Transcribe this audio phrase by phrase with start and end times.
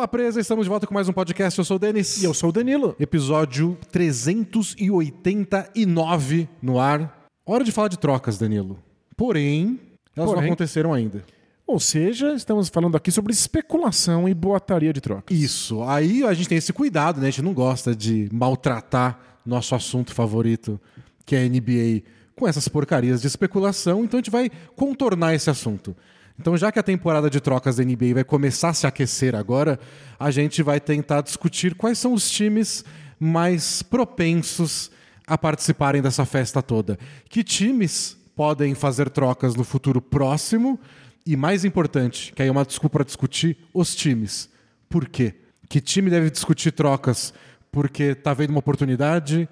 [0.00, 1.58] Bola Presa, estamos de volta com mais um podcast.
[1.58, 2.22] Eu sou o Denis.
[2.22, 2.96] E eu sou o Danilo.
[2.98, 7.28] Episódio 389 no ar.
[7.44, 8.78] Hora de falar de trocas, Danilo.
[9.14, 9.78] Porém,
[10.16, 10.48] elas não Porém.
[10.48, 11.22] aconteceram ainda.
[11.66, 15.38] Ou seja, estamos falando aqui sobre especulação e boataria de trocas.
[15.38, 15.82] Isso.
[15.82, 17.26] Aí a gente tem esse cuidado, né?
[17.26, 20.80] A gente não gosta de maltratar nosso assunto favorito,
[21.26, 22.04] que é a NBA,
[22.34, 24.02] com essas porcarias de especulação.
[24.02, 25.94] Então a gente vai contornar esse assunto.
[26.40, 29.78] Então, já que a temporada de trocas da NBA vai começar a se aquecer agora,
[30.18, 32.82] a gente vai tentar discutir quais são os times
[33.18, 34.90] mais propensos
[35.26, 36.98] a participarem dessa festa toda.
[37.28, 40.80] Que times podem fazer trocas no futuro próximo?
[41.26, 44.48] E mais importante, que aí é uma desculpa para discutir os times.
[44.88, 45.34] Por quê?
[45.68, 47.34] Que time deve discutir trocas
[47.70, 49.46] porque tá vendo uma oportunidade?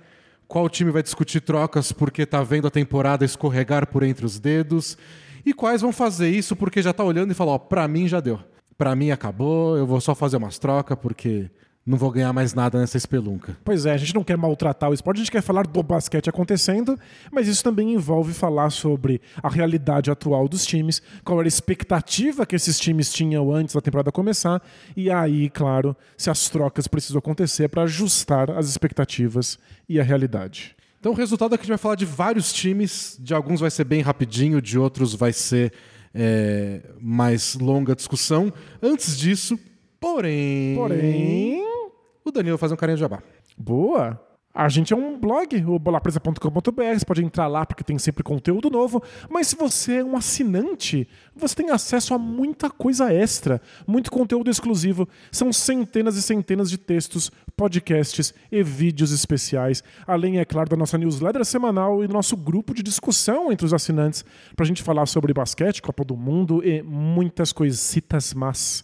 [0.46, 4.96] Qual time vai discutir trocas porque tá vendo a temporada escorregar por entre os dedos?
[5.48, 8.20] E quais vão fazer isso porque já tá olhando e fala, ó, pra mim já
[8.20, 8.38] deu.
[8.76, 11.50] Pra mim acabou, eu vou só fazer umas trocas porque
[11.86, 13.56] não vou ganhar mais nada nessa espelunca.
[13.64, 16.28] Pois é, a gente não quer maltratar o esporte, a gente quer falar do basquete
[16.28, 17.00] acontecendo,
[17.32, 22.44] mas isso também envolve falar sobre a realidade atual dos times, qual era a expectativa
[22.44, 24.62] que esses times tinham antes da temporada começar,
[24.94, 30.76] e aí, claro, se as trocas precisam acontecer para ajustar as expectativas e a realidade.
[31.00, 33.70] Então o resultado é que a gente vai falar de vários times, de alguns vai
[33.70, 35.72] ser bem rapidinho, de outros vai ser
[36.14, 38.52] é, mais longa discussão.
[38.82, 39.58] Antes disso,
[40.00, 40.74] porém.
[40.76, 41.62] Porém,
[42.24, 43.22] O Danilo vai fazer um carinho de jabá.
[43.56, 44.27] Boa!
[44.58, 48.68] A gente é um blog, o bolapresa.com.br, você pode entrar lá porque tem sempre conteúdo
[48.68, 51.06] novo, mas se você é um assinante,
[51.36, 55.08] você tem acesso a muita coisa extra, muito conteúdo exclusivo.
[55.30, 60.98] São centenas e centenas de textos, podcasts e vídeos especiais, além, é claro, da nossa
[60.98, 64.24] newsletter semanal e do nosso grupo de discussão entre os assinantes,
[64.56, 68.82] pra gente falar sobre basquete, Copa do Mundo e muitas coisitas más.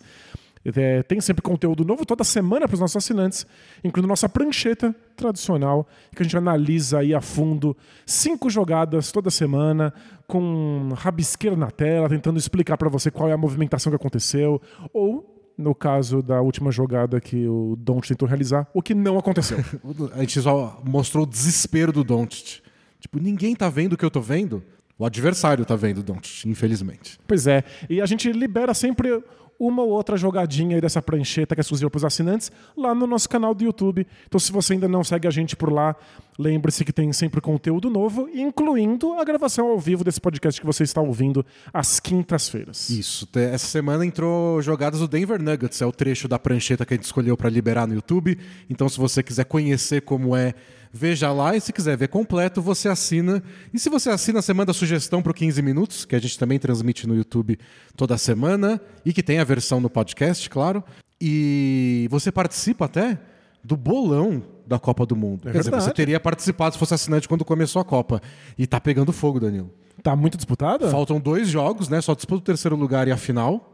[0.65, 3.47] É, tem sempre conteúdo novo toda semana para os nossos assinantes,
[3.83, 7.77] incluindo nossa prancheta tradicional, que a gente analisa aí a fundo
[8.07, 9.93] cinco jogadas toda semana,
[10.27, 14.61] com rabisqueira na tela, tentando explicar para você qual é a movimentação que aconteceu,
[14.93, 19.59] ou, no caso da última jogada que o Don't tentou realizar, o que não aconteceu.
[20.15, 22.63] A gente só mostrou o desespero do Doncic.
[22.99, 24.63] Tipo, ninguém tá vendo o que eu tô vendo.
[24.99, 27.19] O adversário tá vendo o Doncic, infelizmente.
[27.27, 29.23] Pois é, e a gente libera sempre
[29.59, 33.07] uma ou outra jogadinha aí dessa prancheta que é exclusiva para os assinantes lá no
[33.07, 34.07] nosso canal do YouTube.
[34.27, 35.97] Então, se você ainda não segue a gente por lá,
[36.39, 40.83] lembre-se que tem sempre conteúdo novo, incluindo a gravação ao vivo desse podcast que você
[40.83, 42.91] está ouvindo às quintas-feiras.
[42.91, 43.29] Isso.
[43.35, 47.05] Essa semana entrou jogadas do Denver Nuggets, é o trecho da prancheta que a gente
[47.05, 48.39] escolheu para liberar no YouTube.
[48.69, 50.55] Então, se você quiser conhecer como é,
[50.93, 51.57] veja lá.
[51.57, 53.43] E se quiser ver completo, você assina.
[53.73, 56.59] E se você assina, você manda sugestão para o 15 Minutos, que a gente também
[56.59, 57.59] transmite no YouTube
[57.97, 58.81] toda semana.
[59.05, 60.83] E que tem a versão no podcast, claro.
[61.21, 63.19] E você participa até
[63.63, 65.43] do bolão da Copa do Mundo.
[65.51, 68.21] Quer dizer, você teria participado se fosse assinante quando começou a Copa.
[68.59, 69.71] E tá pegando fogo, Danilo.
[70.03, 70.91] Tá muito disputada?
[70.91, 72.01] Faltam dois jogos, né?
[72.01, 73.71] Só disputa o terceiro lugar e a final.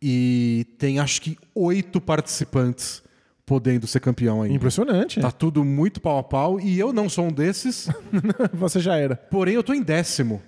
[0.00, 3.02] E tem acho que oito participantes
[3.46, 4.54] podendo ser campeão ainda.
[4.54, 5.20] Impressionante.
[5.20, 6.58] Tá tudo muito pau a pau.
[6.60, 7.88] E eu não sou um desses,
[8.54, 9.16] Você já era.
[9.16, 10.42] porém eu tô em décimo.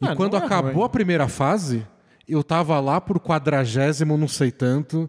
[0.00, 0.84] E Ah, quando não é acabou ruim.
[0.84, 1.86] a primeira fase,
[2.28, 5.08] eu tava lá por quadragésimo, não sei tanto.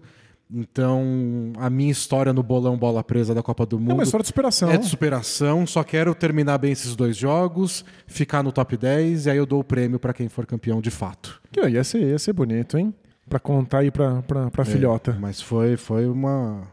[0.53, 4.21] Então, a minha história no bolão bola presa da Copa do Mundo É uma história
[4.21, 4.69] de superação.
[4.71, 9.29] é de superação, só quero terminar bem esses dois jogos, ficar no top 10 e
[9.31, 11.41] aí eu dou o prêmio pra quem for campeão de fato.
[11.51, 12.93] Que ia, ser, ia ser bonito, hein?
[13.27, 15.17] Pra contar aí pra, pra, pra filhota.
[15.19, 16.67] Mas foi, foi uma.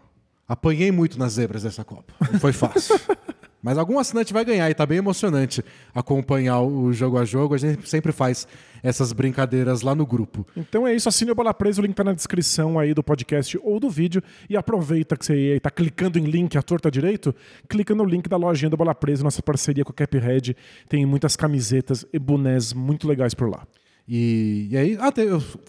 [0.47, 2.13] Apanhei muito nas zebras dessa Copa.
[2.33, 3.01] Não foi fácil.
[3.63, 5.63] Mas algum assinante vai ganhar e tá bem emocionante
[5.95, 7.55] acompanhar o jogo a jogo.
[7.55, 8.49] A gente sempre faz
[8.83, 10.47] essas brincadeiras lá no grupo.
[10.57, 13.59] Então é isso, assine o Bola Presa, o link tá na descrição aí do podcast
[13.63, 14.23] ou do vídeo.
[14.49, 17.35] E aproveita que você aí tá clicando em link à torta direito,
[17.69, 20.57] clica no link da lojinha do Bola Presa, nossa parceria com a Caphead.
[20.89, 23.67] Tem muitas camisetas e bonés muito legais por lá.
[24.13, 25.13] E, e aí, ah,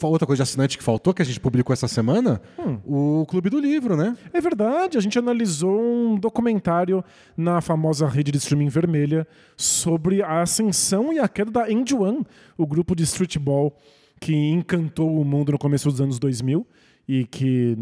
[0.02, 2.42] outra coisa de assinante que faltou, que a gente publicou essa semana,
[2.84, 4.18] o Clube do Livro, né?
[4.34, 7.04] É verdade, a gente analisou um documentário
[7.38, 12.26] na famosa rede de streaming vermelha sobre a ascensão e a queda da End One,
[12.58, 13.78] o grupo de streetball
[14.20, 16.66] que encantou o mundo no começo dos anos 2000
[17.08, 17.78] e que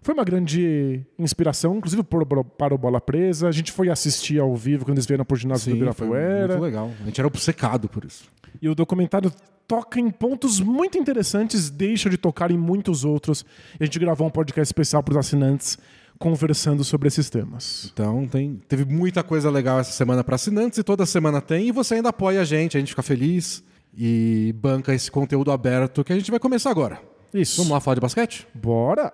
[0.00, 3.48] foi uma grande inspiração, inclusive para o Bola Presa.
[3.48, 6.46] A gente foi assistir ao vivo quando eles vieram por ginásio do foi Ibirapuera.
[6.46, 6.92] muito legal.
[7.00, 8.28] A gente era obcecado por isso.
[8.62, 9.32] E o documentário
[9.66, 13.44] toca em pontos muito interessantes, deixa de tocar em muitos outros.
[13.78, 15.78] E a gente gravou um podcast especial para os assinantes
[16.18, 17.90] conversando sobre esses temas.
[17.92, 21.68] Então tem, teve muita coisa legal essa semana para assinantes e toda semana tem.
[21.68, 23.62] E você ainda apoia a gente, a gente fica feliz
[23.96, 27.00] e banca esse conteúdo aberto que a gente vai começar agora.
[27.32, 27.56] Isso.
[27.56, 28.46] Vamos lá falar de basquete?
[28.54, 29.12] Bora!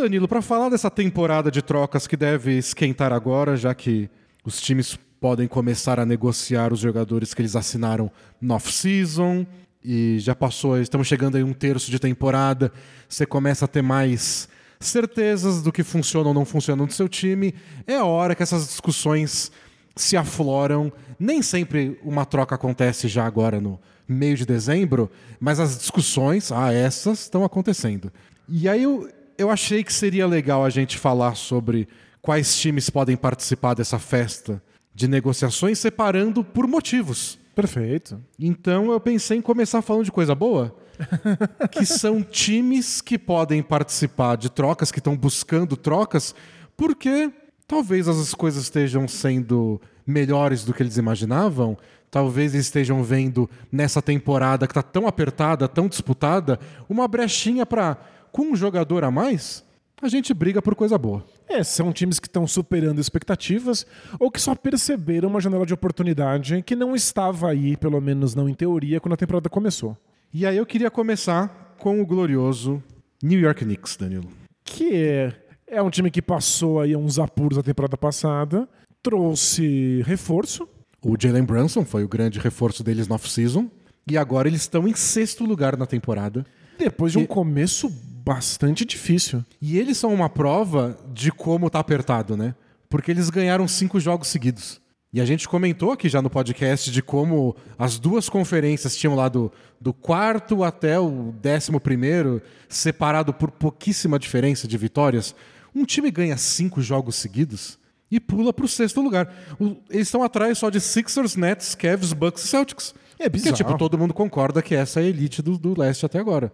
[0.00, 4.08] Danilo, para falar dessa temporada de trocas que deve esquentar agora, já que
[4.42, 8.10] os times podem começar a negociar os jogadores que eles assinaram
[8.40, 9.46] no off-season
[9.84, 12.72] e já passou, estamos chegando aí um terço de temporada,
[13.06, 14.48] você começa a ter mais
[14.80, 17.54] certezas do que funciona ou não funciona no seu time.
[17.86, 19.52] É hora que essas discussões
[19.94, 20.90] se afloram.
[21.18, 26.72] Nem sempre uma troca acontece já agora no meio de dezembro, mas as discussões, ah,
[26.72, 28.10] essas estão acontecendo.
[28.48, 29.08] E aí eu,
[29.40, 31.88] eu achei que seria legal a gente falar sobre
[32.20, 34.62] quais times podem participar dessa festa
[34.94, 37.38] de negociações, separando por motivos.
[37.54, 38.20] Perfeito.
[38.38, 40.76] Então eu pensei em começar falando de coisa boa,
[41.72, 46.34] que são times que podem participar de trocas, que estão buscando trocas,
[46.76, 47.32] porque
[47.66, 51.78] talvez as coisas estejam sendo melhores do que eles imaginavam,
[52.10, 56.60] talvez eles estejam vendo nessa temporada que está tão apertada, tão disputada,
[56.90, 57.96] uma brechinha para,
[58.32, 59.64] com um jogador a mais,
[60.00, 61.24] a gente briga por coisa boa.
[61.48, 63.86] É, são times que estão superando expectativas
[64.18, 68.48] ou que só perceberam uma janela de oportunidade que não estava aí, pelo menos não
[68.48, 69.96] em teoria, quando a temporada começou.
[70.32, 72.82] E aí eu queria começar com o glorioso
[73.22, 74.28] New York Knicks, Danilo.
[74.64, 75.34] Que é,
[75.66, 78.68] é um time que passou aí uns apuros a temporada passada,
[79.02, 80.68] trouxe reforço.
[81.02, 83.68] O Jalen Brunson foi o grande reforço deles no off-season.
[84.10, 86.46] E agora eles estão em sexto lugar na temporada.
[86.78, 87.26] Depois de um e...
[87.26, 87.92] começo
[88.24, 89.44] bastante difícil.
[89.60, 92.54] E eles são uma prova de como tá apertado, né?
[92.88, 94.80] Porque eles ganharam cinco jogos seguidos.
[95.12, 99.28] E a gente comentou aqui já no podcast de como as duas conferências tinham lá
[99.28, 99.50] do,
[99.80, 105.34] do quarto até o décimo primeiro, separado por pouquíssima diferença de vitórias.
[105.74, 107.76] Um time ganha cinco jogos seguidos
[108.08, 109.32] e pula para o sexto lugar.
[109.58, 112.94] O, eles estão atrás só de Sixers, Nets, Cavs, Bucks e Celtics.
[113.18, 113.56] É bizarro.
[113.56, 116.52] Porque, tipo, todo mundo concorda que essa é a elite do, do leste até agora.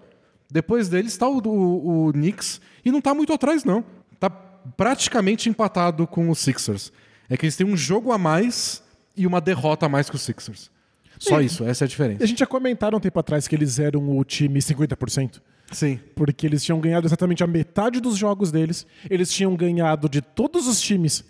[0.50, 3.84] Depois deles está o, o, o Knicks e não está muito atrás, não.
[4.12, 6.92] Está praticamente empatado com os Sixers.
[7.28, 8.82] É que eles têm um jogo a mais
[9.16, 10.70] e uma derrota a mais que os Sixers.
[11.18, 12.24] Só e, isso, essa é a diferença.
[12.24, 15.40] A gente já comentaram um tempo atrás que eles eram o time 50%.
[15.72, 15.98] Sim.
[16.14, 18.86] Porque eles tinham ganhado exatamente a metade dos jogos deles.
[19.10, 21.24] Eles tinham ganhado de todos os times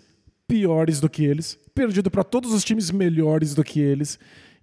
[0.47, 4.17] piores do que eles, perdido para todos os times melhores do que eles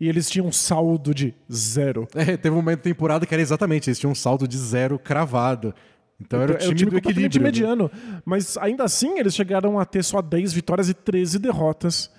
[0.05, 2.07] e eles tinham um saldo de zero.
[2.15, 5.75] É, teve uma temporada que era exatamente, eles tinham um saldo de zero cravado.
[6.21, 7.41] Então era o time, era o time do equilíbrio.
[7.41, 7.47] Né?
[7.47, 7.91] mediano.
[8.23, 12.11] Mas ainda assim, eles chegaram a ter só 10 vitórias e 13 derrotas.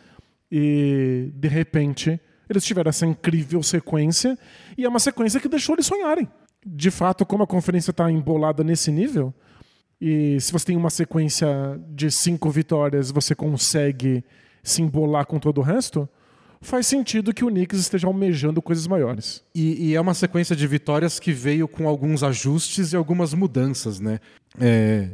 [0.52, 4.36] E, de repente, eles tiveram essa incrível sequência.
[4.76, 6.28] E é uma sequência que deixou eles sonharem.
[6.66, 9.32] De fato, como a conferência está embolada nesse nível,
[10.02, 14.24] e se você tem uma sequência de cinco vitórias, você consegue
[14.64, 16.10] se embolar com todo o resto,
[16.66, 19.44] faz sentido que o Knicks esteja almejando coisas maiores.
[19.54, 24.00] E, e, é uma sequência de vitórias que veio com alguns ajustes e algumas mudanças,
[24.00, 24.20] né?
[24.60, 25.10] É,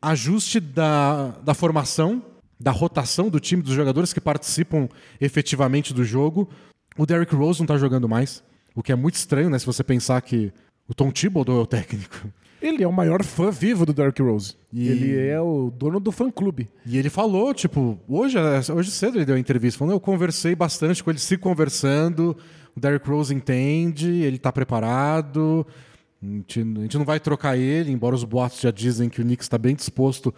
[0.00, 2.22] ajuste da, da formação,
[2.58, 4.88] da rotação do time, dos jogadores que participam
[5.20, 6.48] efetivamente do jogo.
[6.96, 8.42] O Derrick Rose não está jogando mais,
[8.74, 9.58] o que é muito estranho, né?
[9.58, 10.52] Se você pensar que
[10.88, 12.28] o Tom Thibodeau é o técnico.
[12.60, 14.54] Ele é o maior fã vivo do Derrick Rose.
[14.72, 14.88] E...
[14.88, 16.68] Ele é o dono do fã-clube.
[16.84, 18.36] E ele falou, tipo, hoje,
[18.74, 22.36] hoje cedo ele deu uma entrevista, falando, eu conversei bastante com ele, se conversando,
[22.76, 25.66] o Derrick Rose entende, ele está preparado,
[26.22, 29.24] a gente, a gente, não vai trocar ele, embora os boatos já dizem que o
[29.24, 30.34] Knicks está bem disposto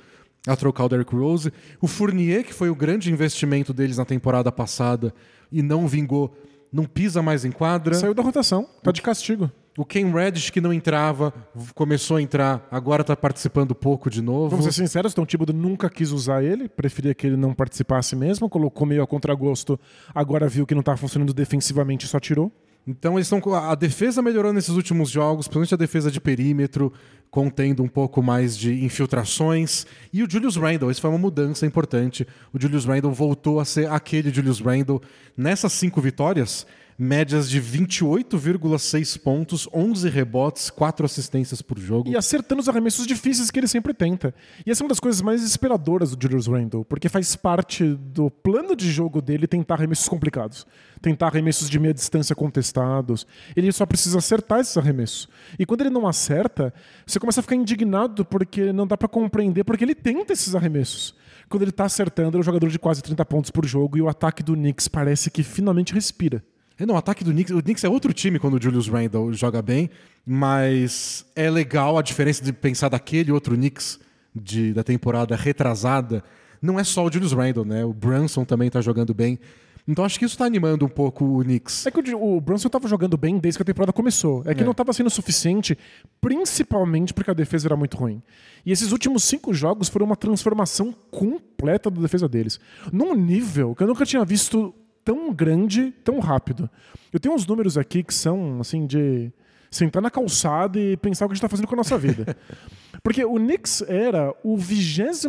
[0.47, 1.52] a trocar o Derrick Rose.
[1.81, 5.12] O Fournier, que foi o grande investimento deles na temporada passada
[5.50, 6.35] e não vingou,
[6.73, 7.95] não pisa mais em quadra.
[7.95, 9.50] Saiu da rotação, tá de castigo.
[9.76, 11.33] O Ken Reddish, que não entrava,
[11.75, 14.50] começou a entrar, agora está participando pouco de novo.
[14.50, 18.50] Vamos ser sinceros, Tom Thibodeau nunca quis usar ele, preferia que ele não participasse mesmo,
[18.50, 19.81] colocou meio a contragosto,
[20.14, 22.52] agora viu que não estava funcionando defensivamente e só tirou.
[22.87, 26.93] Então eles estão a defesa melhorou nesses últimos jogos, principalmente a defesa de perímetro,
[27.31, 29.87] contendo um pouco mais de infiltrações.
[30.12, 32.26] E o Julius Randle, isso foi uma mudança importante.
[32.52, 35.00] O Julius Randle voltou a ser aquele Julius Randle
[35.37, 36.67] nessas cinco vitórias
[36.99, 42.09] médias de 28,6 pontos, 11 rebotes, 4 assistências por jogo.
[42.09, 44.35] E acertando os arremessos difíceis que ele sempre tenta.
[44.65, 48.31] E essa é uma das coisas mais desesperadoras do Julius Randle, porque faz parte do
[48.31, 50.67] plano de jogo dele tentar arremessos complicados.
[51.01, 53.27] Tentar arremessos de meia distância contestados.
[53.57, 55.29] Ele só precisa acertar esses arremessos.
[55.59, 56.73] E quando ele não acerta,
[57.07, 61.15] você começa a ficar indignado porque não dá para compreender porque ele tenta esses arremessos
[61.53, 64.01] quando ele está acertando, ele é um jogador de quase 30 pontos por jogo e
[64.01, 66.43] o ataque do Knicks parece que finalmente respira.
[66.83, 69.33] É, não, o ataque do Knicks, o Knicks é outro time quando o Julius Randle
[69.33, 69.89] joga bem,
[70.27, 74.01] mas é legal a diferença de pensar daquele outro Knicks
[74.35, 76.25] de, da temporada retrasada.
[76.61, 77.85] Não é só o Julius Randle, né?
[77.85, 79.39] O Brunson também está jogando bem.
[79.87, 81.87] Então acho que isso tá animando um pouco o Knicks.
[81.87, 84.43] É que o, o Brunson tava jogando bem desde que a temporada começou.
[84.45, 84.65] É que É.
[84.65, 85.79] não tava sendo suficiente,
[86.21, 88.21] principalmente porque a defesa era muito ruim.
[88.67, 92.59] E esses últimos cinco jogos foram uma transformação completa da defesa deles.
[92.93, 94.75] Num nível que eu nunca tinha visto
[95.05, 96.69] tão grande, tão rápido.
[97.13, 99.33] Eu tenho uns números aqui que são, assim, de
[99.71, 102.37] sentar na calçada e pensar o que a gente tá fazendo com a nossa vida.
[103.03, 105.27] Porque o Knicks era o 26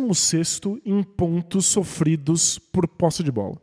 [0.84, 3.56] em pontos sofridos por posse de bola.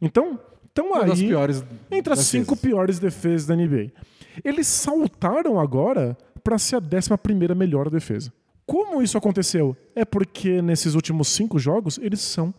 [0.00, 2.26] Então, estão aí piores entre as defesas.
[2.26, 3.92] cinco piores defesas da NBA.
[4.42, 8.32] Eles saltaram agora para ser a 11 melhor defesa.
[8.64, 9.76] Como isso aconteceu?
[9.94, 12.54] É porque nesses últimos cinco jogos eles são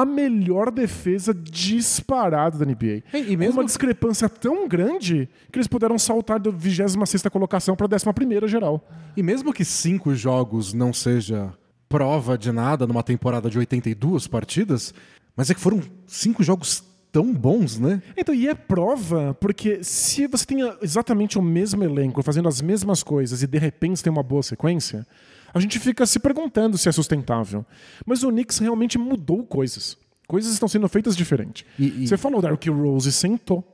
[0.00, 3.02] a melhor defesa disparada da NBA.
[3.12, 7.88] E mesmo- uma discrepância tão grande que eles puderam saltar da 26 colocação para a
[8.10, 8.86] 11 geral.
[9.16, 11.52] E mesmo que cinco jogos não seja
[11.88, 14.92] prova de nada numa temporada de 82 partidas,
[15.36, 16.82] mas é que foram cinco jogos
[17.12, 18.02] tão bons, né?
[18.16, 23.04] Então, e é prova, porque se você tem exatamente o mesmo elenco fazendo as mesmas
[23.04, 25.06] coisas e de repente tem uma boa sequência,
[25.54, 27.64] a gente fica se perguntando se é sustentável.
[28.04, 29.96] Mas o Knicks realmente mudou coisas.
[30.26, 31.64] Coisas estão sendo feitas diferente.
[31.78, 33.64] E- e- Você falou, o Derrick Rose sentou.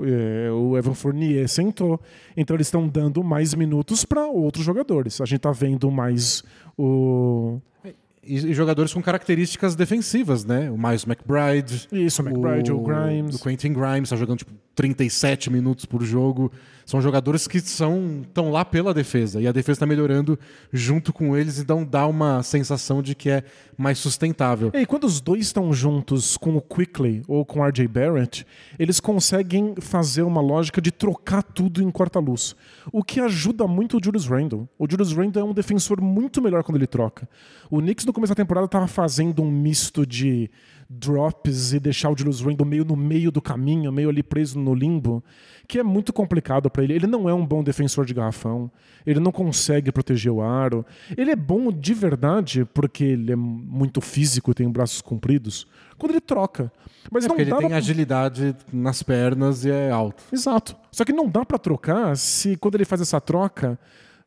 [0.00, 2.00] é, o Evan Fournier sentou.
[2.36, 5.20] Então eles estão dando mais minutos para outros jogadores.
[5.20, 6.42] A gente tá vendo mais
[6.76, 7.60] o.
[8.22, 10.70] E, e jogadores com características defensivas, né?
[10.70, 11.88] O Miles McBride.
[11.90, 13.36] Isso, o McBride, o Grimes.
[13.40, 16.52] O Quentin Grimes tá jogando tipo 37 minutos por jogo.
[16.86, 20.38] São jogadores que são estão lá pela defesa e a defesa está melhorando
[20.72, 23.42] junto com eles, então dá uma sensação de que é
[23.76, 24.70] mais sustentável.
[24.72, 28.46] E quando os dois estão juntos com o Quickly ou com o RJ Barrett,
[28.78, 32.54] eles conseguem fazer uma lógica de trocar tudo em quarta-luz.
[32.92, 34.68] O que ajuda muito o Julius Randle.
[34.78, 37.28] O Julius Randle é um defensor muito melhor quando ele troca.
[37.68, 40.48] O Knicks no começo da temporada estava fazendo um misto de
[40.90, 44.74] drops e deixar o Julius Randle meio no meio do caminho, meio ali preso no
[44.74, 45.22] limbo,
[45.66, 46.94] que é muito complicado para ele.
[46.94, 48.70] Ele não é um bom defensor de garrafão,
[49.06, 50.84] ele não consegue proteger o aro.
[51.16, 55.66] Ele é bom de verdade porque ele é muito físico, tem braços compridos,
[55.98, 56.72] quando ele troca.
[57.10, 60.22] Mas É não porque ele dá tem pra- agilidade nas pernas e é alto.
[60.32, 60.74] Exato.
[60.90, 63.78] Só que não dá pra trocar se quando ele faz essa troca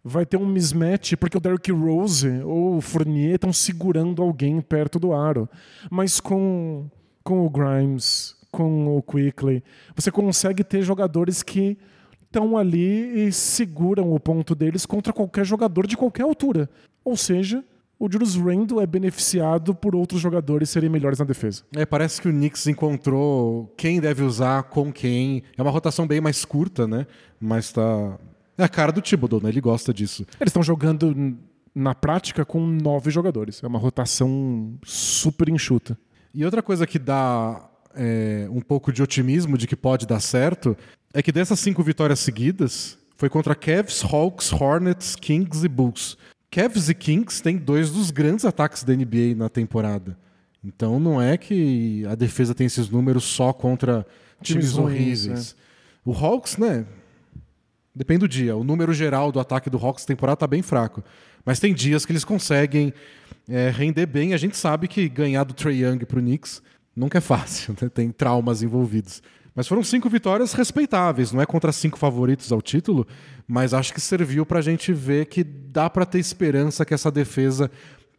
[0.03, 4.99] vai ter um mismatch porque o Derrick Rose ou o Fournier estão segurando alguém perto
[4.99, 5.47] do aro.
[5.89, 6.89] Mas com,
[7.23, 9.63] com o Grimes, com o Quickly,
[9.95, 11.77] você consegue ter jogadores que
[12.25, 16.69] estão ali e seguram o ponto deles contra qualquer jogador de qualquer altura.
[17.03, 17.63] Ou seja,
[17.99, 21.63] o Julius Randle é beneficiado por outros jogadores serem melhores na defesa.
[21.75, 25.43] É, parece que o Knicks encontrou quem deve usar com quem.
[25.57, 27.05] É uma rotação bem mais curta, né?
[27.39, 28.17] Mas tá.
[28.61, 29.49] É a cara do Thibodeau, né?
[29.49, 30.23] Ele gosta disso.
[30.39, 31.35] Eles estão jogando
[31.73, 33.63] na prática com nove jogadores.
[33.63, 35.97] É uma rotação super enxuta.
[36.31, 40.77] E outra coisa que dá é, um pouco de otimismo de que pode dar certo
[41.11, 46.15] é que dessas cinco vitórias seguidas foi contra Cavs, Hawks, Hornets, Kings e Bulls.
[46.51, 50.15] Cavs e Kings têm dois dos grandes ataques da NBA na temporada.
[50.63, 54.05] Então não é que a defesa tem esses números só contra
[54.39, 55.55] times, Times ruins, horríveis.
[56.05, 56.85] O Hawks, né?
[57.93, 58.55] Depende do dia.
[58.55, 61.03] O número geral do ataque do Hawks temporada tá bem fraco.
[61.45, 62.93] Mas tem dias que eles conseguem
[63.49, 64.33] é, render bem.
[64.33, 66.61] A gente sabe que ganhar do Trey Young pro Knicks
[66.95, 67.89] nunca é fácil, né?
[67.89, 69.21] tem traumas envolvidos.
[69.53, 73.05] Mas foram cinco vitórias respeitáveis, não é contra cinco favoritos ao título,
[73.45, 77.69] mas acho que serviu pra gente ver que dá pra ter esperança que essa defesa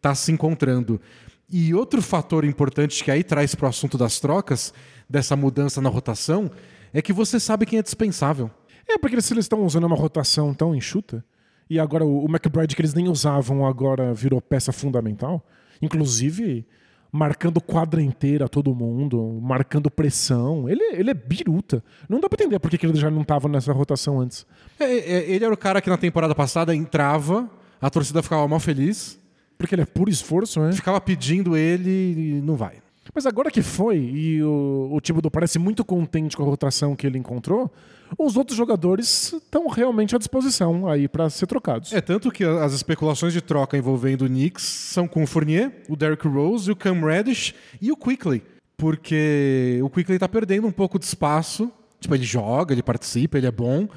[0.00, 1.00] tá se encontrando.
[1.48, 4.74] E outro fator importante que aí traz pro assunto das trocas,
[5.08, 6.50] dessa mudança na rotação,
[6.92, 8.50] é que você sabe quem é dispensável.
[8.88, 11.24] É porque se eles estão usando uma rotação tão enxuta,
[11.68, 15.42] e agora o, McBride que eles nem usavam agora virou peça fundamental,
[15.80, 16.66] inclusive
[17.10, 20.68] marcando quadra inteira todo mundo, marcando pressão.
[20.68, 21.84] Ele, ele é biruta.
[22.08, 24.46] Não dá pra entender por que ele já não estava nessa rotação antes.
[24.80, 28.60] É, é, ele era o cara que na temporada passada entrava, a torcida ficava mal
[28.60, 29.18] feliz,
[29.58, 30.72] Porque ele é puro esforço, né?
[30.72, 32.82] ficava pedindo ele e não vai.
[33.14, 37.06] Mas agora que foi, e o, o Thibodeau parece muito contente com a rotação que
[37.06, 37.71] ele encontrou,
[38.18, 41.92] os outros jogadores estão realmente à disposição aí para ser trocados.
[41.92, 45.97] É tanto que as especulações de troca envolvendo o Knicks são com o Fournier, o
[45.97, 48.42] Derrick Rose, o Cam Reddish e o Quickly.
[48.76, 51.71] Porque o Quickly tá perdendo um pouco de espaço.
[52.00, 53.88] Tipo, ele joga, ele participa, ele é bom.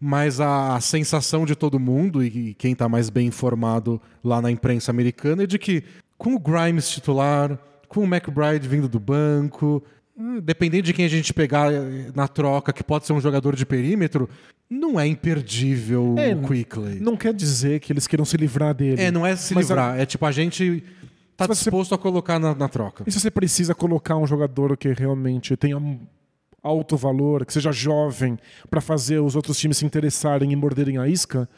[0.00, 4.92] Mas a sensação de todo mundo, e quem tá mais bem informado lá na imprensa
[4.92, 5.82] americana, é de que
[6.16, 9.82] com o Grimes titular, com o McBride vindo do banco,
[10.16, 13.56] hum, dependendo de quem a gente pegar eh, na troca, que pode ser um jogador
[13.56, 14.28] de perímetro,
[14.70, 17.00] não é imperdível É, o Quickly.
[17.00, 19.00] Não quer dizer que eles queiram se livrar dele.
[19.02, 19.98] É, não é se livrar.
[19.98, 20.84] É tipo, a gente
[21.36, 23.04] tá Se você- disposto a colocar na, na troca.
[23.06, 25.98] E se você precisa colocar um jogador que realmente tenha um
[26.62, 28.36] alto valor, que seja jovem,
[28.68, 31.48] pra fazer os outros times se interessarem e morderem a isca,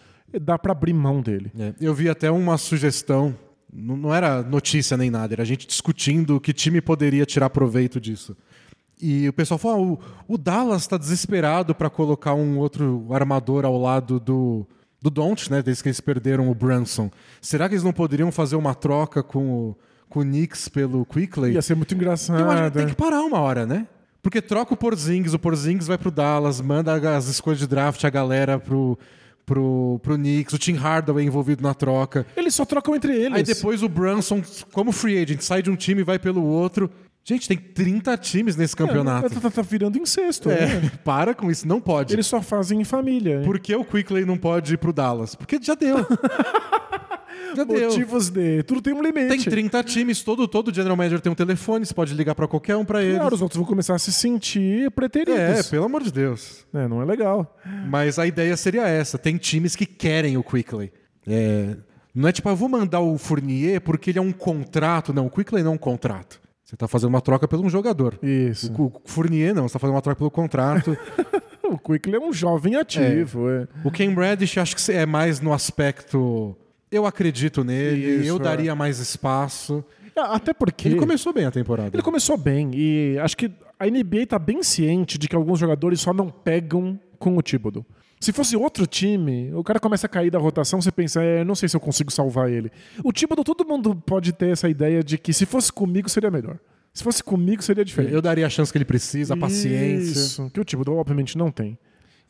[0.41, 1.51] dá pra abrir mão dele.
[1.59, 3.35] É, eu vi até uma sugestão,
[3.73, 8.01] não não era notícia nem nada, era a gente discutindo que time poderia tirar proveito
[8.01, 8.37] disso.
[9.01, 13.65] E o pessoal falou: ah, o, o Dallas está desesperado para colocar um outro armador
[13.65, 14.67] ao lado do,
[15.01, 15.63] do Don't, né?
[15.63, 17.11] Desde que eles perderam o Brunson.
[17.41, 19.77] Será que eles não poderiam fazer uma troca com o,
[20.09, 21.55] com o Knicks pelo Quickley?
[21.55, 22.71] Ia ser muito engraçado.
[22.71, 23.87] Que tem que parar uma hora, né?
[24.23, 28.11] Porque troca o Porzingis, o Porzingis vai pro Dallas, manda as escolhas de draft, a
[28.11, 28.99] galera pro,
[29.51, 32.25] pro, pro Knicks, o Tim Hardaway envolvido na troca.
[32.37, 33.37] Eles só trocam entre eles.
[33.37, 34.41] Aí depois o Brunson,
[34.73, 36.89] como free agent, sai de um time e vai pelo outro.
[37.25, 39.27] Gente, tem 30 times nesse campeonato.
[39.27, 40.49] É, tá, tá virando incesto.
[40.51, 40.93] É, né?
[41.05, 42.15] para com isso, não pode.
[42.15, 43.43] Eles só fazem em família.
[43.45, 45.35] Por que o Quickley não pode ir pro Dallas?
[45.35, 45.97] Porque já deu.
[47.57, 47.89] já deu.
[47.89, 48.63] Motivos de.
[48.63, 49.29] Tudo tem um limite.
[49.29, 52.77] Tem 30 times, todo, todo general manager tem um telefone, você pode ligar pra qualquer
[52.77, 53.19] um pra eles.
[53.19, 55.69] Claro, os outros vão começar a se sentir É, preteridos.
[55.69, 56.67] pelo amor de Deus.
[56.73, 57.57] É, não é legal.
[57.89, 60.93] Mas a ideia seria essa: tem times que querem o Quickley.
[61.27, 61.77] É,
[62.15, 65.13] não é tipo, eu vou mandar o Fournier porque ele é um contrato.
[65.13, 66.41] Não, o Quickley não é um contrato.
[66.65, 68.17] Você está fazendo uma troca pelo um jogador.
[68.23, 68.73] Isso.
[68.73, 70.97] O, o Fournier não, você está fazendo uma troca pelo contrato.
[71.63, 73.49] O Quickly é um jovem ativo.
[73.49, 73.69] É.
[73.85, 76.57] o Ken Reddish acho que é mais no aspecto.
[76.91, 78.39] Eu acredito nele, Isso, eu é.
[78.39, 79.85] daria mais espaço.
[80.17, 80.89] Ah, Até porque.
[80.89, 81.95] Ele começou bem a temporada.
[81.95, 86.01] Ele começou bem e acho que a NBA tá bem ciente de que alguns jogadores
[86.01, 87.87] só não pegam com o Thibodeau.
[88.21, 91.55] Se fosse outro time, o cara começa a cair da rotação, você pensa, é, não
[91.55, 92.71] sei se eu consigo salvar ele.
[93.03, 96.59] O Thibodeau, todo mundo pode ter essa ideia de que se fosse comigo seria melhor.
[96.93, 98.13] Se fosse comigo seria diferente.
[98.13, 100.19] Eu daria a chance que ele precisa, a paciência.
[100.19, 101.79] Isso, que o Thibodeau obviamente não tem.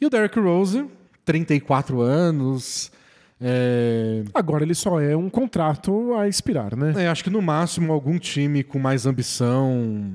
[0.01, 0.87] E o Derrick Rose,
[1.25, 2.92] 34 anos.
[3.40, 4.22] É...
[4.35, 6.92] Agora ele só é um contrato a expirar, né?
[6.96, 10.12] É, acho que no máximo algum time com mais ambição.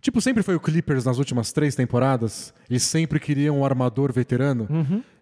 [0.00, 2.52] Tipo, sempre foi o Clippers nas últimas três temporadas.
[2.68, 4.66] Eles sempre queriam um armador veterano.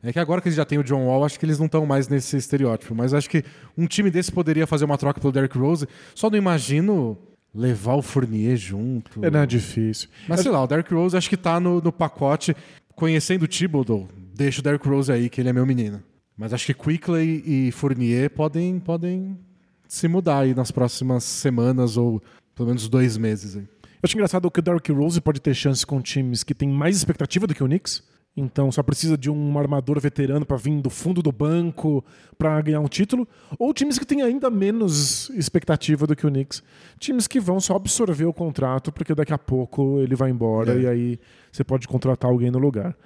[0.03, 1.85] É que agora que eles já têm o John Wall, acho que eles não estão
[1.85, 2.95] mais nesse estereótipo.
[2.95, 3.45] Mas acho que
[3.77, 5.87] um time desse poderia fazer uma troca pelo Derrick Rose.
[6.15, 7.19] Só não imagino
[7.55, 9.23] levar o Fournier junto.
[9.23, 10.09] É, não é difícil.
[10.27, 12.57] Mas sei lá, o Derrick Rose acho que tá no, no pacote.
[12.95, 16.03] Conhecendo o Thibodeau, deixa o Derrick Rose aí, que ele é meu menino.
[16.41, 19.39] Mas acho que Quickley e Fournier podem, podem
[19.87, 22.23] se mudar aí nas próximas semanas ou
[22.55, 23.59] pelo menos dois meses.
[23.59, 23.63] Aí.
[23.63, 26.97] Eu acho engraçado que o Derrick Rose pode ter chance com times que têm mais
[26.97, 28.03] expectativa do que o Knicks.
[28.35, 32.03] Então só precisa de um armador veterano para vir do fundo do banco
[32.39, 33.29] para ganhar um título.
[33.59, 36.63] Ou times que têm ainda menos expectativa do que o Knicks.
[36.99, 40.81] Times que vão só absorver o contrato porque daqui a pouco ele vai embora É.
[40.81, 41.21] e aí
[41.53, 42.97] você pode contratar alguém no lugar.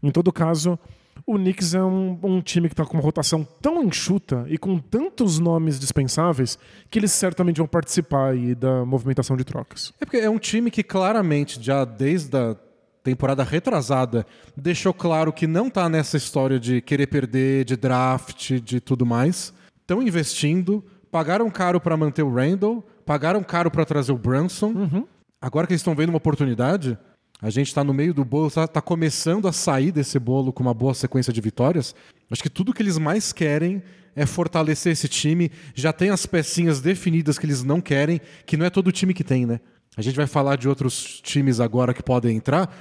[0.00, 0.78] Em todo caso,
[1.24, 4.78] o Knicks é um, um time que está com uma rotação tão enxuta e com
[4.78, 6.58] tantos nomes dispensáveis
[6.90, 9.92] que eles certamente vão participar aí da movimentação de trocas.
[10.00, 12.56] É porque é um time que claramente, já desde a
[13.02, 14.26] temporada retrasada,
[14.56, 19.52] deixou claro que não tá nessa história de querer perder, de draft, de tudo mais.
[19.80, 25.04] Estão investindo, pagaram caro para manter o Randall, pagaram caro para trazer o Brunson.
[25.40, 26.98] Agora que eles estão vendo uma oportunidade,
[27.40, 30.62] a gente está no meio do bolo, está tá começando a sair desse bolo com
[30.62, 31.94] uma boa sequência de vitórias.
[32.30, 33.82] Acho que tudo que eles mais querem
[34.14, 35.50] é fortalecer esse time.
[35.74, 39.22] Já tem as pecinhas definidas que eles não querem, que não é todo time que
[39.22, 39.60] tem, né?
[39.96, 42.74] A gente vai falar de outros times agora que podem entrar.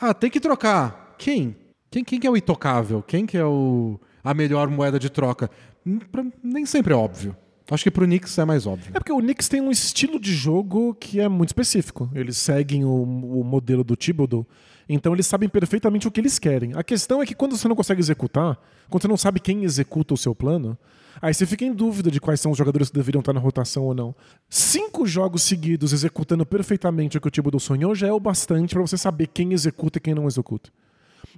[0.00, 1.14] Ah, tem que trocar.
[1.18, 1.56] Quem?
[1.90, 3.02] Quem, quem que é o intocável?
[3.02, 5.50] Quem que é o, a melhor moeda de troca?
[5.84, 5.98] Hum,
[6.42, 7.36] Nem sempre é óbvio.
[7.70, 8.90] Acho que pro Knicks é mais óbvio.
[8.92, 12.10] É porque o Knicks tem um estilo de jogo que é muito específico.
[12.14, 14.44] Eles seguem o, o modelo do Thibodeau,
[14.88, 16.72] então eles sabem perfeitamente o que eles querem.
[16.74, 20.14] A questão é que quando você não consegue executar, quando você não sabe quem executa
[20.14, 20.76] o seu plano,
[21.22, 23.84] aí você fica em dúvida de quais são os jogadores que deveriam estar na rotação
[23.84, 24.12] ou não.
[24.48, 28.82] Cinco jogos seguidos executando perfeitamente o que o Thibodeau sonhou já é o bastante para
[28.82, 30.70] você saber quem executa e quem não executa.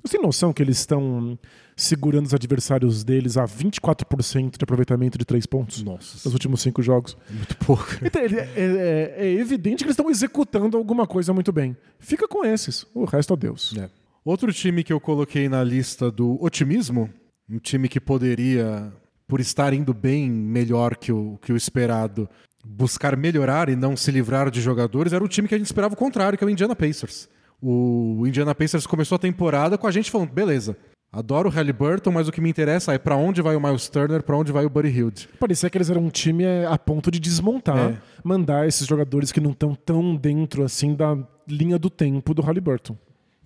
[0.03, 1.39] Você tem noção que eles estão
[1.77, 6.83] segurando os adversários deles a 24% de aproveitamento de três pontos Nossa, nos últimos cinco
[6.83, 7.17] jogos?
[7.31, 7.87] muito pouco.
[8.05, 11.77] Então, ele- é, é- é evidente que eles estão executando alguma coisa muito bem.
[11.99, 12.85] Fica com esses.
[12.95, 13.75] O resto é Deus.
[13.79, 13.89] É.
[14.25, 17.09] Outro time que eu coloquei na lista do otimismo,
[17.49, 18.93] um time que poderia,
[19.27, 22.29] por estar indo bem melhor que o, que o esperado,
[22.65, 25.95] buscar melhorar e não se livrar de jogadores, era o time que a gente esperava
[25.95, 27.29] o contrário, que é o Indiana Pacers.
[27.63, 30.77] O Indiana Pacers começou a temporada com a gente falando, beleza,
[31.13, 34.23] adoro o Halliburton, mas o que me interessa é pra onde vai o Miles Turner,
[34.23, 35.29] pra onde vai o Buddy Hield.
[35.39, 37.99] Parecia que eles eram um time é, a ponto de desmontar, É.
[38.25, 42.97] mandar esses jogadores que não estão tão dentro assim da linha do tempo do Halliburton.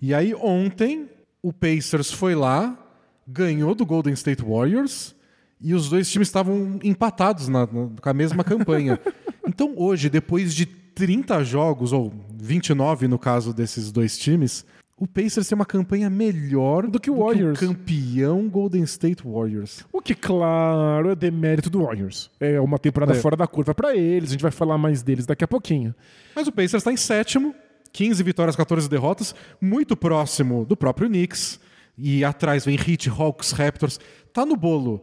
[0.01, 1.07] E aí ontem
[1.43, 2.75] o Pacers foi lá,
[3.27, 5.15] ganhou do Golden State Warriors
[5.61, 8.99] e os dois times estavam empatados na- na- com a mesma campanha.
[9.49, 10.67] Então hoje, depois de
[10.97, 14.65] 30 jogos, ou 29 no caso desses dois times,
[14.97, 17.59] o Pacers tem uma campanha melhor Do que o Warriors.
[17.59, 19.85] campeão Golden State Warriors.
[19.93, 22.31] O que, claro, é demérito do Warriors.
[22.39, 23.15] É uma temporada É.
[23.15, 25.93] fora da curva pra eles, a gente vai falar mais deles daqui a pouquinho.
[26.35, 27.53] Mas o Pacers está em sétimo,
[27.93, 31.59] 15 vitórias, 14 derrotas, muito próximo do próprio Knicks.
[31.95, 33.99] E atrás vem Heat, Hawks, Raptors.
[34.33, 35.01] Tá no bolo.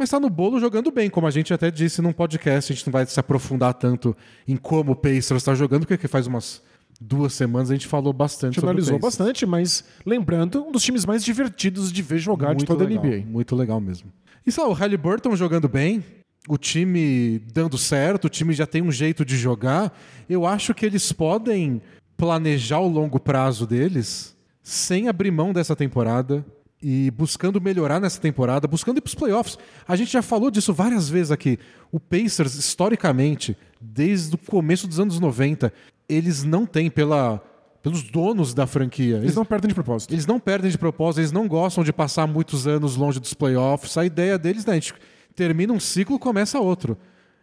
[0.00, 2.72] Mas tá no bolo jogando bem, como a gente até disse num podcast.
[2.72, 4.16] A gente não vai se aprofundar tanto
[4.48, 6.62] em como o Pacers está jogando, porque faz umas
[6.98, 9.18] duas semanas a gente falou A bastante gente sobre analisou o Pacers.
[9.18, 13.08] bastante, mas lembrando, um dos times mais divertidos de ver jogar de toda legal, a
[13.08, 13.26] NBA.
[13.26, 14.10] Muito legal mesmo.
[14.46, 16.02] E lá, o Halliburton jogando bem,
[16.48, 19.94] o time dando certo, o time já tem um jeito de jogar.
[20.30, 21.82] Eu acho que eles podem
[22.16, 26.42] planejar o longo prazo deles sem abrir mão dessa temporada
[26.82, 29.58] e buscando melhorar nessa temporada, buscando ir para os playoffs.
[29.86, 31.58] A gente já falou disso várias vezes aqui.
[31.92, 35.72] O Pacers, historicamente, desde o começo dos anos 90,
[36.08, 37.42] eles não têm pela
[37.82, 39.16] pelos donos da franquia.
[39.16, 40.12] Eles não perdem de propósito.
[40.12, 43.96] Eles não perdem de propósito, eles não gostam de passar muitos anos longe dos playoffs.
[43.96, 44.92] A ideia deles, né, a gente
[45.34, 46.98] termina um ciclo começa outro.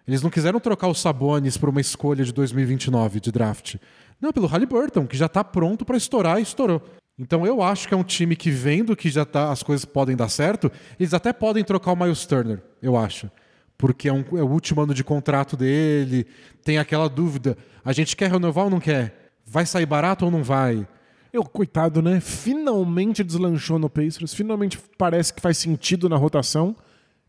[0.07, 3.75] Eles não quiseram trocar os Sabonis por uma escolha de 2029 de draft.
[4.21, 6.81] Não, pelo Halliburton, que já está pronto para estourar e estourou.
[7.19, 10.15] Então eu acho que é um time que vendo que já tá, as coisas podem
[10.15, 13.29] dar certo, eles até podem trocar o Miles Turner, eu acho.
[13.77, 16.27] Porque é, um- é o último ano de contrato dele,
[16.63, 19.31] tem aquela dúvida, a gente quer renovar ou não quer?
[19.45, 20.87] Vai sair barato ou não vai?
[21.33, 22.19] Eu, coitado, né?
[22.19, 26.75] Finalmente deslanchou no Pacers, finalmente parece que faz sentido na rotação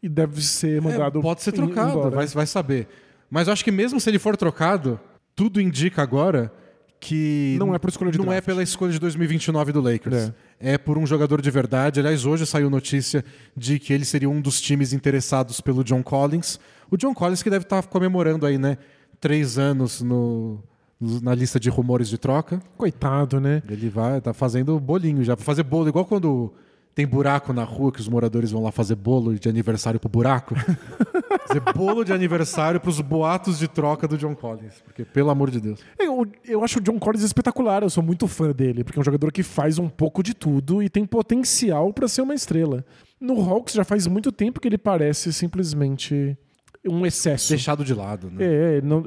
[0.03, 1.18] e deve ser mandado.
[1.18, 2.88] É, pode ser trocado, vai, vai saber.
[3.31, 4.98] Mas eu acho que mesmo se ele for trocado,
[5.35, 6.53] tudo indica agora
[7.01, 8.47] que Não é por escolha de não é draft.
[8.47, 10.33] pela escolha de 2029 do Lakers.
[10.61, 10.77] É.
[10.77, 12.01] por um jogador de verdade.
[12.01, 13.25] Aliás, hoje saiu notícia
[13.57, 16.59] de que ele seria um dos times interessados pelo John Collins.
[16.91, 18.79] O John Collins que deve estar comemorando aí, né?
[19.21, 20.59] Três anos no,
[21.01, 22.61] na lista de rumores de troca.
[22.77, 23.63] Coitado, né?
[23.69, 25.35] Ele vai, tá fazendo bolinho já.
[25.37, 26.53] Vai fazer bolo, igual quando
[26.99, 30.57] tem buraco na rua que os moradores vão lá fazer bolo de aniversário pro buraco.
[31.47, 34.83] fazer bolo de aniversário pros boatos de troca do John Collins.
[34.85, 35.79] Porque, pelo amor de Deus.
[35.97, 39.05] Eu, eu acho o John Collins espetacular, eu sou muito fã dele, porque é um
[39.05, 42.85] jogador que faz um pouco de tudo e tem potencial pra ser uma estrela.
[43.21, 46.37] No Hawks já faz muito tempo que ele parece simplesmente
[46.85, 47.51] um excesso.
[47.51, 48.45] Deixado de lado, né?
[48.45, 49.05] É, não,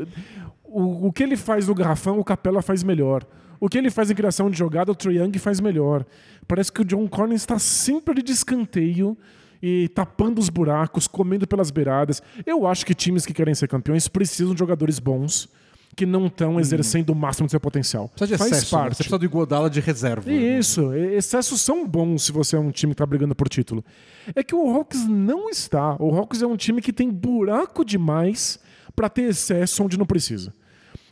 [0.63, 3.25] o, o que ele faz no garrafão, o Capela faz melhor.
[3.61, 6.03] O que ele faz em criação de jogada, o Trae Young faz melhor.
[6.47, 9.15] Parece que o John Collins está sempre de escanteio
[9.61, 12.23] e tapando os buracos, comendo pelas beiradas.
[12.43, 15.47] Eu acho que times que querem ser campeões precisam de jogadores bons
[15.95, 18.07] que não estão exercendo o máximo do seu potencial.
[18.09, 18.81] Precisa de Faz excesso, né?
[18.81, 18.93] parte.
[18.93, 20.31] Você precisa do Iguodala de reserva.
[20.31, 20.57] né?
[20.57, 23.83] Isso, e- excessos são bons se você é um time que tá brigando por título.
[24.33, 25.95] É que o Hawks não está.
[25.99, 28.57] O Hawks é um time que tem buraco demais
[28.95, 30.51] pra ter excesso onde não precisa.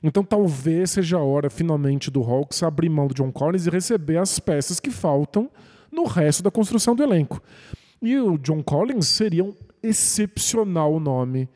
[0.01, 4.17] Então talvez seja a hora, finalmente, do Hawks abrir mão do John Collins e receber
[4.17, 5.49] as peças que faltam
[5.91, 7.41] no resto da construção do elenco.
[8.01, 11.49] E o John Collins seria um excepcional nome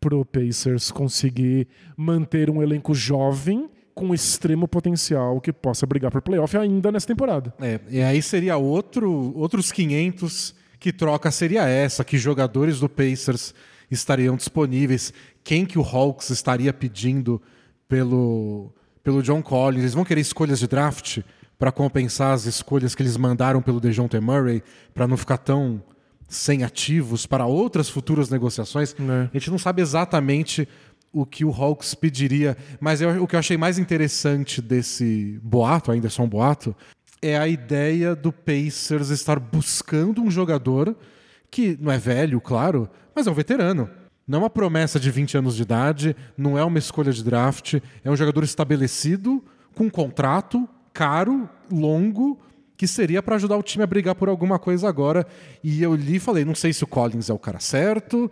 [0.00, 6.54] pro Pacers conseguir manter um elenco jovem com extremo potencial que possa brigar por playoff
[6.56, 7.54] ainda nessa temporada.
[7.58, 10.54] É, e aí seria outro, outros 500.
[10.78, 12.04] Que troca seria essa?
[12.04, 13.54] Que jogadores do Pacers
[13.90, 15.14] estariam disponíveis?
[15.42, 17.40] Quem que o Hawks estaria pedindo
[17.88, 18.72] pelo,
[19.02, 19.80] pelo John Collins?
[19.82, 21.20] Eles vão querer escolhas de draft
[21.58, 25.82] para compensar as escolhas que eles mandaram pelo DeJounte Murray para não ficar tão
[26.28, 28.94] sem ativos para outras futuras negociações?
[28.98, 29.28] É.
[29.32, 30.68] A gente não sabe exatamente
[31.12, 35.90] o que o Hawks pediria, mas eu- o que eu achei mais interessante desse boato,
[35.90, 36.76] ainda é só um boato,
[37.22, 40.94] é a ideia do Pacers estar buscando um jogador
[41.50, 43.88] que não é velho, claro, mas é um veterano.
[44.26, 47.74] Não é uma promessa de 20 anos de idade, não é uma escolha de draft,
[48.04, 49.42] é um jogador estabelecido,
[49.74, 52.38] com um contrato caro, longo,
[52.76, 55.26] que seria para ajudar o time a brigar por alguma coisa agora.
[55.62, 58.30] E eu li e falei, não sei se o Collins é o cara certo,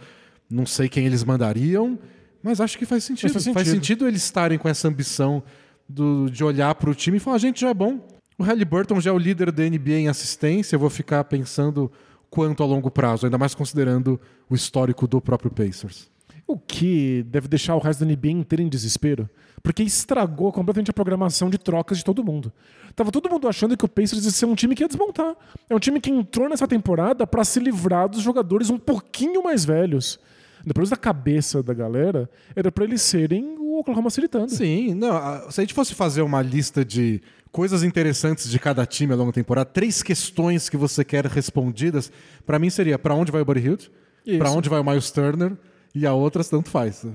[0.51, 1.99] não sei quem eles mandariam,
[2.43, 3.33] mas acho que faz sentido.
[3.33, 3.71] Faz Faz sentido.
[3.75, 5.43] sentido eles estarem com essa ambição
[5.89, 8.01] do- de olhar para o time e falar, a gente já é bom.
[8.37, 11.91] O Halliburton já é o líder da NBA em assistência, eu vou ficar pensando
[12.35, 14.20] quanto a longo prazo, ainda mais considerando
[14.51, 16.11] o histórico do próprio Pacers.
[16.44, 19.31] O que deve deixar o resto da NBA inteiro em desespero,
[19.62, 22.53] porque estragou completamente a programação de trocas de todo mundo.
[22.97, 25.37] Tava todo mundo achando que o Pacers ia ser um time que ia desmontar.
[25.70, 29.64] É um time que entrou nessa temporada para se livrar dos jogadores um pouquinho mais
[29.64, 30.18] velhos.
[30.66, 34.51] Depois da cabeça da galera, era para eles serem o Oklahoma City Thunder.
[34.51, 37.23] Sim, não, se a gente fosse fazer uma lista de
[37.55, 42.11] coisas interessantes de cada time ao longo da temporada, três questões que você quer respondidas,
[42.45, 43.79] pra mim seria para onde vai o Buddy
[44.27, 44.38] Isso.
[44.38, 45.53] para onde vai o Miles Turner
[45.95, 47.07] e a outras tanto faz.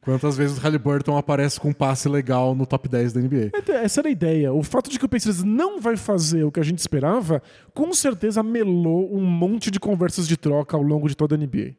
[0.00, 3.50] Quantas vezes o Halliburton aparece com um passe legal no top 10 da NBA?
[3.54, 4.54] Então, Essa era a ideia.
[4.54, 7.42] O fato de que o Pacers não vai fazer o que a gente esperava,
[7.74, 11.74] com certeza melou um monte de conversas de troca ao longo de toda a NBA.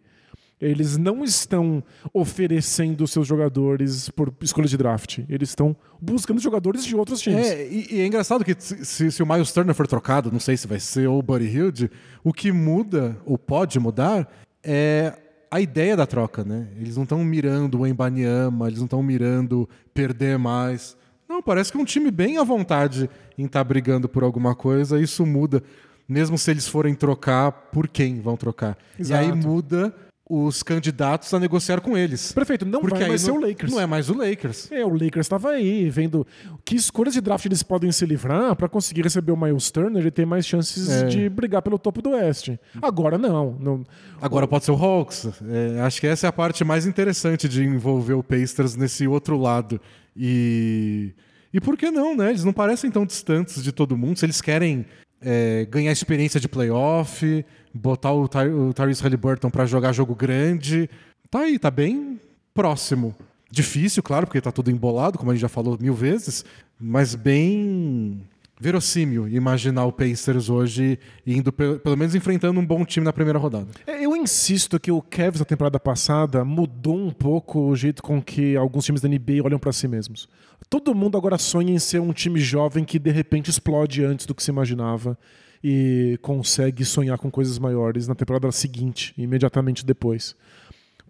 [0.61, 5.19] Eles não estão oferecendo seus jogadores por escolha de draft.
[5.27, 7.47] Eles estão buscando jogadores de outros times.
[7.47, 10.55] É, e, e é engraçado que se, se o Miles Turner for trocado, não sei
[10.55, 11.91] se vai ser, ou o Buddy Hilde,
[12.23, 14.31] o que muda, ou pode mudar,
[14.63, 15.17] é
[15.49, 16.67] a ideia da troca, né?
[16.77, 20.95] Eles não estão mirando o Embanyama, eles não estão mirando perder mais.
[21.27, 24.99] Não, parece que é um time bem à vontade em estar brigando por alguma coisa,
[24.99, 25.63] isso muda,
[26.07, 28.77] mesmo se eles forem trocar, por quem vão trocar.
[28.99, 29.23] Exato.
[29.23, 29.93] E aí muda
[30.33, 32.31] os candidatos a negociar com eles.
[32.31, 33.69] Perfeito, não Porque vai mais ser o Lakers.
[33.71, 34.71] não é mais o Lakers.
[34.71, 36.25] É, o Lakers estava aí, vendo
[36.63, 40.09] que escolhas de draft eles podem se livrar para conseguir receber o Miles Turner e
[40.09, 41.03] ter mais chances É.
[41.07, 42.57] de brigar pelo topo do Oeste.
[42.81, 43.57] Agora não.
[43.59, 43.83] não
[44.21, 45.27] Agora pode ser o Hawks.
[45.49, 49.37] É, acho que essa é a parte mais interessante de envolver o Pacers nesse outro
[49.37, 49.81] lado.
[50.15, 51.13] E,
[51.53, 52.29] e por que não, né?
[52.29, 54.17] Eles não parecem tão distantes de todo mundo.
[54.17, 54.85] Se eles querem
[55.21, 60.89] é, ganhar experiência de playoff, botar o, Ty o Tyrese Halliburton para jogar jogo grande,
[61.29, 62.19] tá aí, tá bem
[62.53, 63.15] próximo.
[63.49, 66.45] Difícil, claro, porque tá tudo embolado, como a gente já falou mil vezes,
[66.79, 68.21] mas bem
[68.59, 73.39] verossímil imaginar o Pacers hoje indo, pe- pelo menos enfrentando um bom time na primeira
[73.39, 73.67] rodada.
[73.87, 78.21] É, Eu insisto que o Cavs na temporada passada mudou um pouco o jeito com
[78.21, 80.29] que alguns times da NBA olham para si mesmos.
[80.69, 84.35] Todo mundo agora sonha em ser um time jovem que de repente explode antes do
[84.35, 85.17] que se imaginava
[85.63, 90.35] e consegue sonhar com coisas maiores na temporada seguinte, imediatamente depois.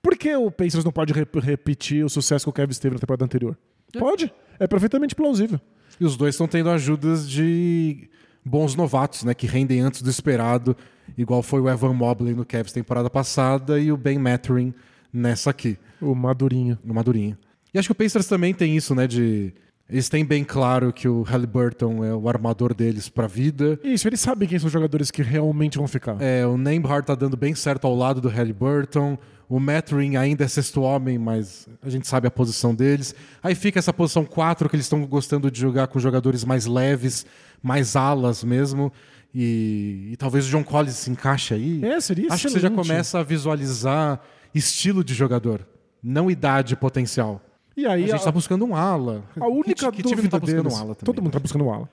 [0.02, 3.00] Por que o Pacers não pode rep- repetir o sucesso que o Cavs teve na
[3.00, 3.58] temporada anterior?
[3.98, 5.60] Pode, é perfeitamente plausível.
[6.00, 8.10] E os dois estão tendo ajudas de
[8.44, 9.34] bons novatos, né?
[9.34, 10.76] Que rendem antes do esperado,
[11.18, 14.74] igual foi o Evan Mobley no Cavs temporada passada e o Ben Mathurin
[15.14, 16.80] nessa aqui, O Madurinho.
[16.84, 17.38] no Madurinho.
[17.74, 19.06] E acho que o Pacers também tem isso, né?
[19.06, 19.54] De
[19.92, 23.78] eles têm bem claro que o Halliburton é o armador deles pra vida.
[23.84, 26.16] Isso, eles sabem quem são os jogadores que realmente vão ficar.
[26.22, 29.18] É, o Nembhard tá dando bem certo ao lado do Halliburton.
[29.50, 33.14] O Mathurin ainda é sexto homem, mas a gente sabe a posição deles.
[33.44, 37.26] Aí fica essa posição 4 que eles estão gostando de jogar com jogadores mais leves,
[37.62, 38.94] mais alas mesmo.
[39.36, 41.84] E, e talvez o John Collins se encaixe aí.
[41.84, 42.88] É, seria Acho que você já excelente.
[42.88, 44.22] começa a visualizar
[44.56, 45.68] estilo de jogador,
[46.02, 47.42] não idade potencial.
[47.76, 49.24] E A aí gente está buscando um ala.
[49.40, 51.06] A única que, que time dúvida tá buscando deles, um ala também?
[51.06, 51.90] todo mundo tá buscando um ala.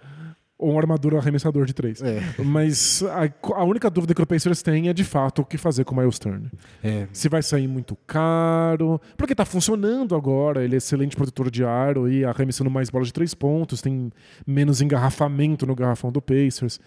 [0.60, 2.02] Ou um armador arremessador de três.
[2.02, 2.20] É.
[2.44, 5.84] Mas a, a única dúvida que o Pacers tem é de fato o que fazer
[5.84, 6.50] com o Miles Turner.
[6.82, 11.62] É, Se vai sair muito caro, porque tá funcionando agora, ele é excelente protetor de
[11.64, 14.10] aro e arremessando mais bolas de três pontos, tem
[14.44, 16.80] menos engarrafamento no garrafão do Pacers.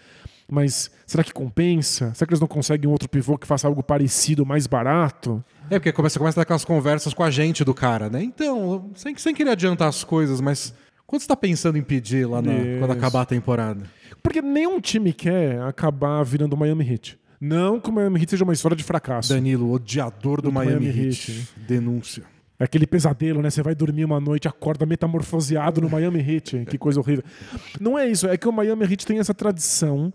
[0.50, 2.12] Mas será que compensa?
[2.12, 5.42] Será que eles não conseguem um outro pivô que faça algo parecido, mais barato?
[5.72, 8.22] É, porque começa, começa a dar aquelas conversas com a gente do cara, né?
[8.22, 10.74] Então, sem, sem querer adiantar as coisas, mas
[11.06, 13.84] quando você tá pensando em pedir lá na- quando acabar a temporada?
[14.22, 17.18] Porque nenhum time quer acabar virando o Miami Heat.
[17.40, 19.30] Não que o Miami Heat seja uma história de fracasso.
[19.30, 21.30] Danilo, odiador do, Do Miami, Miami Heat.
[21.32, 22.22] Heat, Denúncia.
[22.60, 23.50] É aquele pesadelo, né?
[23.50, 26.66] Você vai dormir uma noite, acorda metamorfoseado no Miami Heat.
[26.70, 27.24] Que coisa horrível.
[27.80, 28.28] Não é isso.
[28.28, 30.12] É que o Miami Heat tem essa tradição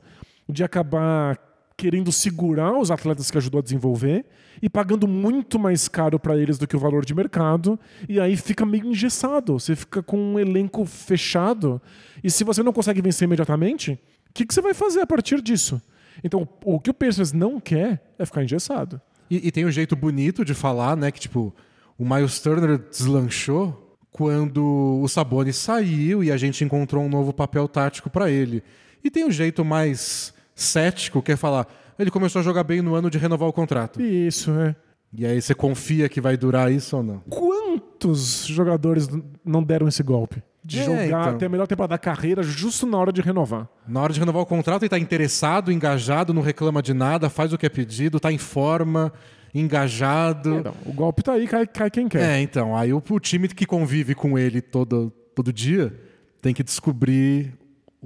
[0.48, 1.38] de acabar
[1.78, 4.26] querendo segurar os atletas que ajudou a desenvolver
[4.62, 7.80] e pagando muito mais caro para eles do que o valor de mercado.
[8.10, 9.60] E aí fica meio engessado.
[9.60, 11.80] Você fica com um elenco fechado.
[12.24, 13.92] E se você não consegue vencer imediatamente,
[14.28, 15.80] o que, que você vai fazer a partir disso?
[16.24, 19.00] Então, o que o Pacers não quer é ficar engessado.
[19.30, 21.12] E, e tem um jeito bonito de falar, né?
[21.12, 21.54] Que tipo,
[21.96, 27.68] o Miles Turner deslanchou quando o Sabonis saiu e a gente encontrou um novo papel
[27.68, 28.64] tático para ele.
[29.04, 31.68] E tem um jeito mais cético, que é falar,
[31.98, 34.02] ele começou a jogar bem no ano de renovar o contrato.
[34.02, 34.76] Isso, é.
[35.14, 37.20] E aí você confia que vai durar isso ou não?
[37.30, 39.08] Quantos jogadores
[39.46, 40.44] não deram esse golpe?
[40.64, 41.38] De É, jogar então.
[41.38, 43.70] ter a melhor temporada da carreira justo na hora de renovar.
[43.88, 47.54] Na hora de renovar o contrato, ele tá interessado, engajado, não reclama de nada, faz
[47.54, 49.14] o que é pedido, tá em forma,
[49.56, 50.62] engajado.
[50.64, 52.22] Não, o golpe tá aí, cai, cai quem quer.
[52.22, 55.94] É, então, aí o, o time que convive com ele todo, todo dia
[56.42, 57.54] tem que descobrir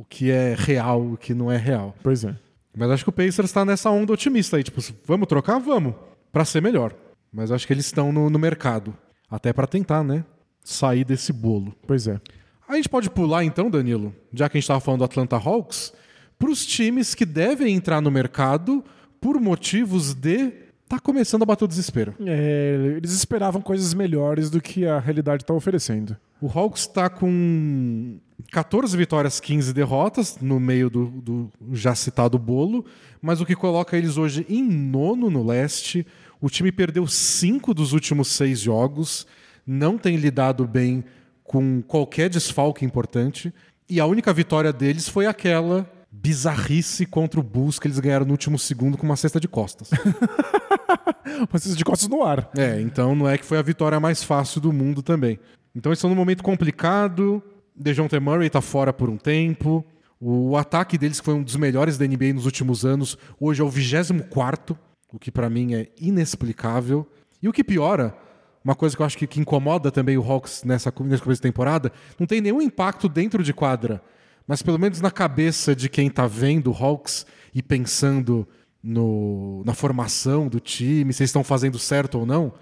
[0.02, 1.96] o que é real, o que não é real.
[2.02, 2.36] Pois é.
[2.76, 5.60] Mas acho que o Pacers está nessa onda otimista aí, tipo, vamos trocar?
[5.60, 5.94] Vamos,
[6.32, 6.96] Pra ser melhor.
[7.32, 8.96] Mas acho que eles estão no, no mercado,
[9.30, 10.24] até pra tentar, né,
[10.64, 11.76] sair desse bolo.
[11.86, 12.20] Pois é.
[12.68, 15.94] A gente pode pular então, Danilo, já que a gente estava falando do Atlanta Hawks,
[16.40, 18.84] para os times que devem entrar no mercado
[19.20, 20.52] por motivos de
[20.88, 22.16] tá começando a bater o desespero.
[22.26, 26.18] É, eles esperavam coisas melhores do que a realidade está oferecendo.
[26.42, 28.20] O Hawks está com
[28.52, 32.86] 14 vitórias, 15 derrotas no meio do, do já citado bolo,
[33.22, 36.06] mas o que coloca eles hoje em nono no leste.
[36.40, 39.28] O time perdeu cinco dos últimos seis jogos,
[39.66, 41.04] não tem lidado bem
[41.44, 43.54] com qualquer desfalque importante.
[43.90, 48.32] E a única vitória deles foi aquela bizarrice contra o Bulls que eles ganharam no
[48.32, 49.90] último segundo com uma cesta de costas.
[51.50, 52.50] uma cesta de costas no ar.
[52.56, 55.40] É, então não é que foi a vitória mais fácil do mundo também.
[55.76, 57.42] Então eles estão num momento complicado.
[57.76, 59.86] DeJounte Murray está fora por um tempo.
[60.20, 63.64] O ataque deles, que foi um dos melhores da NBA nos últimos anos, hoje é
[63.64, 64.78] o 24,
[65.12, 67.08] o que para mim é inexplicável.
[67.42, 68.16] E o que piora,
[68.64, 71.42] uma coisa que eu acho que, que incomoda também o Hawks nessa, nesse começo de
[71.42, 74.02] temporada, não tem nenhum impacto dentro de quadra,
[74.48, 78.48] mas pelo menos na cabeça de quem está vendo o Hawks e pensando
[78.84, 82.54] no, na formação do time, se eles estão fazendo certo ou não,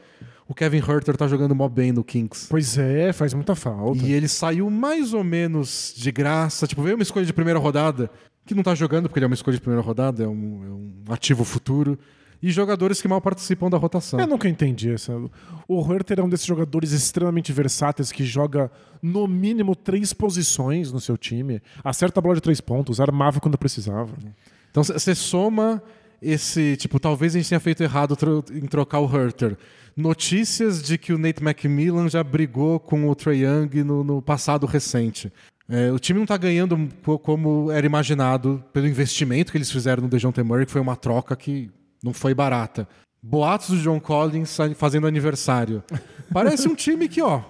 [0.49, 2.47] o Kevin Herter tá jogando mó bem no Kings.
[2.49, 4.03] Pois é, faz muita falta.
[4.03, 6.65] E ele saiu mais ou menos de graça.
[6.65, 8.09] Tipo, veio uma escolha de primeira rodada,
[8.47, 10.33] que não tá jogando porque ele é uma escolha de primeira rodada, é um,
[10.65, 11.99] é um ativo futuro.
[12.41, 14.19] E jogadores que mal participam da rotação.
[14.19, 15.13] Eu nunca entendi essa.
[15.67, 18.71] O Herter é um desses jogadores extremamente versáteis que joga
[19.03, 23.55] no mínimo três posições no seu time, acerta a bola de três pontos, armava quando
[23.55, 24.13] precisava.
[24.71, 25.83] Então você soma
[26.19, 28.17] esse, tipo, talvez a gente tenha feito errado
[28.51, 29.55] em trocar o Herter
[29.99, 34.65] notícias de que o Nate McMillan já brigou com o Trae Young no, no passado
[34.65, 35.31] recente.
[35.67, 36.89] É, o time não está ganhando
[37.21, 41.35] como era imaginado pelo investimento que eles fizeram no DeJounte Murray, que foi uma troca
[41.35, 41.69] que
[42.03, 42.87] não foi barata.
[43.21, 45.83] Boatos do John Collins fazendo aniversário.
[46.33, 47.43] Parece um time que, ó,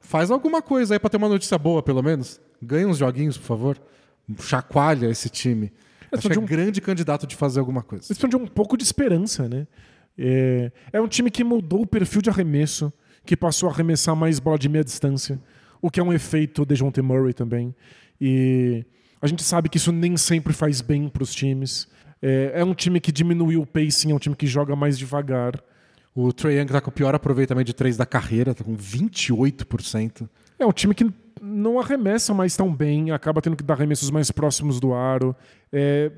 [0.00, 2.40] faz alguma coisa aí para ter uma notícia boa, pelo menos.
[2.60, 3.80] Ganha uns joguinhos, por favor.
[4.38, 5.72] Chacoalha esse time.
[6.12, 8.04] Acho que é um grande candidato de fazer alguma coisa.
[8.08, 9.66] Eles precisam de um pouco de esperança, né?
[10.18, 12.92] É, é um time que mudou o perfil de arremesso,
[13.24, 15.40] que passou a arremessar mais bola de meia distância,
[15.80, 17.02] o que é um efeito de John T.
[17.02, 17.74] Murray também.
[18.20, 18.84] E
[19.20, 21.88] a gente sabe que isso nem sempre faz bem para os times.
[22.20, 25.60] É, é, um time que diminuiu o pacing, é um time que joga mais devagar.
[26.14, 30.28] O Trae Young está com o pior aproveitamento de três da carreira, está com 28%.
[30.58, 34.30] É um time que não arremessa mais tão bem, acaba tendo que dar arremessos mais
[34.30, 35.34] próximos do aro.
[35.72, 36.12] É,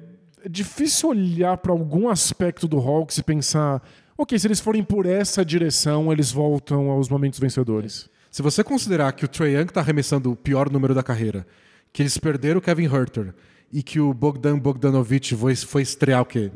[0.44, 3.83] é difícil olhar para algum aspecto do Hawks e pensar,
[4.16, 8.11] ok, se eles forem por essa direção, eles voltam aos momentos vencedores.
[8.30, 11.46] Se você considerar que o Trae Young está arremessando o pior número da carreira,
[11.92, 13.35] que eles perderam o Kevin Herter
[13.72, 16.52] e que o Bogdan Bogdanovic foi, foi estrear o quê?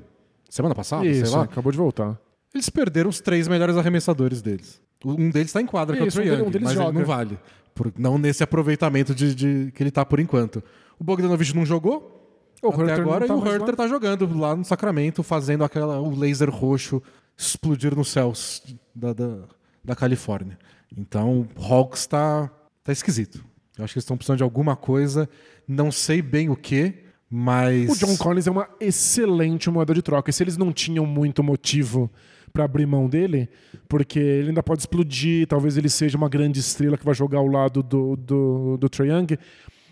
[0.50, 1.06] Semana passada?
[1.06, 1.44] Isso, sei lá.
[1.44, 2.20] acabou de voltar.
[2.52, 4.82] Eles perderam os três melhores arremessadores deles.
[5.02, 6.88] Um deles está em quadra, que é o Trae Young, um mas joga.
[6.90, 7.38] ele não vale.
[7.74, 10.62] Por, não nesse aproveitamento de, de, que ele está por enquanto.
[10.98, 12.17] O Bogdanovic não jogou,
[12.62, 16.00] o Até Herter agora, tá e o Herter tá jogando lá no Sacramento, fazendo aquela,
[16.00, 17.02] o laser roxo
[17.36, 18.62] explodir nos céus
[18.94, 19.38] da, da,
[19.84, 20.58] da Califórnia.
[20.96, 22.50] Então, o Hawks tá,
[22.82, 23.44] tá esquisito.
[23.76, 25.28] Eu acho que eles estão precisando de alguma coisa,
[25.66, 26.94] não sei bem o que,
[27.30, 27.90] mas.
[27.90, 30.30] O John Collins é uma excelente moeda de troca.
[30.30, 32.10] E se eles não tinham muito motivo
[32.52, 33.48] para abrir mão dele,
[33.88, 37.46] porque ele ainda pode explodir, talvez ele seja uma grande estrela que vai jogar ao
[37.46, 39.38] lado do, do, do Trae Young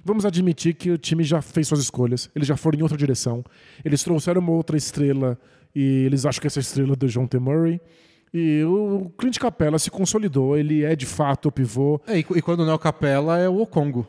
[0.06, 3.44] vamos admitir que o time já fez suas escolhas, eles já foram em outra direção,
[3.84, 5.36] eles trouxeram uma outra estrela
[5.74, 7.38] e eles acham que essa estrela é do John T.
[7.38, 7.80] Murray.
[8.32, 12.00] E o Clint Capella se consolidou, ele é de fato o pivô.
[12.06, 14.06] É, e, quando não é o Capella, é o Okongo.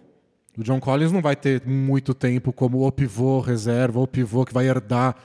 [0.57, 4.53] O John Collins não vai ter muito tempo como o pivô reserva, o pivô que
[4.53, 5.15] vai herdar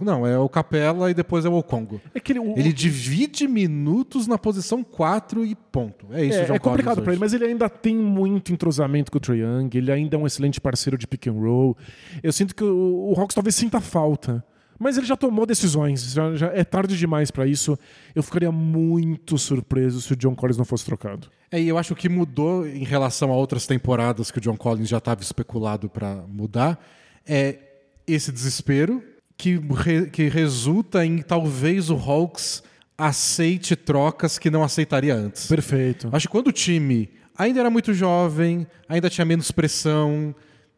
[0.00, 2.00] Não, é o Capela e depois é o Okongo.
[2.14, 2.58] É ele, o...
[2.58, 6.06] ele, divide minutos na posição 4 e ponto.
[6.12, 9.18] É isso, é, John É complicado para ele, mas ele ainda tem muito entrosamento com
[9.18, 11.76] o Trae Young, ele ainda é um excelente parceiro de pick and roll.
[12.22, 14.44] Eu sinto que o, o Hawks talvez sinta falta.
[14.82, 17.78] Mas ele já tomou decisões, já, já é tarde demais para isso.
[18.14, 21.28] Eu ficaria muito surpreso se o John Collins não fosse trocado.
[21.52, 24.88] É, e eu acho que mudou em relação a outras temporadas que o John Collins
[24.88, 26.82] já estava especulado para mudar
[27.26, 27.58] é
[28.06, 29.02] esse desespero
[29.40, 32.62] que, re, que resulta em talvez o Hawks
[32.96, 35.46] aceite trocas que não aceitaria antes.
[35.46, 36.10] Perfeito.
[36.12, 40.34] Acho que quando o time ainda era muito jovem, ainda tinha menos pressão,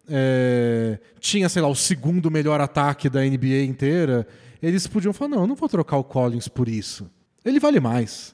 [0.08, 4.26] é, tinha, sei lá, o segundo melhor ataque da NBA inteira,
[4.62, 7.10] eles podiam falar: não, eu não vou trocar o Collins por isso.
[7.44, 8.32] Ele vale mais.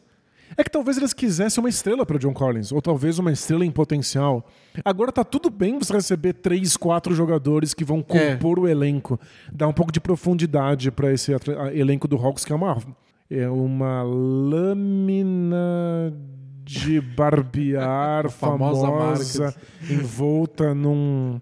[0.56, 3.70] É que talvez eles quisessem uma estrela para John Collins, ou talvez uma estrela em
[3.70, 4.46] potencial.
[4.84, 8.60] Agora tá tudo bem você receber três, quatro jogadores que vão compor é.
[8.62, 9.18] o elenco,
[9.52, 11.32] dar um pouco de profundidade para esse
[11.72, 12.78] elenco do Hawks, que é uma,
[13.30, 15.36] é uma lâmina
[16.68, 19.54] de barbear famosa, famosa
[19.88, 21.40] envolta num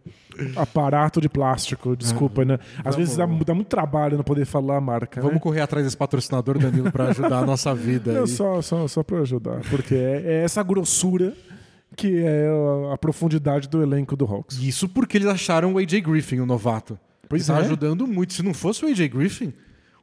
[0.55, 2.59] aparato de plástico, desculpa, né?
[2.79, 2.97] Às Vamos.
[2.97, 5.21] vezes dá, dá, muito trabalho não poder falar a marca.
[5.21, 5.41] Vamos né?
[5.41, 8.13] correr atrás desse patrocinador, Danilo, para ajudar a nossa vida.
[8.13, 11.35] Não, só, só, só para ajudar, porque é, é, essa grossura
[11.97, 12.47] que é
[12.93, 14.59] a, profundidade do elenco do Hawks.
[14.59, 16.99] Isso porque eles acharam o AJ Griffin, o novato.
[17.29, 17.61] Pois está é.
[17.61, 18.33] ajudando muito.
[18.33, 19.53] Se não fosse o AJ Griffin,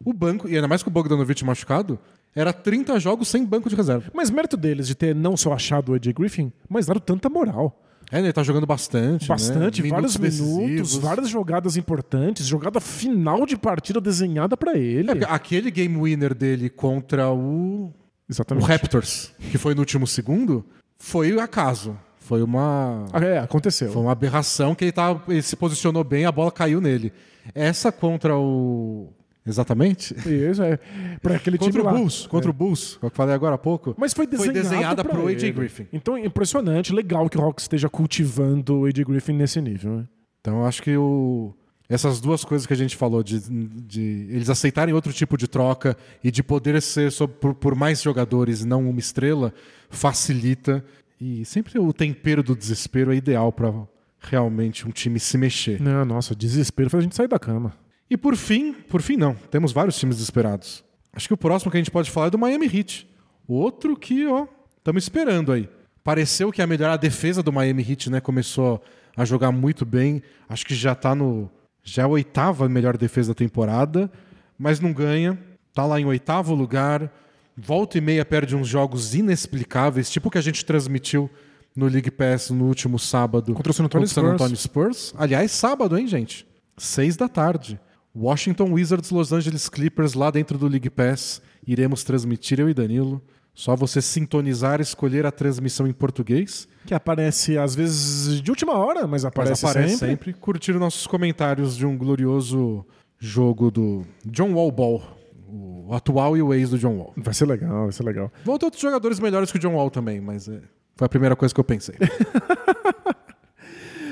[0.03, 1.99] o banco, e ainda mais com o Bogdanovich machucado,
[2.36, 4.09] Era 30 jogos sem banco de reserva.
[4.13, 7.79] Mas mérito deles de ter não só achado o AJ Griffin, mas dado tanta moral.
[8.11, 9.27] É, ele tá jogando bastante.
[9.27, 9.89] Bastante, né?
[9.89, 10.97] vários minutos, decisivos.
[10.97, 15.11] várias jogadas importantes, jogada final de partida desenhada pra ele.
[15.11, 17.93] É, aquele game winner dele contra o, o
[18.29, 18.67] Exatamente.
[18.67, 20.65] Raptors, que foi no último segundo,
[20.97, 21.97] foi acaso.
[22.19, 23.05] Foi uma.
[23.11, 23.91] Ah, É, aconteceu.
[23.91, 27.11] Foi uma aberração que ele, tá, ele se posicionou bem, a bola caiu nele.
[27.53, 29.11] Essa contra o.
[29.45, 30.13] Exatamente?
[30.27, 30.77] Isso, é.
[31.21, 31.93] Pra aquele Contra time o lá.
[31.93, 32.27] Bulls.
[32.27, 33.93] Contra o Bulls, que eu falei agora há pouco.
[33.97, 35.51] Mas foi desenhado desenhada pra pro AJ.
[35.51, 35.87] Griffin.
[35.91, 39.97] Então, impressionante, legal que o Hawks esteja cultivando o AJ Griffin nesse nível.
[39.97, 40.05] né?
[40.39, 41.53] Então eu acho que o...
[41.89, 45.95] essas duas coisas que a gente falou, de, de eles aceitarem outro tipo de troca
[46.23, 49.53] e de poder ser sob- por, por mais jogadores e não uma estrela,
[49.89, 50.83] facilita.
[51.19, 53.73] E sempre o tempero do desespero é ideal para
[54.19, 55.81] realmente um time se mexer.
[55.81, 57.73] Não, nossa, desespero faz a gente sair da cama.
[58.14, 60.84] E por fim, por fim não, temos vários times desesperados.
[61.11, 63.09] Acho que o próximo que a gente pode falar é do Miami Heat.
[63.47, 64.45] Outro que, ó,
[64.78, 65.68] estamos esperando aí.
[66.03, 68.22] Pareceu que ia melhorar a defesa do Miami Heat, né?
[68.22, 68.84] Começou
[69.18, 70.22] a jogar muito bem.
[70.47, 71.49] Acho que já tá no.
[71.84, 74.11] Já é a oitava melhor defesa da temporada,
[74.59, 75.36] mas não ganha.
[75.74, 77.11] Tá lá em oitavo lugar.
[77.57, 81.32] Volta e meia perde uns jogos inexplicáveis, tipo o que a gente transmitiu
[81.76, 84.34] no League Pass no último sábado Contra o San Antonio contra Spurs.
[84.36, 85.16] Antonio Spurs.
[85.18, 86.45] Aliás, sábado, hein, gente?
[86.78, 87.80] Seis da tarde.
[88.16, 91.41] Washington Wizards, Los Angeles Clippers, lá dentro do League Pass.
[91.66, 93.22] Iremos transmitir eu e Danilo.
[93.55, 96.68] Só você sintonizar, escolher a transmissão em português.
[96.86, 100.07] Que aparece às vezes de última hora, mas Mas aparece, aparece sempre.
[100.07, 100.34] sempre.
[100.34, 102.86] Curtir nossos comentários de um glorioso
[103.20, 105.01] jogo do John Wall Ball.
[105.47, 107.14] O atual e o ex do John Wall.
[107.16, 108.32] Vai ser legal, vai ser legal.
[108.43, 110.59] Vão ter outros jogadores melhores que o John Wall também, mas é,
[110.95, 111.93] foi a primeira coisa que eu pensei.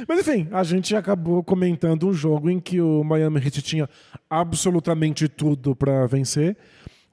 [0.07, 3.89] Mas enfim, a gente acabou comentando um jogo em que o Miami Heat tinha
[4.29, 6.57] absolutamente tudo pra vencer.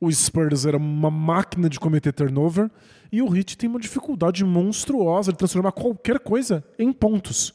[0.01, 2.71] O Spurs era uma máquina de cometer turnover
[3.11, 7.55] e o Heat tem uma dificuldade monstruosa de transformar qualquer coisa em pontos.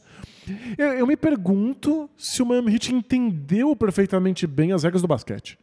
[0.76, 5.58] Eu, eu me pergunto se o Miami Heat entendeu perfeitamente bem as regras do basquete.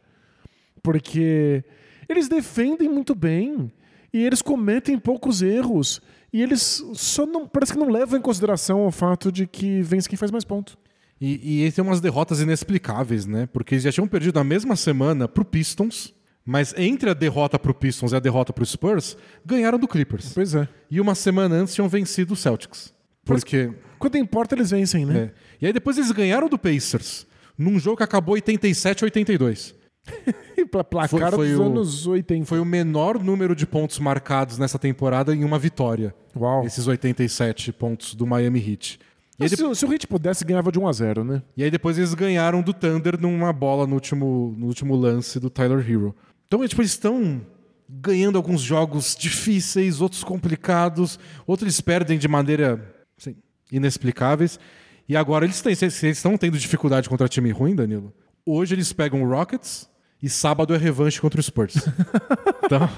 [0.82, 1.62] Porque
[2.08, 3.72] eles defendem muito bem
[4.12, 6.00] e eles cometem poucos erros
[6.32, 10.08] e eles só não parece que não levam em consideração o fato de que vence
[10.08, 10.78] quem faz mais ponto.
[11.20, 13.46] E, e eles têm umas derrotas inexplicáveis, né?
[13.52, 16.12] Porque eles já tinham perdido na mesma semana pro Pistons,
[16.44, 20.32] mas entre a derrota pro Pistons e a derrota pro Spurs, ganharam do Clippers.
[20.34, 20.66] Pois é.
[20.90, 22.92] E uma semana antes tinham vencido o Celtics.
[23.24, 23.70] Porque.
[23.98, 25.18] Quando importa eles vencem, né?
[25.20, 25.30] é.
[25.60, 27.24] E aí depois eles ganharam do Pacers,
[27.56, 29.76] num jogo que acabou 87 a 82.
[30.56, 32.44] E placar Foi- foi dos o- anos 80.
[32.46, 36.14] Foi o menor número de pontos marcados nessa temporada em uma vitória.
[36.36, 36.64] Uau.
[36.64, 38.98] Esses 87 pontos do Miami Heat.
[39.40, 41.42] E se, se o Heat pudesse, ganhava de 1 a 0 né?
[41.56, 45.50] E aí depois eles ganharam do Thunder numa bola no último, no último lance do
[45.50, 46.14] Tyler Hero.
[46.46, 47.40] Então, é, tipo, eles estão
[47.88, 53.34] ganhando alguns jogos difíceis, outros complicados, outros eles perdem de maneira assim,
[53.70, 54.60] inexplicáveis.
[55.08, 58.12] E agora eles têm, eles estão tendo dificuldade contra time ruim, Danilo.
[58.46, 59.88] Hoje eles pegam o Rockets
[60.22, 61.74] e sábado é revanche contra o Spurs.
[62.64, 62.88] então,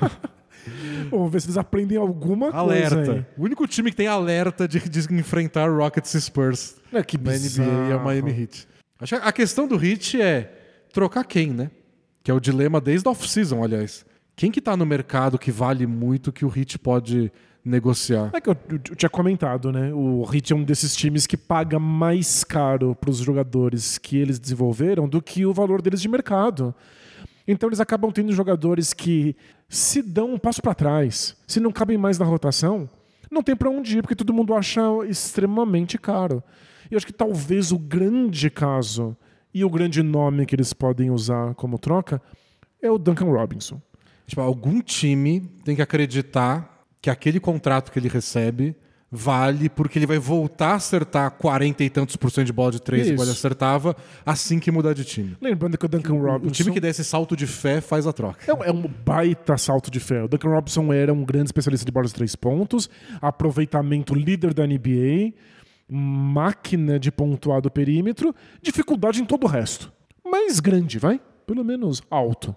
[1.11, 2.59] Vamos ver se eles aprendem alguma coisa.
[2.97, 3.27] alerta.
[3.37, 6.77] O único time que tem alerta de, de enfrentar Rockets e Spurs.
[6.93, 7.71] É, que na bizarro.
[7.71, 8.67] NBA é o Miami Heat.
[9.01, 10.53] Acho que a questão do Heat é
[10.93, 11.71] trocar quem, né?
[12.23, 14.07] Que é o dilema desde a off-season, aliás.
[14.35, 17.31] Quem que tá no mercado que vale muito que o Heat pode
[17.63, 18.31] negociar?
[18.33, 19.93] É que eu, eu- eu tinha comentado, né?
[19.93, 24.39] O Heat é um desses times que paga mais caro para os jogadores que eles
[24.39, 26.75] desenvolveram do que o valor deles de mercado.
[27.47, 29.37] Então eles acabam tendo jogadores que
[29.69, 32.89] se dão um passo para trás, se não cabem mais na rotação,
[33.31, 36.43] não tem para onde ir, porque todo mundo acha extremamente caro.
[36.91, 39.17] E eu acho que talvez o grande caso
[39.53, 42.21] e o grande nome que eles podem usar como troca
[42.81, 43.81] é o Duncan Robinson.
[44.27, 48.75] Tipo, algum time tem que acreditar que aquele contrato que ele recebe
[49.17, 52.83] vale porque ele vai voltar a acertar 40 e tantos por cento de bola de
[52.83, 53.97] três igual ele acertava
[54.27, 55.37] assim que mudar de time.
[55.41, 58.13] Lembrando que o Duncan Robinson O time que der esse salto de fé faz a
[58.13, 58.51] troca.
[58.51, 60.25] É um, é um baita salto de fé.
[60.25, 62.91] O Duncan Robinson era um grande especialista de bolas de três pontos,
[63.23, 65.33] aproveitamento líder da NBA,
[65.89, 69.93] máquina de pontuar do perímetro, dificuldade em todo o resto.
[70.25, 71.21] Mas grande, vai?
[71.47, 72.55] Pelo menos alto.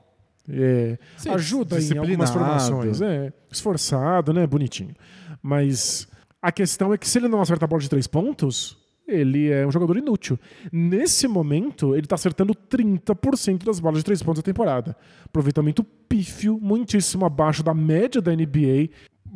[0.49, 2.99] É, Sim, ajuda em algumas formações.
[3.01, 4.47] É, esforçado, né?
[4.47, 4.95] Bonitinho.
[5.43, 6.08] Mas
[6.47, 9.67] a questão é que se ele não acerta a bola de três pontos, ele é
[9.67, 10.39] um jogador inútil.
[10.71, 14.95] Nesse momento, ele está acertando 30% das bolas de três pontos da temporada.
[15.25, 18.89] Aproveitamento pífio, muitíssimo abaixo da média da NBA.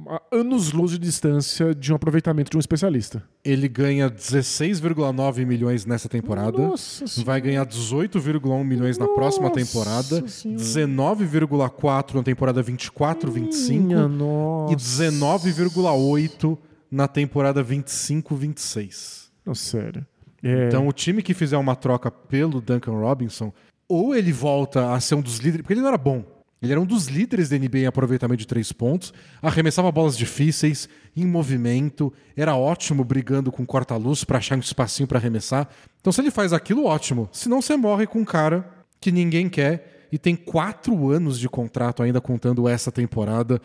[0.07, 3.21] a anos-luz de distância de um aproveitamento de um especialista.
[3.43, 6.59] Ele ganha 16,9 milhões nessa temporada.
[6.59, 7.25] Nossa senhora.
[7.25, 10.63] Vai ganhar 18,1 milhões na próxima Nossa temporada, Senhora.
[10.63, 14.75] 19,4 na temporada 24-25 Minha e nossa.
[14.77, 16.57] 19,8
[16.91, 19.29] na temporada 25-26.
[19.45, 20.05] Não, sério.
[20.43, 23.53] É, Então, o time que fizer uma troca pelo Duncan Robinson,
[23.87, 26.23] ou ele volta a ser um dos líderes, porque ele não era bom.
[26.61, 29.11] Ele era um dos líderes da NBA em aproveitamento de três pontos,
[29.41, 30.87] arremessava bolas difíceis,
[31.17, 35.67] em movimento, era ótimo brigando com corta-luz para achar um espacinho para arremessar.
[35.99, 37.27] Então, se ele faz aquilo, ótimo.
[37.31, 38.69] Senão, você morre com um cara
[38.99, 43.59] que ninguém quer e tem quatro anos de contrato ainda contando essa temporada.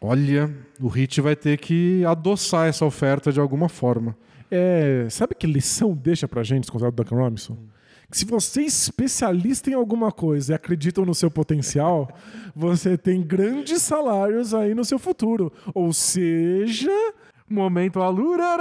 [0.00, 4.16] Olha, o Heat vai ter que adoçar essa oferta de alguma forma.
[4.50, 7.56] é, sabe que lição deixa pra gente contrato do Duncan Robinson?
[8.10, 12.08] Que se você é especialista em alguma coisa e acreditam no seu potencial,
[12.54, 15.52] você tem grandes salários aí no seu futuro.
[15.74, 16.92] Ou seja,
[17.48, 18.56] momento Alura.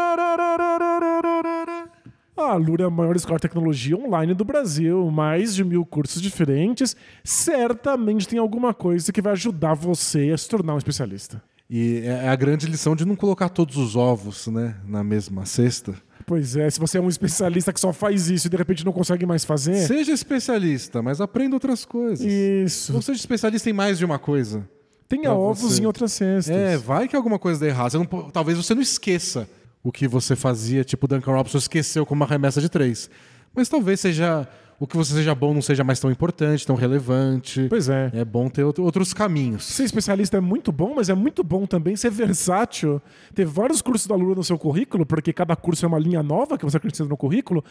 [2.38, 6.22] A Alura é a maior escola de tecnologia online do Brasil, mais de mil cursos
[6.22, 6.94] diferentes.
[7.24, 11.42] Certamente tem alguma coisa que vai ajudar você a se tornar um especialista.
[11.70, 15.96] E é a grande lição de não colocar todos os ovos né, na mesma cesta.
[16.26, 18.92] Pois é, se você é um especialista que só faz isso e de repente não
[18.92, 19.88] consegue mais fazer.
[19.88, 22.20] Seja especialista, mas aprenda outras coisas.
[22.20, 22.94] Isso.
[22.94, 24.68] Ou seja especialista em mais de uma coisa.
[25.08, 25.84] Tenha ovos você.
[25.84, 26.54] em outras cestas.
[26.54, 27.94] É, vai que alguma coisa dê errado.
[27.94, 29.48] Não talvez você não esqueça
[29.86, 33.08] o que você fazia, tipo Duncan Robinson esqueceu como uma remessa de três.
[33.54, 34.48] Mas talvez seja
[34.80, 37.68] o que você seja bom não seja mais tão importante, tão relevante.
[37.70, 38.12] Pois é.
[38.14, 39.64] É bom ter outro- outros caminhos.
[39.64, 43.02] Ser especialista é muito bom, mas é muito bom também ser versátil.
[43.34, 46.58] Ter vários cursos da Lura no seu currículo, porque cada curso é uma linha nova
[46.58, 47.64] que você acrescenta no currículo,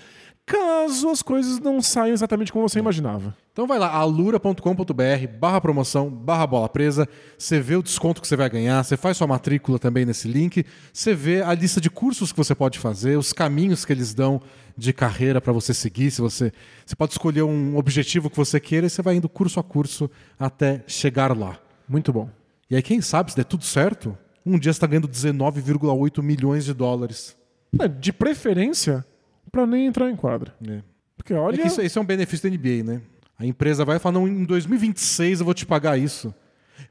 [0.46, 3.34] caso as coisas não saiam exatamente como você imaginava.
[3.52, 7.08] Então vai lá, alura.com.br barra promoção, barra bola presa.
[7.38, 10.64] Você vê o desconto que você vai ganhar, você faz sua matrícula também nesse link,
[10.92, 14.40] você vê a lista de cursos que você pode fazer, os caminhos que eles dão
[14.76, 16.10] de carreira para você seguir.
[16.10, 16.52] Se você,
[16.84, 20.10] você pode escolher um objetivo que você queira e você vai indo curso a curso
[20.38, 21.58] até chegar lá.
[21.88, 22.28] Muito bom.
[22.70, 26.64] E aí, quem sabe, se der tudo certo, um dia você está ganhando 19,8 milhões
[26.64, 27.36] de dólares.
[27.78, 29.04] É, De preferência,
[29.50, 30.54] pra nem entrar em quadra.
[30.66, 30.82] É.
[31.16, 31.66] Porque É olha.
[31.66, 33.00] isso, isso é um benefício da NBA, né?
[33.38, 36.34] A empresa vai falar, não, em 2026 eu vou te pagar isso.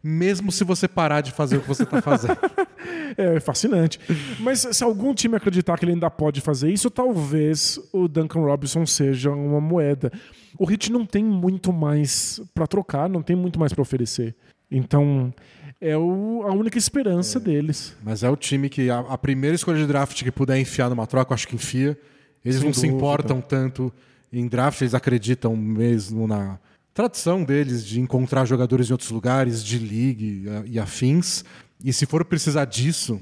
[0.02, 2.38] Mesmo se você parar de fazer o que você está fazendo.
[3.16, 4.00] É fascinante.
[4.39, 8.86] Mas se algum time acreditar que ele ainda pode fazer isso, talvez o Duncan Robinson
[8.88, 10.12] seja uma moeda.
[10.58, 14.36] O Heat não tem muito mais pra trocar, não tem muito mais pra oferecer.
[14.70, 15.32] Então,
[15.80, 17.96] é o- a única esperança deles.
[18.04, 21.06] Mas é o time que a, a primeira escolha de draft que puder enfiar numa
[21.06, 21.96] troca, eu acho que enfia.
[22.44, 22.98] Eles Sem não se dúvida.
[22.98, 23.94] importam tanto
[24.32, 26.58] em draft, eles acreditam mesmo na
[26.94, 31.44] tradição deles de encontrar jogadores em outros lugares, de league eh, e afins.
[31.84, 33.20] E se for precisar disso,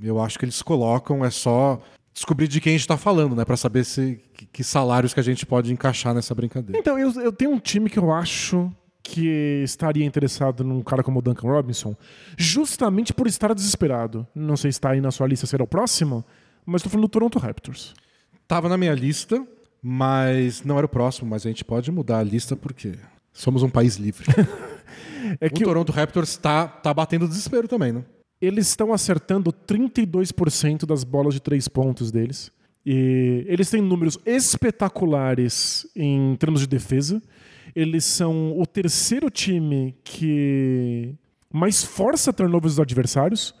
[0.00, 1.80] eu acho que eles colocam, é só
[2.14, 3.44] descobrir de quem a gente está falando, né?
[3.44, 6.78] Para saber se, que, que salários que a gente pode encaixar nessa brincadeira.
[6.78, 11.18] Então, eu, eu tenho um time que eu acho que estaria interessado num cara como
[11.18, 11.96] o Duncan Robinson,
[12.36, 14.26] justamente por estar desesperado.
[14.34, 16.24] Não sei se está aí na sua lista, será o próximo,
[16.66, 17.94] mas estou falando do Toronto Raptors.
[18.46, 19.46] Tava na minha lista,
[19.90, 22.92] mas não era o próximo, mas a gente pode mudar a lista porque
[23.32, 24.26] somos um país livre.
[25.40, 28.04] É o que Toronto Raptors tá, tá batendo desespero também, né?
[28.40, 32.52] eles estão acertando 32% das bolas de três pontos deles.
[32.86, 37.20] E eles têm números espetaculares em termos de defesa.
[37.74, 41.14] Eles são o terceiro time que
[41.52, 43.54] mais força turnovers dos adversários.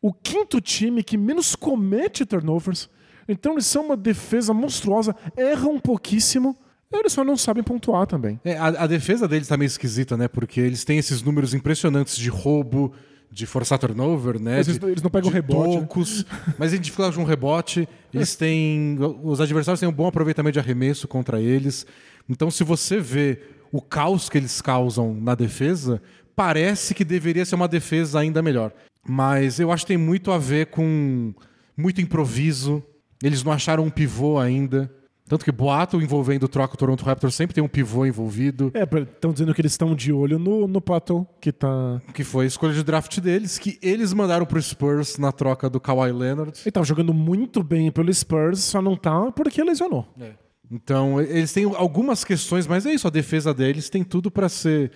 [0.00, 2.88] O quinto time que menos comete turnovers.
[3.28, 6.56] Então eles são uma defesa monstruosa, erram pouquíssimo.
[6.92, 8.38] Eles só não sabem pontuar também.
[8.44, 10.28] É, a, a defesa deles tá meio esquisita, né?
[10.28, 12.92] Porque eles têm esses números impressionantes de roubo,
[13.30, 14.58] de forçar turnover, né?
[14.58, 15.80] Mas eles- de, eles não pegam de rebote, né?
[15.80, 16.26] tocos,
[16.58, 17.88] mas a gente fica com um rebote.
[18.12, 18.98] Eles têm.
[19.22, 21.86] Os adversários têm um bom aproveitamento de arremesso contra eles.
[22.28, 23.40] Então, se você vê
[23.72, 26.02] o caos que eles causam na defesa,
[26.36, 28.70] parece que deveria ser uma defesa ainda melhor.
[29.08, 31.32] Mas eu acho que tem muito a ver com
[31.74, 32.82] muito improviso.
[33.22, 34.90] Eles não acharam um pivô ainda.
[35.28, 38.70] Tanto que boato envolvendo troca o Toronto Raptors sempre tem um pivô envolvido.
[38.74, 42.02] É, estão dizendo que eles estão de olho no, no Plateau, que tá.
[42.12, 45.80] que foi a escolha de draft deles, que eles mandaram pro Spurs na troca do
[45.80, 46.60] Kawhi Leonard.
[46.62, 50.06] Ele tava jogando muito bem pelo Spurs, só não tá porque lesionou.
[50.70, 54.90] Então, eles têm algumas questões, mas é isso, a defesa deles tem tudo para ser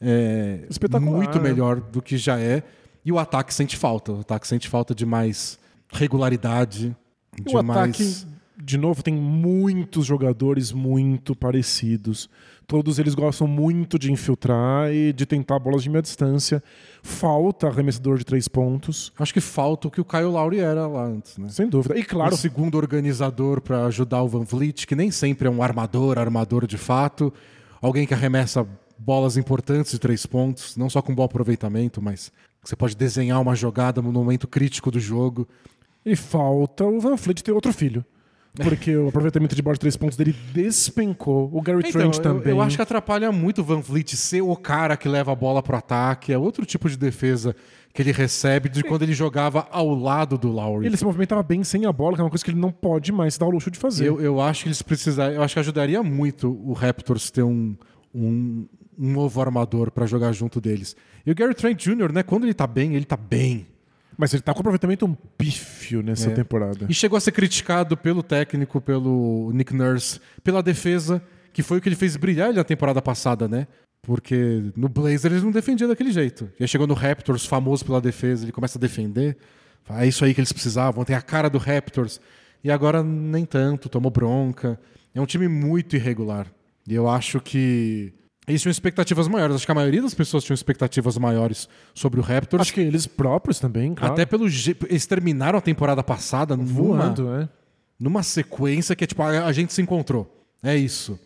[0.00, 0.66] é,
[1.00, 2.62] muito melhor do que já é.
[3.04, 4.12] E o ataque sente falta.
[4.12, 5.58] O ataque sente falta de mais
[5.92, 6.96] regularidade,
[7.40, 8.32] de o mais ataque
[8.64, 12.30] de novo, tem muitos jogadores muito parecidos.
[12.64, 16.62] Todos eles gostam muito de infiltrar e de tentar bolas de meia distância.
[17.02, 19.12] Falta arremessador de três pontos.
[19.18, 21.48] Acho que falta o que o Caio Lauri era lá antes, né?
[21.48, 21.98] Sem dúvida.
[21.98, 25.62] E claro, o segundo organizador para ajudar o Van Vliet, que nem sempre é um
[25.62, 27.32] armador, armador de fato.
[27.80, 28.64] Alguém que arremessa
[28.96, 32.30] bolas importantes de três pontos, não só com bom aproveitamento, mas
[32.62, 35.48] você pode desenhar uma jogada no momento crítico do jogo.
[36.04, 38.04] E falta o Van Fleet ter outro filho.
[38.54, 41.48] Porque o aproveitamento de bola de três pontos dele despencou.
[41.52, 42.52] O Gary Então, Trent eu, também.
[42.52, 45.62] eu acho que atrapalha muito o Van Vliet ser o cara que leva a bola
[45.62, 46.32] pro ataque.
[46.34, 47.56] É outro tipo de defesa
[47.94, 50.86] que ele recebe de quando ele jogava ao lado do Lowry.
[50.86, 53.10] Ele se movimentava bem sem a bola, que é uma coisa que ele não pode
[53.10, 54.06] mais se dar o luxo de fazer.
[54.06, 55.36] Eu, eu acho que eles precisariam.
[55.38, 57.74] Eu acho que ajudaria muito o Raptors ter um,
[58.14, 58.66] um,
[58.98, 60.94] um novo armador para jogar junto deles.
[61.24, 62.22] E o Gary Trent Jr., né?
[62.22, 63.66] Quando ele tá bem, ele tá bem.
[64.22, 66.32] Mas ele tá com aproveitamento um pífio nessa É.
[66.32, 66.86] temporada.
[66.88, 71.20] E chegou a ser criticado pelo técnico, pelo Nick Nurse, pela defesa,
[71.52, 73.66] que foi o que ele fez brilhar ele na temporada passada, né?
[74.00, 76.48] Porque no Blazers ele não defendia daquele jeito.
[76.60, 79.36] E aí chegou no Raptors, famoso pela defesa, ele começa a defender.
[79.82, 82.20] Fala, É isso aí que eles precisavam, tem a cara do Raptors.
[82.62, 84.78] E agora nem tanto, tomou bronca.
[85.12, 86.46] É um time muito irregular.
[86.86, 88.12] E eu acho que
[88.46, 89.56] eles tinham expectativas maiores.
[89.56, 92.62] Acho que a maioria das pessoas tinham expectativas maiores sobre o Raptors.
[92.62, 94.12] Acho que eles próprios também, claro.
[94.12, 94.86] Até pelo jeito.
[94.88, 97.48] Eles terminaram a temporada passada numa, voando, né?
[97.98, 100.44] numa sequência que é tipo, a, a gente se encontrou.
[100.62, 101.18] É isso.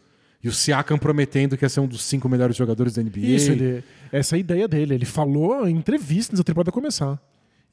[0.44, 3.20] E o Siakam prometendo que ia ser um dos cinco melhores jogadores da NBA.
[3.20, 4.94] Isso, ele, essa é a ideia dele.
[4.94, 7.18] Ele falou em entrevista antes da temporada começar.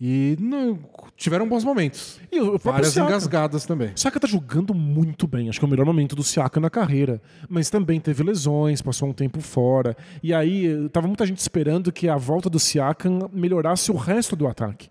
[0.06, 0.78] E não,
[1.16, 2.20] tiveram bons momentos.
[2.30, 3.10] E o Várias Siakam.
[3.10, 3.94] engasgadas também.
[3.94, 5.48] O Siakam tá jogando muito bem.
[5.48, 7.22] Acho que é o melhor momento do Siakam na carreira.
[7.48, 9.96] Mas também teve lesões, passou um tempo fora.
[10.22, 14.46] E aí, tava muita gente esperando que a volta do Siakam melhorasse o resto do
[14.46, 14.90] ataque.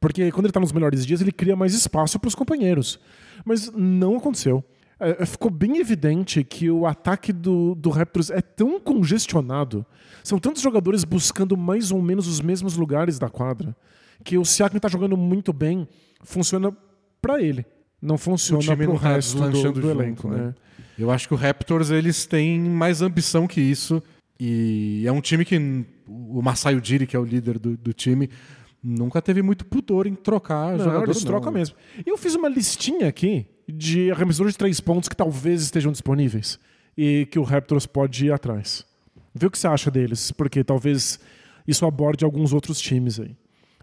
[0.00, 3.00] Porque quando ele tá nos melhores dias, ele cria mais espaço para os companheiros.
[3.44, 4.62] Mas não aconteceu.
[5.00, 9.84] É, é, ficou bem evidente que o ataque do, do Raptors é tão congestionado.
[10.22, 13.74] São tantos jogadores buscando mais ou menos os mesmos lugares da quadra.
[14.24, 15.88] Que o Siakam tá jogando muito bem.
[16.22, 16.72] Funciona
[17.20, 17.64] para ele.
[18.00, 20.28] Não funciona não tá resto do, do junto, elenco.
[20.28, 20.36] né?
[20.38, 20.54] né?
[20.98, 24.02] Eu acho que o Raptors eles têm mais ambição que isso.
[24.38, 25.56] E é um time que
[26.06, 28.28] o Masai Ujiri, que é o líder do, do time,
[28.82, 31.04] nunca teve muito pudor em trocar Não, jogador.
[31.04, 31.26] eles não.
[31.30, 31.76] trocam mesmo.
[32.04, 36.58] E eu fiz uma listinha aqui de arremessadores de três pontos que talvez estejam disponíveis
[36.96, 38.84] e que o Raptors pode ir atrás.
[39.34, 41.18] Vê o que você acha deles, porque talvez
[41.66, 43.36] isso aborde alguns outros times aí.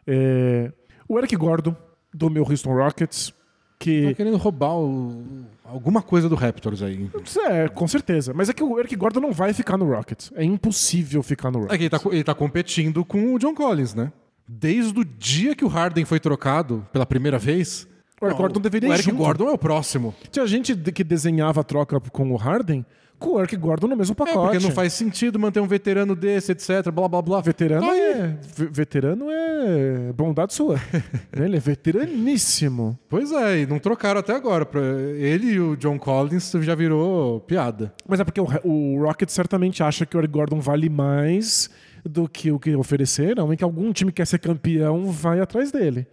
[0.08, 0.72] É,
[1.08, 1.76] o Eric Gordon,
[2.14, 3.36] do meu Houston Rockets, Tá
[3.80, 4.14] que.
[4.16, 7.10] querendo roubar o- alguma coisa do Raptors aí.
[7.50, 8.34] É, com certeza.
[8.34, 10.32] Mas é que o Eric Gordon não vai ficar no Rockets.
[10.36, 11.78] É impossível ficar no É Rockets.
[11.78, 14.12] que ele tá, ele tá competindo com o John Collins, né?
[14.48, 17.88] Desde o dia que o Harden foi trocado pela primeira vez.
[18.22, 19.18] O Eric Gordon deveria O ir Eric junto.
[19.18, 20.14] Gordon é o próximo.
[20.32, 22.86] Tinha gente que desenhava a troca com o Harden
[23.20, 24.38] com o Eric Gordon no mesmo É, pacote.
[24.52, 26.92] porque não faz sentido manter um veterano desse, etc.
[26.92, 27.40] Blá blá blá.
[27.42, 28.38] Veterano Tá é.
[28.56, 30.78] ve- Veterano é bondade sua.
[31.32, 33.00] Ele é veteraníssimo.
[33.08, 34.68] Pois é, e não trocaram até agora.
[35.18, 37.94] Ele e o John Collins já virou piada.
[38.08, 41.70] Mas é porque o, o Rocket certamente acha que o Eric Gordon vale mais
[42.06, 45.72] do que o que ofereceram e que algum time que quer ser campeão vai atrás
[45.72, 46.06] dele.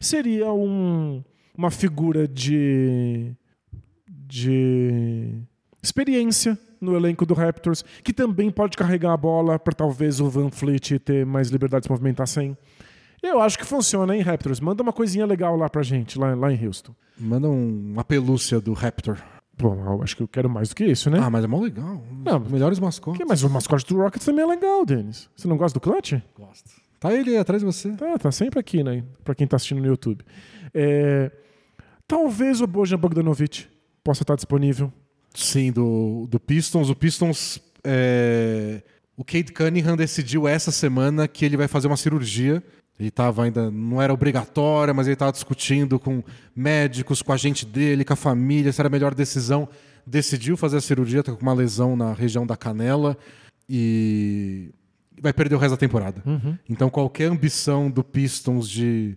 [0.00, 1.22] Seria um-
[1.56, 3.32] uma figura de.
[4.08, 5.34] de.
[5.84, 10.50] Experiência no elenco do Raptors, que também pode carregar a bola para talvez o Van
[10.50, 12.56] Fleet ter mais liberdade de se movimentar sem.
[13.22, 14.60] Eu acho que funciona, hein, Raptors?
[14.60, 16.94] Manda uma coisinha legal lá pra gente, lá, lá em Houston.
[17.18, 19.16] Manda um- uma pelúcia do Raptor.
[19.56, 21.20] Bom, acho que eu quero mais do que isso, né?
[21.22, 22.02] Ah, mas é mó legal.
[22.24, 23.18] Não, melhores mascotes.
[23.18, 25.30] Que, mas o mascote do Rockets também é legal, Denis.
[25.36, 26.14] Você não gosta do Clutch?
[26.36, 26.70] Gosto.
[26.98, 27.92] Tá ele aí atrás de você.
[27.92, 29.04] Tá, tá sempre aqui, né?
[29.22, 30.24] Pra quem tá assistindo no YouTube.
[30.74, 31.30] É,
[32.06, 33.66] Talvez o Bojan Bogdanovic
[34.02, 34.92] possa estar disponível.
[35.34, 36.88] Sim, do, do Pistons.
[36.88, 37.60] O Pistons.
[37.82, 38.82] é,
[39.16, 42.62] O Cade Cunningham decidiu essa semana que ele vai fazer uma cirurgia.
[42.98, 43.70] Ele tava ainda.
[43.70, 46.22] Não era obrigatória, mas ele estava discutindo com
[46.54, 49.68] médicos, com a gente dele, com a família, se era a melhor decisão.
[50.06, 53.16] Decidiu fazer a cirurgia, tá com uma lesão na região da canela
[53.68, 54.70] e
[55.20, 56.22] vai perder o resto da temporada.
[56.68, 59.16] Então qualquer ambição do Pistons de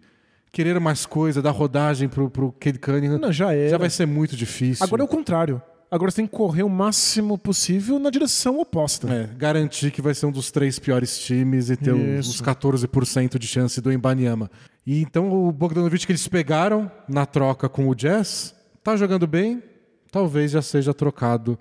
[0.52, 3.70] querer mais coisa, dar rodagem pro, pro Cade Cunningham, Não, já era.
[3.70, 4.84] já vai ser muito difícil.
[4.84, 5.62] Agora é o contrário.
[5.90, 9.08] Agora você tem que correr o máximo possível na direção oposta.
[9.12, 12.32] É, garantir que vai ser um dos três piores times e ter Isso.
[12.32, 14.52] os 14% de chance do Embanyama.
[14.86, 19.64] E então o Bogdanovic que eles pegaram na troca com o Jazz, tá jogando bem,
[20.12, 21.58] talvez já seja trocado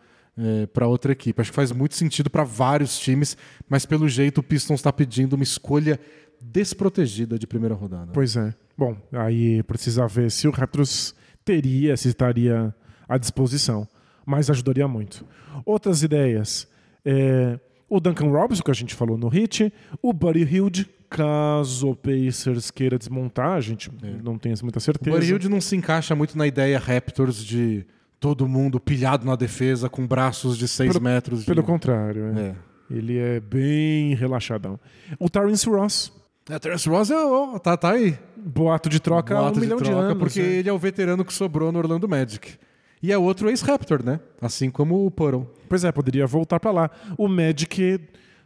[0.73, 1.41] para outra equipe.
[1.41, 3.37] Acho que faz muito sentido para vários times,
[3.69, 5.99] mas pelo jeito o Pistons está pedindo uma escolha
[6.41, 8.13] desprotegida de primeira rodada.
[8.13, 8.55] Pois é.
[8.77, 11.15] Bom, aí precisa ver se o Raptors
[11.45, 12.75] teria, se estaria
[13.09, 13.89] à disposição.
[14.27, 15.25] Mas ajudaria muito.
[15.65, 16.67] Outras ideias.
[17.05, 17.59] É,
[17.89, 19.73] o Duncan Robinson, que a gente falou no hit,
[20.03, 23.89] o Buddy Hilde, caso o Pacers queira desmontar, a gente
[24.25, 25.17] não tem muita O certeza.
[25.17, 27.87] Buddy Hield não se encaixa muito na ideia Raptors de
[28.19, 31.41] todo mundo pilhado na defesa com braços de 6 Pelo- metros.
[31.41, 31.47] De...
[31.47, 32.41] Pelo contrário, é.
[32.41, 32.55] É.
[32.91, 34.81] ele é bem relaxadão.
[35.21, 36.13] O Terence Ross,
[36.51, 38.19] É, Terence Ross é, ó, tá, tá aí.
[38.37, 40.19] boato de troca há um Boato milhão de, troca, anos.
[40.19, 40.49] Porque né?
[40.57, 42.55] ele é o veterano que sobrou no Orlando Magic.
[43.03, 44.21] E é outro ex-Raptor, né?
[44.41, 45.51] Assim como o Puddle.
[45.69, 46.91] Pois é, poderia voltar pra lá.
[47.19, 48.01] O Magic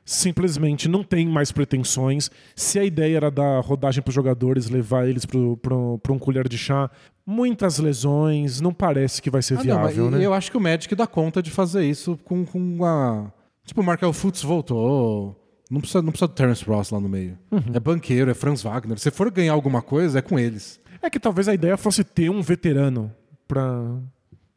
[0.04, 2.30] simplesmente não tem mais pretensões.
[2.56, 6.90] Se a ideia era dar rodagem pros jogadores, levar eles pra um colher de chá,
[7.24, 10.24] muitas lesões, não parece que vai ser Ah, não, viável, né?
[10.24, 13.30] Eu acho que o Magic dá conta de fazer isso com, com a.
[13.64, 15.36] Tipo, o Markel Fultz voltou.
[15.70, 17.38] Não precisa, não precisa do Terence Ross lá no meio.
[17.52, 17.60] Uhum.
[17.72, 18.98] É banqueiro, é Franz Wagner.
[18.98, 20.80] Se for ganhar alguma coisa, é com eles.
[21.00, 23.12] É que talvez a ideia fosse ter um veterano
[23.46, 23.80] pra,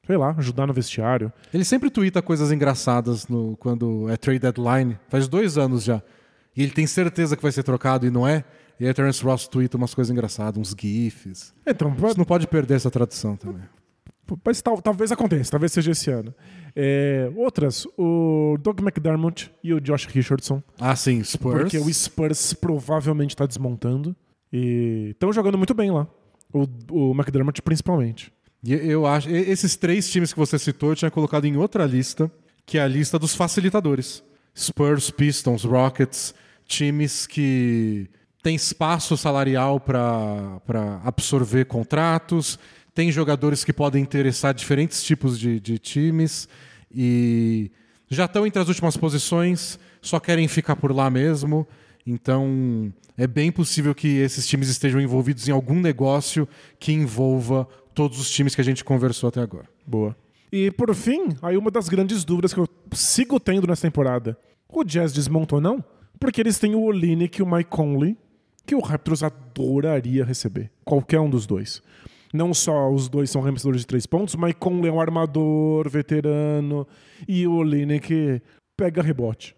[0.06, 1.32] sei lá, ajudar no vestiário.
[1.54, 4.97] Ele sempre twitta coisas engraçadas no, quando é trade deadline.
[5.10, 6.01] Faz dois anos já.
[6.56, 8.43] E ele tem certeza que vai ser trocado e não é.
[8.80, 11.54] E aí Terence Ross twitta umas coisas engraçadas, uns GIFs.
[11.66, 13.64] Então, Você não pode perder essa tradição também.
[14.43, 16.34] Mas tal- talvez aconteça, talvez seja esse ano.
[16.76, 20.62] É, outras, o Doug McDermott e o Josh Richardson.
[20.80, 21.56] Ah, sim, Spurs.
[21.62, 24.16] Porque o Spurs provavelmente está desmontando.
[24.51, 26.08] E estão jogando muito bem lá.
[26.51, 28.33] O, o McDermott principalmente.
[28.64, 29.30] E eu acho.
[29.30, 32.32] Esses três times que você citou, eu tinha colocado em outra lista,
[32.66, 34.24] que é a lista dos facilitadores.
[34.57, 36.34] Spurs, Pistons, Rockets,
[36.66, 38.09] times que
[38.41, 42.59] têm espaço salarial para absorver contratos,
[42.93, 46.47] tem jogadores que podem interessar diferentes tipos de, de times
[46.93, 47.72] e
[48.09, 51.68] já estão entre as últimas posições, só querem ficar por lá mesmo.
[52.05, 56.47] Então, é bem possível que esses times estejam envolvidos em algum negócio
[56.80, 59.66] que envolva todos os times que a gente conversou até agora.
[59.86, 60.16] Boa.
[60.52, 64.38] E por fim, aí uma das grandes dúvidas que eu sigo tendo nessa temporada.
[64.72, 65.84] O Jazz desmontou não?
[66.20, 68.18] Porque eles têm o Olinick e o Mike Conley,
[68.66, 70.72] que o Raptors adoraria receber.
[70.86, 71.82] Qualquer um dos dois.
[72.34, 75.88] Não só os dois são arremessadores de três pontos, o Mike Conley é um armador
[75.89, 76.88] veterano
[77.28, 78.41] e o Olinick
[78.76, 79.56] pega rebote.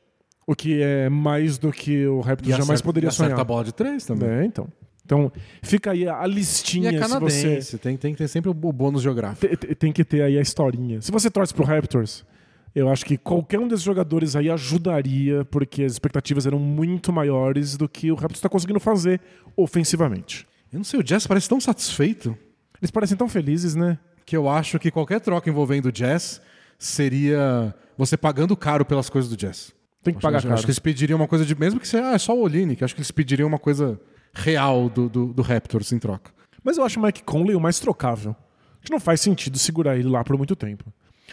[0.47, 3.39] O que é mais do que o Raptors jamais acerta- poderia e acerta sonhar.
[3.39, 4.29] a bola de três também.
[4.29, 4.67] É, então.
[5.05, 5.31] Então,
[5.61, 8.53] fica aí a E listinha é se você canadense, tem, tem que ter sempre o
[8.53, 9.47] bônus geográfico.
[9.55, 10.99] te- te- tem que ter aí a historinha.
[11.01, 12.25] Se você torce pro Raptors,
[12.73, 17.77] eu acho que qualquer um desses jogadores aí ajudaria, porque as expectativas eram muito maiores
[17.77, 19.21] do que o Raptors está conseguindo fazer
[19.55, 20.47] ofensivamente.
[20.73, 22.35] Eu não sei, o Jazz parece tão satisfeito
[22.81, 23.97] Eles parecem tão felizes, né?
[24.25, 26.41] que eu acho que qualquer troca envolvendo o Jazz
[26.79, 29.71] seria você pagando caro pelas coisas do Jazz.
[30.03, 30.53] Tem que Acho, pagar acho, caro.
[30.55, 31.55] acho que eles pediriam uma coisa de.
[31.55, 33.99] Mesmo que seja ah, é só o Olini, que acho que eles pediriam uma coisa
[34.36, 36.31] real do, do, do Raptors em troca.
[36.63, 38.36] Mas eu acho o Mike Conley o mais trocável.
[38.81, 40.83] Que não faz sentido segurar ele lá por muito tempo.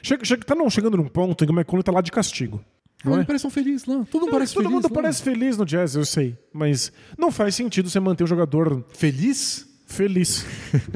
[0.02, 2.10] Chega, chega, tá não, chegando num ponto em que o Mike Conley tá lá de
[2.10, 2.62] castigo.
[3.04, 3.20] Não Não, é?
[3.20, 4.06] eles parecem felizes lá.
[4.10, 4.74] Todo mundo É, parece Todo feliz.
[4.74, 6.38] mundo parece feliz no Jazz, eu sei.
[6.52, 9.68] Mas não faz sentido você manter um jogador Feliz?
[9.86, 10.46] feliz.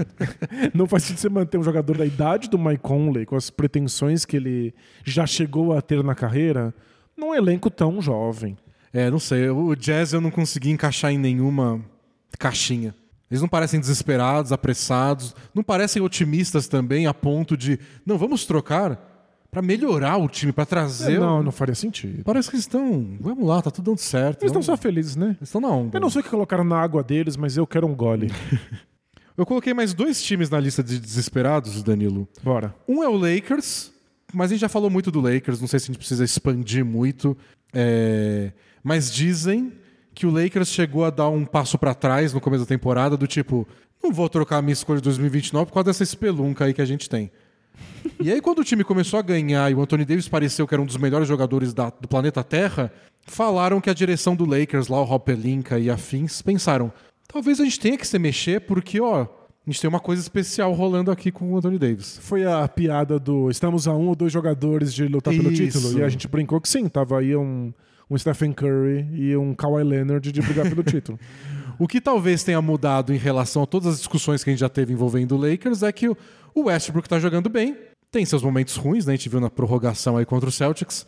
[0.73, 4.25] não faz sentido você manter um jogador da idade do Mike Conley, com as pretensões
[4.25, 6.75] que ele já chegou a ter na carreira,
[7.17, 8.57] num elenco tão jovem.
[8.93, 9.51] É, não sei.
[9.51, 11.85] O Jazz eu não consegui encaixar em nenhuma
[12.39, 12.95] caixinha.
[13.31, 19.15] Eles não parecem desesperados, apressados, não parecem otimistas também a ponto de, não, vamos trocar
[19.51, 21.19] pra melhorar o time, pra trazer.
[21.19, 22.23] não, o- não faria sentido.
[22.23, 24.43] Parece que eles estão, vamos lá, tá tudo dando certo.
[24.43, 25.29] Eles estão só felizes, né?
[25.39, 25.97] Eles estão na onda.
[25.97, 28.31] Eu não sei o que colocaram na água deles, mas eu quero um gole.
[29.37, 32.27] Eu coloquei mais dois times na lista de desesperados, Danilo.
[32.43, 32.75] Bora.
[32.89, 33.93] Um é o Lakers,
[34.33, 36.83] mas a gente já falou muito do Lakers, não sei se a gente precisa expandir
[36.87, 37.37] muito.
[37.75, 39.73] é, Mas dizem
[40.17, 43.27] que o Lakers chegou a dar um passo pra trás no começo da temporada, do
[43.27, 43.69] tipo,
[44.03, 46.87] não vou trocar a minha escolha de 2029 por causa dessa espelunca aí que a
[46.87, 47.31] gente tem.
[48.19, 50.81] E aí, quando o time começou a ganhar e o Anthony Davis pareceu que era
[50.83, 52.91] um dos melhores jogadores da- do planeta Terra,
[53.27, 56.91] falaram que a direção do Lakers, lá o Rob Pelinka e afins, pensaram:
[57.29, 59.27] talvez a gente tenha que se mexer, porque, ó, a
[59.71, 62.19] gente tem uma coisa especial rolando aqui com o Anthony Davis.
[62.23, 65.79] Foi a piada do estamos a um ou dois jogadores de lutar pelo Isso.
[65.79, 65.99] título.
[65.99, 67.75] E a gente brincou que sim, tava aí um,
[68.11, 71.19] um Stephen Curry e um Kawhi Leonard de brigar pelo título.
[71.79, 74.69] O que talvez tenha mudado em relação a todas as discussões que a gente já
[74.69, 76.17] teve envolvendo o Lakers é que o
[76.55, 77.77] Westbrook tá jogando bem,
[78.11, 79.13] tem seus momentos ruins, né?
[79.13, 81.05] A gente viu na prorrogação aí contra o Celtics,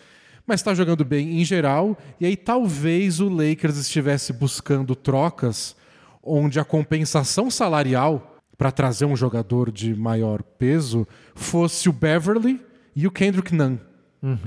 [0.47, 1.97] mas tá jogando bem em geral.
[2.21, 5.75] E aí talvez o Lakers estivesse buscando trocas
[6.23, 12.61] onde a compensação salarial para trazer um jogador de maior peso fosse o Beverly
[12.95, 13.79] e o Kendrick Nunn.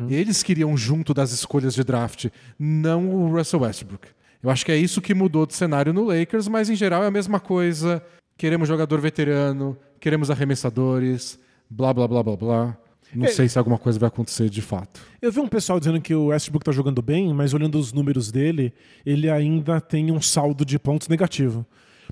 [0.09, 2.27] Eles queriam junto das escolhas de draft,
[2.59, 4.07] não o Russell Westbrook.
[4.43, 7.07] Eu acho que é isso que mudou de cenário no Lakers, mas em geral é
[7.07, 8.03] a mesma coisa
[8.37, 11.37] queremos jogador veterano, queremos arremessadores,
[11.69, 12.77] blá blá blá blá blá.
[13.13, 13.29] Não É.
[13.29, 14.99] sei se alguma coisa vai acontecer de fato.
[15.21, 18.31] Eu vi um pessoal dizendo que o Westbrook tá jogando bem, mas olhando os números
[18.31, 18.73] dele,
[19.05, 21.63] ele ainda tem um saldo de pontos negativo.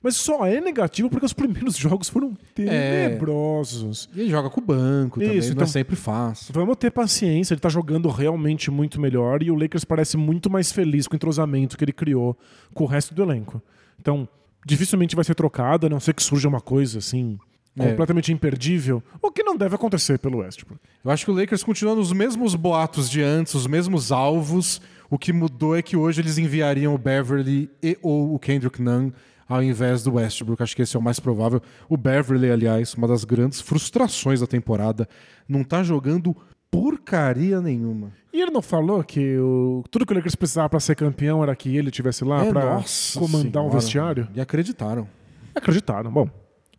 [0.01, 4.09] Mas só é negativo porque os primeiros jogos foram tenebrosos.
[4.15, 6.53] E ele joga com o banco também, Isso, não então- é sempre fácil.
[6.53, 10.71] Vamos ter paciência, ele tá jogando realmente muito melhor e o Lakers parece muito mais
[10.71, 12.37] feliz com o entrosamento que ele criou
[12.73, 13.61] com o resto do elenco.
[13.99, 14.27] Então,
[14.65, 17.37] dificilmente vai ser trocado, a não ser que surja uma coisa assim
[17.77, 17.89] É.
[17.89, 20.81] completamente imperdível, o que não deve acontecer pelo Westbrook.
[21.03, 24.81] Eu acho que o Lakers continua nos mesmos boatos de antes, os mesmos alvos.
[25.09, 29.11] O que mudou é que hoje eles enviariam o Beverly e ou o Kendrick Nunn
[29.49, 30.61] ao invés do Westbrook.
[30.63, 31.59] Acho que esse é o mais provável.
[31.89, 35.09] O Beverly, aliás, uma das grandes frustrações da temporada,
[35.47, 36.33] não tá jogando
[36.71, 38.11] porcaria nenhuma.
[38.31, 41.55] E ele não falou que o- tudo que o Lakers precisava pra ser campeão era
[41.55, 43.69] que ele tivesse lá É, nossa comandar o senhora.
[43.79, 44.27] vestiário?
[44.35, 45.07] E acreditaram.
[45.55, 46.11] Acreditaram.
[46.11, 46.29] Bom,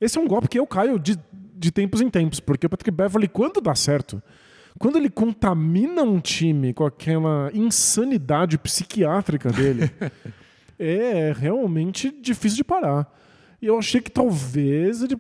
[0.01, 1.19] esse é um golpe que eu caio de,
[1.57, 4.23] de tempos em tempos, porque o Patrick Beverly, quando dá certo,
[4.79, 9.91] quando ele contamina um time com aquela insanidade psiquiátrica dele,
[10.81, 13.07] é realmente difícil de parar.
[13.61, 15.17] E eu achei que talvez ele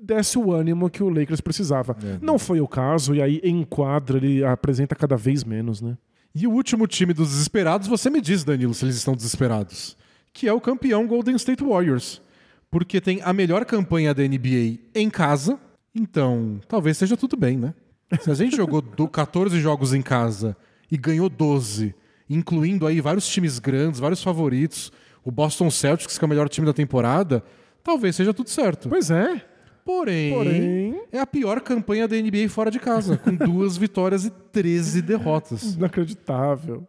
[0.00, 1.96] desse o ânimo que o Lakers precisava.
[2.02, 2.18] É.
[2.20, 5.96] Não foi o caso, e aí em quadra ele apresenta cada vez menos, né?
[6.34, 9.96] E o último time dos desesperados, você me diz, Danilo, se eles estão desesperados.
[10.32, 12.22] Que é o campeão Golden State Warriors.
[12.70, 15.58] Porque tem a melhor campanha da NBA em casa,
[15.94, 17.74] então talvez seja tudo bem, né?
[18.20, 20.56] Se a gente jogou do 14 jogos em casa
[20.90, 21.94] e ganhou 12,
[22.28, 24.90] incluindo aí vários times grandes, vários favoritos,
[25.24, 27.42] o Boston Celtics, que é o melhor time da temporada,
[27.82, 28.88] talvez seja tudo certo.
[28.88, 29.40] Pois é.
[29.84, 34.30] Porém, Porém- é a pior campanha da NBA fora de casa, com duas vitórias e
[34.30, 35.74] 13 derrotas.
[35.74, 36.86] Inacreditável.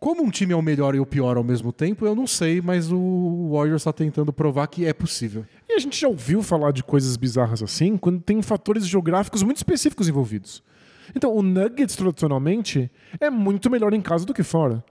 [0.00, 2.60] Como um time é o melhor e o pior ao mesmo tempo, eu não sei,
[2.60, 5.44] mas o Warriors está tentando provar que é possível.
[5.68, 9.56] E a gente já ouviu falar de coisas bizarras assim quando tem fatores geográficos muito
[9.58, 10.62] específicos envolvidos.
[11.14, 12.90] Então, o Nuggets, tradicionalmente,
[13.20, 14.82] é muito melhor em casa do que fora.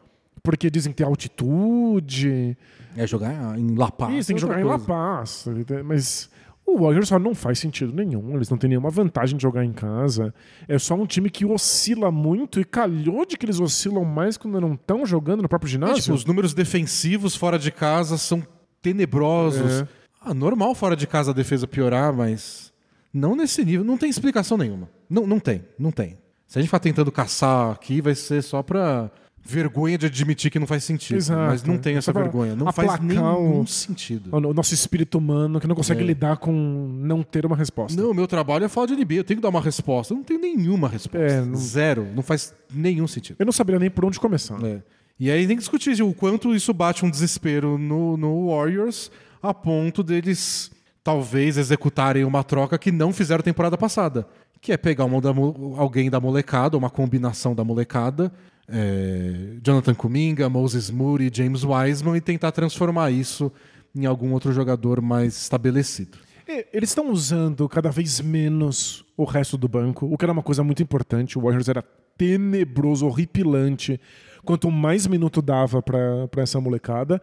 [0.42, 2.58] Porque dizem que tem altitude.
[2.96, 4.14] É jogar em La Paz.
[4.16, 4.86] Isso, tem que jogar em La coisa.
[4.86, 5.46] Paz.
[5.86, 6.30] Mas
[6.66, 8.36] o Warriors só não faz sentido nenhum.
[8.36, 10.34] Eles não têm nenhuma vantagem de jogar em casa.
[10.68, 14.60] É só um time que oscila muito e calhou de que eles oscilam mais quando
[14.62, 16.02] não estão jogando no próprio É, ginásio.
[16.04, 18.44] tipo, os números defensivos fora de casa são
[18.82, 19.82] tenebrosos.
[19.82, 19.88] É.
[20.22, 22.72] Ah, normal fora de casa a defesa piorar, mas
[23.14, 23.84] não nesse nível.
[23.84, 24.90] Não tem explicação nenhuma.
[25.10, 26.18] Não, não tem, não tem.
[26.48, 29.10] Se a gente ficar tentando caçar aqui, vai ser só pra
[29.46, 31.18] vergonha de admitir que não faz sentido.
[31.18, 31.42] Exato.
[31.42, 32.56] Mas não tem essa Só vergonha.
[32.56, 34.30] Não faz aplacar nenhum o- sentido.
[34.36, 36.06] O nosso espírito humano que não consegue É.
[36.06, 38.02] lidar com não ter uma resposta.
[38.02, 39.16] Não, meu trabalho é falar de NBA.
[39.18, 40.14] Eu tenho que dar uma resposta.
[40.14, 41.28] Eu não tenho nenhuma resposta.
[41.28, 42.08] É, não- Zero.
[42.16, 43.36] Não faz nenhum sentido.
[43.40, 44.64] Eu não saberia nem por onde começar.
[44.64, 44.82] É.
[45.20, 49.54] E aí tem que discutir o quanto isso bate um desespero no, no Warriors a
[49.54, 50.72] ponto deles
[51.04, 54.26] talvez executarem uma troca que não fizeram temporada passada.
[54.62, 55.30] Que é pegar uma da
[55.78, 58.32] alguém da molecada, uma combinação da molecada,
[58.68, 63.52] é, Jonathan Kuminga, Moses Moody, James Wiseman, e tentar transformar isso
[63.96, 66.18] em algum outro jogador mais estabelecido.
[66.48, 70.44] E Eles estão usando cada vez menos o resto do banco, o que era uma
[70.44, 71.38] coisa muito importante.
[71.38, 71.84] O Warriors era
[72.18, 74.00] tenebroso, horripilante,
[74.44, 77.22] quanto mais minuto dava pra essa molecada.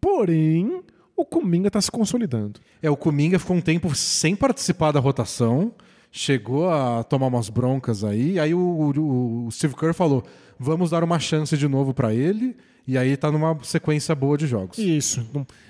[0.00, 0.82] Porém,
[1.16, 2.60] o Kuminga tá se consolidando.
[2.82, 5.72] É, o Kuminga ficou um tempo sem participar da rotação,
[6.16, 10.22] chegou a tomar umas broncas aí, aí o, o- o Steve Kerr falou:
[10.58, 12.56] vamos dar uma chance de novo pra ele,
[12.86, 14.78] e aí tá numa sequência boa de jogos.
[14.78, 15.26] Isso.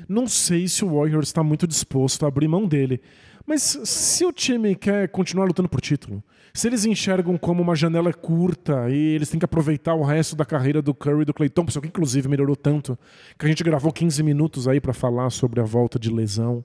[0.06, 3.00] Não, sei se o Warriors está muito disposto a abrir mão dele.
[3.46, 6.22] Mas se o time quer continuar lutando por título,
[6.52, 10.44] se eles enxergam como uma janela curta e eles têm que aproveitar o resto da
[10.46, 12.98] carreira do Curry e do Clay Thompson, que inclusive melhorou tanto,
[13.38, 16.64] que a gente gravou 15 minutos aí para falar sobre a volta de lesão,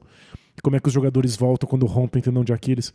[0.63, 2.93] como é que os jogadores voltam quando rompem tendão de Aquiles.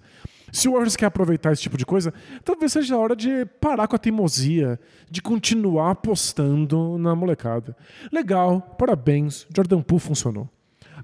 [0.54, 3.88] Se o Warriors quer aproveitar esse tipo de coisa, talvez seja a hora de parar
[3.88, 4.78] com a teimosia,
[5.10, 7.76] de continuar apostando na molecada.
[8.12, 10.48] Legal, parabéns, Jordan Poole funcionou.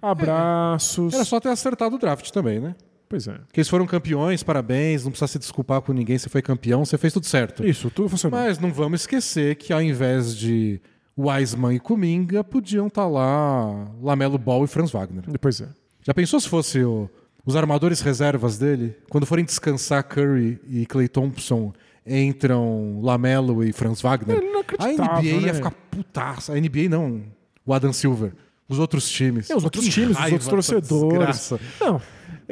[0.01, 1.15] Abraços.
[1.15, 2.75] Era só ter acertado o draft também, né?
[3.09, 3.33] Pois é.
[3.33, 6.97] Porque eles foram campeões, parabéns, não precisa se desculpar com ninguém, você foi campeão, você
[6.97, 7.67] fez tudo certo.
[7.67, 8.39] Isso, tudo funcionou.
[8.39, 10.81] Mas não vamos esquecer que ao invés de
[11.19, 15.25] Wiseman e Kuminga, podiam estar lá Lamelo Ball e Franz Wagner.
[15.41, 15.69] Pois é.
[16.07, 17.11] Já pensou se fosse o-
[17.45, 18.97] os armadores reservas dele?
[19.09, 21.73] Quando forem descansar Curry e Clay Thompson,
[22.07, 24.39] entram Lamelo e Franz Wagner?
[24.39, 25.47] É a NBA né?
[25.47, 26.53] ia ficar putaça.
[26.53, 27.23] A NBA não.
[27.65, 28.33] O Adam Silver.
[28.69, 29.51] Os outros times.
[29.51, 31.53] É, os outros times, os outros torcedores.
[31.81, 32.01] Não,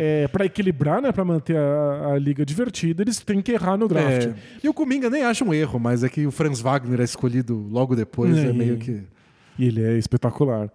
[0.01, 3.89] é, para equilibrar, né, para manter a, a liga divertida, eles têm que errar no
[3.89, 4.29] draft.
[4.29, 4.35] É.
[4.63, 7.67] E o Kuminga nem acha um erro, mas é que o Franz Wagner é escolhido
[7.69, 8.37] logo depois.
[8.37, 9.03] É, É, meio que.
[9.59, 10.71] E ele é espetacular.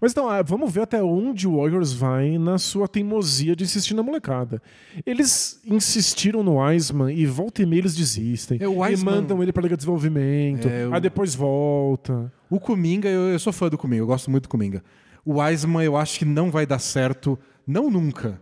[0.00, 3.92] Mas então, ah, vamos ver até onde o Warriors vai na sua teimosia de insistir
[3.92, 4.62] na molecada.
[5.04, 8.58] Eles insistiram no Wiseman e volta e meia eles desistem.
[8.60, 8.68] É, E
[9.04, 10.66] mandam ele pra Liga de Desenvolvimento.
[10.66, 12.32] É, o- Aí depois volta.
[12.48, 14.82] O Kuminga, eu, eu sou fã do Kuminga, eu gosto muito do Kuminga.
[15.24, 18.40] O Wiseman eu acho que não vai dar certo, não nunca,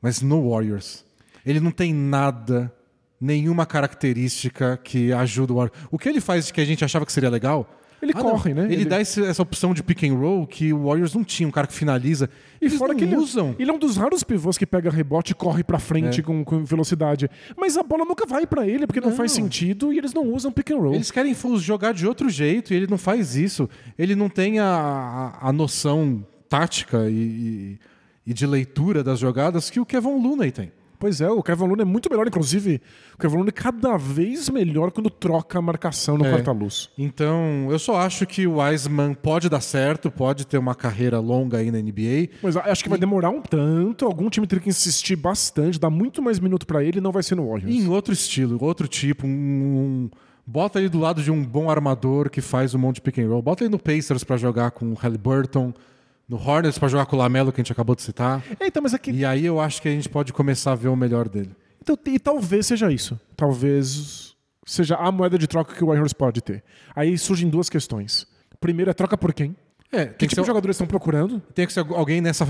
[0.00, 1.04] mas no Warriors.
[1.44, 2.72] Ele não tem nada,
[3.20, 5.78] nenhuma característica que ajuda o Warriors.
[5.90, 7.68] O que ele faz que a gente achava que seria legal...
[8.02, 8.22] Ele não.
[8.22, 8.64] corre, né?
[8.64, 11.46] Ele, Ele- dá esse- essa opção de pick and roll que o Warriors não tinha,
[11.46, 12.30] um cara que finaliza.
[12.60, 13.54] E Eles fora não que ele, usam.
[13.58, 16.22] ele é um dos raros pivôs que pega rebote e corre pra frente É.
[16.22, 17.28] com, com velocidade.
[17.56, 19.16] Mas a bola nunca vai pra ele porque não, Não.
[19.16, 20.94] faz sentido e eles não usam pick and roll.
[20.94, 23.68] Eles querem jogar de outro jeito e ele não faz isso.
[23.98, 24.64] Ele não tem a,
[25.42, 27.78] a, a noção tática e, e,
[28.30, 30.72] e de leitura das jogadas que o Kevin Looney tem.
[31.00, 32.80] Pois é, o Kevin Looney é muito melhor, inclusive.
[33.14, 36.30] O Kevin Looney é cada vez melhor quando troca a marcação no É.
[36.30, 36.90] quarta-luz.
[36.98, 41.56] Então, eu só acho que o Wiseman pode dar certo, pode ter uma carreira longa
[41.56, 42.28] aí na NBA.
[42.42, 44.04] Mas acho que vai demorar um tanto.
[44.04, 47.22] Algum time teria que insistir bastante, dar muito mais minuto pra ele e não vai
[47.22, 47.74] ser no Warriors.
[47.74, 50.10] E em outro estilo, outro tipo, um, um-
[50.46, 53.28] bota ele do lado de um bom armador que faz um monte de pick and
[53.28, 53.40] roll.
[53.40, 55.72] Bota ele no Pacers pra jogar com o Halliburton,
[56.30, 58.40] no Hornets pra jogar com o Lamelo que a gente acabou de citar.
[58.60, 59.10] É, então, mas aqui.
[59.10, 61.50] E aí eu acho que a gente pode começar a ver o melhor dele.
[61.82, 63.18] Então, e talvez seja isso.
[63.36, 66.62] Talvez seja a moeda de troca que o Warriors pode ter.
[66.94, 68.28] Aí surgem duas questões.
[68.60, 69.56] Primeiro é troca por quem?
[69.90, 71.42] É, que, tipo ser, de jogadores estão procurando?
[71.52, 72.46] tem que ser alguém nessa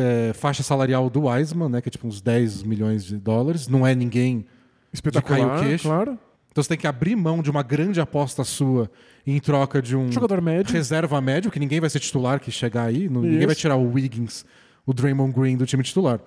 [0.00, 1.80] é, faixa salarial do Wiseman, né?
[1.80, 3.68] Que é tipo uns 10 milhões de dólares.
[3.68, 4.44] Não é ninguém.
[4.92, 5.84] Espetacular, De cair o queixo.
[5.84, 6.18] claro.
[6.52, 8.88] Então você tem que abrir mão de uma grande aposta sua
[9.26, 10.72] em troca de um Jogador médio.
[10.72, 13.08] reserva médio, que ninguém vai ser titular que chegar aí.
[13.08, 14.44] não- Ninguém vai tirar o Wiggins,
[14.86, 16.20] o Draymond Green do time titular.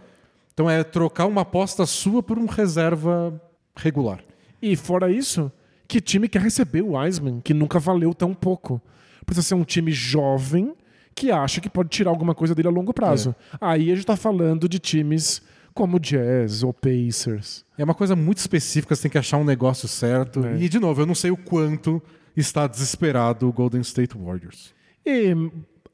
[0.54, 3.40] Então é trocar uma aposta sua por um reserva
[3.76, 4.20] regular.
[4.62, 5.52] E fora isso,
[5.88, 8.82] que time quer receber o Wiseman, que nunca valeu tão pouco?
[9.26, 10.74] Precisa ser um time jovem
[11.14, 13.36] que acha que pode tirar alguma coisa dele a longo prazo.
[13.62, 15.42] Aí a gente tá falando de times
[15.76, 17.66] como Jazz ou Pacers.
[17.78, 20.44] É uma coisa muito específica, você tem que achar um negócio certo.
[20.46, 20.58] É.
[20.58, 22.02] E, de novo, eu não sei o quanto
[22.36, 24.74] está desesperado o Golden State Warriors.
[25.06, 25.36] E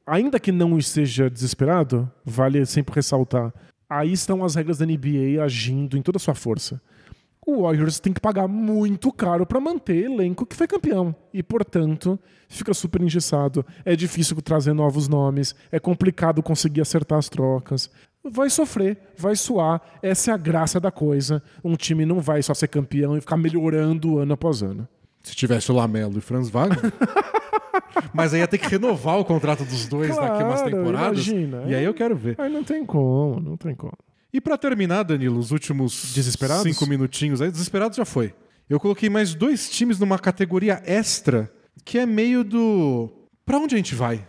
[0.06, 3.52] ainda que não esteja desesperado, vale sempre ressaltar,
[3.90, 6.80] aí estão as regras da NBA agindo em toda a sua força.
[7.46, 11.16] O Warriors tem que pagar muito caro para manter elenco que foi campeão.
[11.34, 13.66] E, portanto, fica super engessado.
[13.84, 15.56] É difícil trazer novos nomes.
[15.72, 17.90] É complicado conseguir acertar as trocas.
[18.24, 19.82] Vai sofrer, vai suar.
[20.04, 21.42] Essa é a graça da coisa.
[21.64, 24.88] Um time não vai só ser campeão e ficar melhorando ano após ano.
[25.24, 26.94] Se tivesse o Lamelo e o Franz Wagner.
[28.14, 31.28] Mas aí ia ter que renovar o contrato dos dois daqui umas Claro, temporadas.
[31.28, 31.64] imagina.
[31.68, 32.36] E aí eu quero ver.
[32.38, 33.94] Aí não tem como, não tem como.
[34.34, 36.64] E pra terminar, Danilo, os últimos Desesperados?
[36.64, 38.34] cinco minutinhos aí, desesperados já foi.
[38.70, 41.52] Eu coloquei mais dois times numa categoria extra,
[41.84, 43.12] que é meio do.
[43.46, 44.26] Pra onde a gente vai?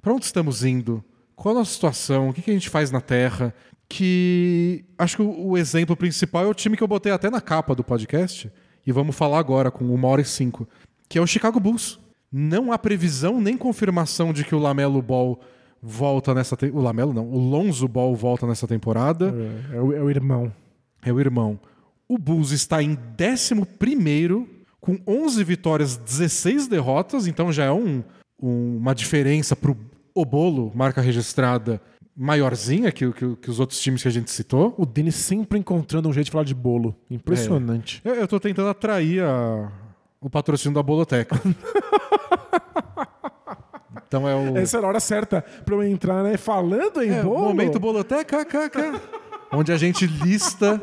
[0.00, 1.04] Pra onde estamos indo?
[1.36, 2.30] Qual a nossa situação?
[2.30, 3.54] O que a gente faz na Terra?
[3.88, 7.40] Que acho que o o exemplo principal é o time que eu botei até na
[7.42, 8.50] capa do podcast,
[8.86, 10.66] e vamos falar agora com uma hora e cinco,
[11.08, 12.00] que é o Chicago Bulls.
[12.32, 15.38] Não há previsão nem confirmação de que o Lamelo Ball
[15.82, 16.56] volta nessa.
[16.56, 19.34] te- O Lamelo não, o Lonzo Ball volta nessa temporada.
[19.72, 20.52] É, é o, é o irmão.
[21.04, 21.58] É o irmão.
[22.08, 24.46] O Bulls está em 11
[24.80, 28.02] com 11 vitórias, 16 derrotas, então já é um,
[28.40, 29.76] um- uma diferença pro
[30.14, 31.80] o bolo, marca registrada,
[32.14, 34.74] maiorzinha que, que, que os outros times que a gente citou.
[34.76, 36.94] O Denis sempre encontrando um jeito de falar de bolo.
[37.10, 38.02] Impressionante.
[38.04, 39.72] Eu, eu tô tentando atrair a-
[40.20, 41.40] o patrocínio da Boloteca.
[44.12, 44.58] então é o.
[44.58, 46.36] Essa era a hora certa pra eu entrar, né?
[46.36, 47.44] Falando em É, o bolo.
[47.46, 49.00] momento Boloteca, cá,
[49.50, 50.80] onde a gente lista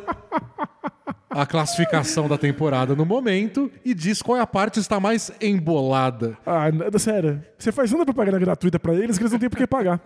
[1.30, 5.32] a classificação da temporada no momento e diz qual é a parte que está mais
[5.40, 6.36] embolada.
[6.46, 7.40] Ah, nada, sério.
[7.58, 10.00] Você faz tanta propaganda gratuita pra eles que eles não têm por que pagar.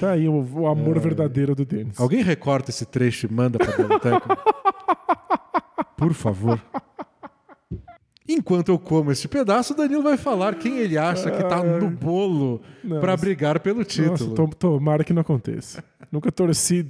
[0.00, 1.98] Tá aí o, o amor verdadeiro do Denis.
[1.98, 4.36] Alguém recorta esse trecho e manda para a Boloteca?
[5.96, 6.60] Por favor.
[8.28, 11.88] Enquanto eu como esse pedaço, o Danilo vai falar quem ele acha que tá no
[11.90, 12.60] bolo
[13.00, 14.10] para brigar pelo título.
[14.10, 15.82] Nossa, tom- tomara que não aconteça.
[16.10, 16.84] Nunca torci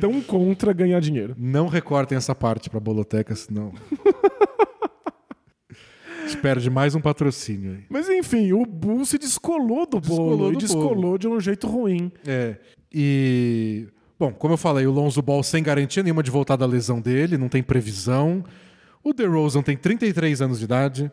[0.00, 1.34] tão contra ganhar dinheiro.
[1.38, 3.72] Não recortem essa parte para a Boloteca, senão.
[5.70, 7.84] A gente perde mais um patrocínio aí.
[7.88, 10.50] Mas enfim, o Bull se descolou do Descolou bolo.
[10.50, 12.12] do e descolou de um jeito ruim.
[12.26, 12.56] É.
[12.92, 13.86] E.
[14.18, 17.38] Bom, como eu falei, o Lonzo Ball sem garantia nenhuma de voltar da lesão dele,
[17.38, 18.44] não tem previsão.
[19.02, 21.12] O DeRozan tem 33 anos de idade.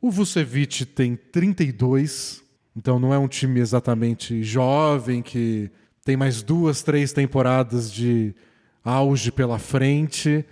[0.00, 2.42] O Vucevic tem 32.
[2.76, 5.70] Então não é um time exatamente jovem que
[6.04, 8.34] tem mais duas, três temporadas de
[8.84, 10.44] auge pela frente.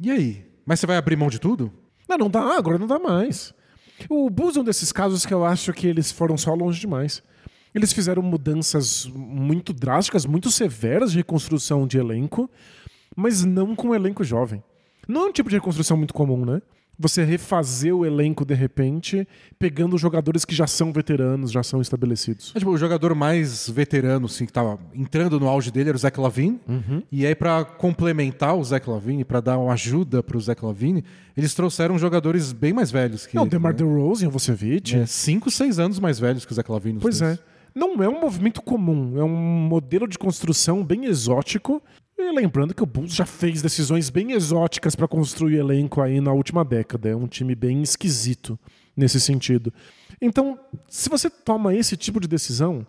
[0.00, 0.46] E aí?
[0.64, 1.72] Mas você vai abrir mão de tudo?
[2.08, 3.52] Não, não dá, agora não dá mais.
[4.08, 7.22] O Bulls é um desses casos que eu acho que eles foram só longe demais.
[7.74, 12.50] Eles fizeram mudanças muito drásticas, muito severas de reconstrução de elenco,
[13.16, 14.62] mas não com um elenco jovem.
[15.08, 16.60] Não é um tipo de reconstrução muito comum, né?
[16.98, 19.26] Você refazer o elenco de repente,
[19.58, 22.52] pegando jogadores que já são veteranos, já são estabelecidos.
[22.54, 25.98] É, tipo, o jogador mais veterano, assim, que tava entrando no auge dele era o
[25.98, 26.60] Zach Lavine.
[27.10, 31.02] E aí, pra complementar o Zach Lavine, pra dar uma ajuda pro Zach Lavine,
[31.36, 33.50] eles trouxeram jogadores bem mais velhos que Não, ele.
[33.50, 33.78] DeMar né?
[33.78, 34.94] DeRozan, o Vucevic.
[34.94, 37.00] É, cinco, seis anos mais velhos que o Zach Lavine.
[37.00, 37.38] Pois é.
[37.74, 41.82] Não é um movimento comum, é um modelo de construção bem exótico.
[42.18, 46.32] E lembrando que o Bulls já fez decisões bem exóticas para construir elenco aí na
[46.32, 47.08] última década.
[47.08, 48.58] É um time bem esquisito
[48.96, 49.72] nesse sentido.
[50.20, 50.58] Então,
[50.88, 52.86] se você toma esse tipo de decisão,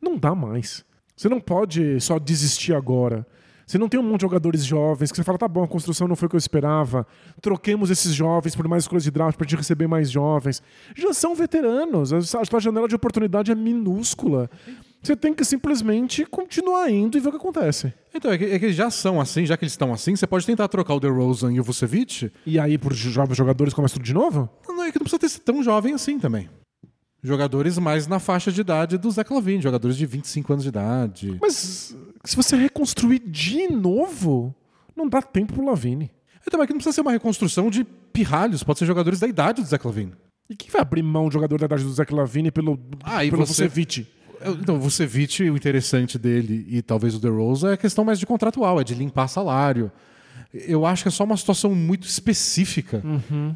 [0.00, 0.84] não dá mais.
[1.16, 3.26] Você não pode só desistir agora.
[3.66, 6.06] Você não tem um monte de jogadores jovens que você fala, tá bom, a construção
[6.06, 7.04] não foi o que eu esperava.
[7.40, 10.62] Troquemos esses jovens por mais escolhas de draft pra gente receber mais jovens.
[10.94, 12.12] Já são veteranos.
[12.12, 14.48] A a sua janela de oportunidade é minúscula.
[15.06, 17.94] Você tem que simplesmente continuar indo e ver o que acontece.
[18.12, 20.26] Então, é que, é que eles já são assim, já que eles estão assim, você
[20.26, 22.32] pode tentar trocar o DeRozan e o Vucevic.
[22.44, 24.50] E aí, por jovens jogadores, começa tudo de novo?
[24.66, 26.50] Não, é que não precisa ter tão jovem assim também.
[27.22, 31.38] Jogadores mais na faixa de idade do Zach Lavine, jogadores de 25 anos de idade.
[31.40, 31.94] Mas
[32.24, 34.52] se você reconstruir de novo,
[34.96, 36.10] não dá tempo pro Lavine.
[36.44, 39.62] Então, é que não precisa ser uma reconstrução de pirralhos, pode ser jogadores da idade
[39.62, 40.14] do Zach Lavine.
[40.50, 43.38] E quem vai abrir mão de jogador da idade do Zach Lavine pelo, Ah, pelo
[43.46, 44.06] você- Vucevic?
[44.60, 48.26] Então, o Vucevic, o interessante dele e talvez o DeRozan é a questão mais de
[48.26, 49.90] contratual, é de limpar salário.
[50.52, 53.02] Eu acho que é só uma situação muito específica.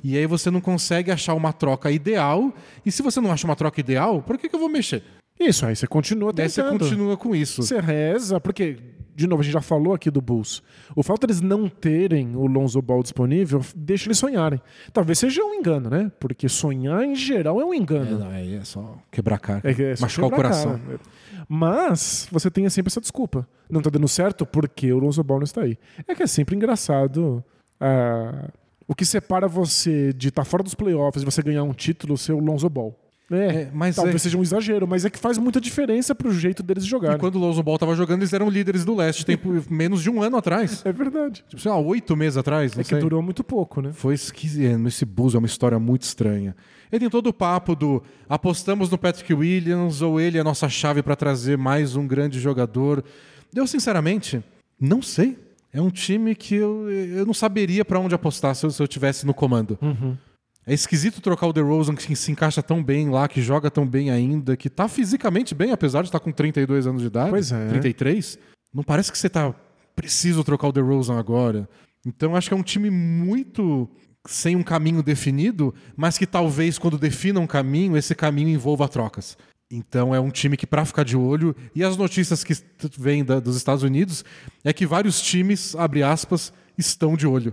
[0.02, 2.52] E aí você não consegue achar uma troca ideal.
[2.84, 5.02] E se você não acha uma troca ideal, por que, que eu vou mexer?
[5.38, 6.80] Isso, aí você continua Daí você tentando.
[6.80, 7.62] continua com isso.
[7.62, 8.76] Você reza, porque,
[9.20, 10.62] de novo, a gente já falou aqui do Bulls.
[10.96, 14.60] O fato deles não terem o Lonzo Ball disponível deixa eles sonharem.
[14.92, 16.10] Talvez seja um engano, né?
[16.18, 18.18] Porque sonhar, em geral, é um É, engano.
[18.18, 19.60] não, aí é só quebrar a cara.
[19.64, 20.78] É é machucar o coração.
[20.78, 21.00] cara.
[21.48, 23.46] Mas você tem sempre essa desculpa.
[23.68, 25.76] Não tá dando certo porque o Lonzo Ball não está aí.
[26.06, 27.44] É que é sempre engraçado.
[27.80, 28.48] ah,
[28.86, 32.32] o que separa você de estar fora dos playoffs e você ganhar um título ser
[32.32, 32.98] o Lonzo Ball.
[33.30, 36.32] É, É, mas talvez é- seja um exagero, mas é que faz muita diferença pro
[36.32, 37.18] jeito deles E jogarem.
[37.18, 40.20] quando o Lonzo Ball tava jogando, eles eram líderes do leste, tempo menos de um
[40.22, 40.82] ano atrás.
[40.84, 41.44] É verdade.
[41.48, 42.98] Tipo, sei lá, oito meses atrás, não É que sei.
[42.98, 43.92] durou muito pouco, né?
[43.92, 44.86] Foi esquisito.
[44.88, 46.56] Esse Bulls é uma história muito estranha.
[46.90, 50.68] Ele tem todo o papo do apostamos no Patrick Williams ou ele é a nossa
[50.68, 53.04] chave para trazer mais um grande jogador.
[53.54, 54.42] Eu, sinceramente,
[54.80, 55.38] não sei.
[55.72, 58.88] É um time que eu, eu não saberia para onde apostar se eu, se eu
[58.88, 59.78] tivesse no comando.
[60.70, 64.10] É esquisito trocar o DeRozan, que se encaixa tão bem lá, que joga tão bem
[64.10, 67.30] ainda, que tá fisicamente bem, apesar de estar com 32 anos de idade.
[67.30, 67.68] Pois é.
[67.68, 68.38] 33.
[68.72, 69.52] Não parece que você tá
[69.96, 71.68] preciso trocar o DeRozan agora.
[72.06, 73.88] Então acho que é um time muito
[74.28, 79.36] sem um caminho definido, mas que talvez quando defina um caminho, esse caminho envolva trocas.
[79.72, 82.54] Então é um time que para ficar de olho e as notícias que
[82.98, 84.24] vêm da- dos Estados Unidos
[84.64, 87.52] é que vários times, abre aspas, estão de olho.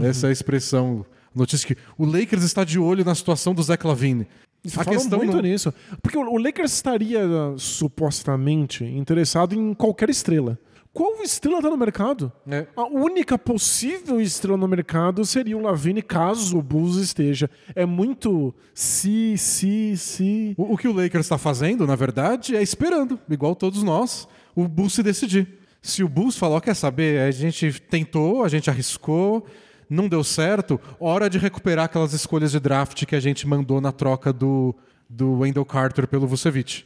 [0.00, 1.04] Essa é a expressão,
[1.36, 4.26] notícia que o Lakers está de olho na situação do Zach Lavine.
[4.66, 5.72] A Falam questão muito não- nisso.
[6.02, 7.20] Porque o Lakers estaria
[7.56, 10.58] supostamente interessado em qualquer estrela.
[10.92, 12.32] Qual estrela tá no mercado?
[12.50, 12.66] É.
[12.74, 17.50] A única possível estrela no mercado seria o Lavine, caso o Bulls esteja.
[17.74, 20.54] É muito se, se, se.
[20.56, 24.66] O, o que o Lakers está fazendo, na verdade, é esperando, igual todos nós, o
[24.66, 25.46] Bulls se decidir.
[25.82, 29.46] Se o Bulls falou, quer saber, a gente tentou, a gente arriscou,
[29.88, 33.92] não deu certo, hora de recuperar aquelas escolhas de draft que a gente mandou na
[33.92, 34.74] troca do,
[35.08, 36.84] do Wendell Carter pelo Vucevic.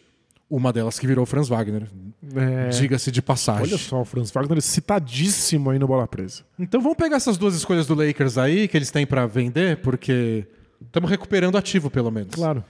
[0.49, 1.89] Uma delas que virou o Franz Wagner.
[2.35, 3.69] É, Diga-se de passagem.
[3.69, 6.43] olha só, o Franz Wagner citadíssimo aí no Bola Presa.
[6.59, 10.45] Então vamos pegar essas duas escolhas do Lakers aí, que eles têm para vender, porque
[10.85, 12.35] estamos recuperando ativo, pelo menos.
[12.35, 12.65] Claro.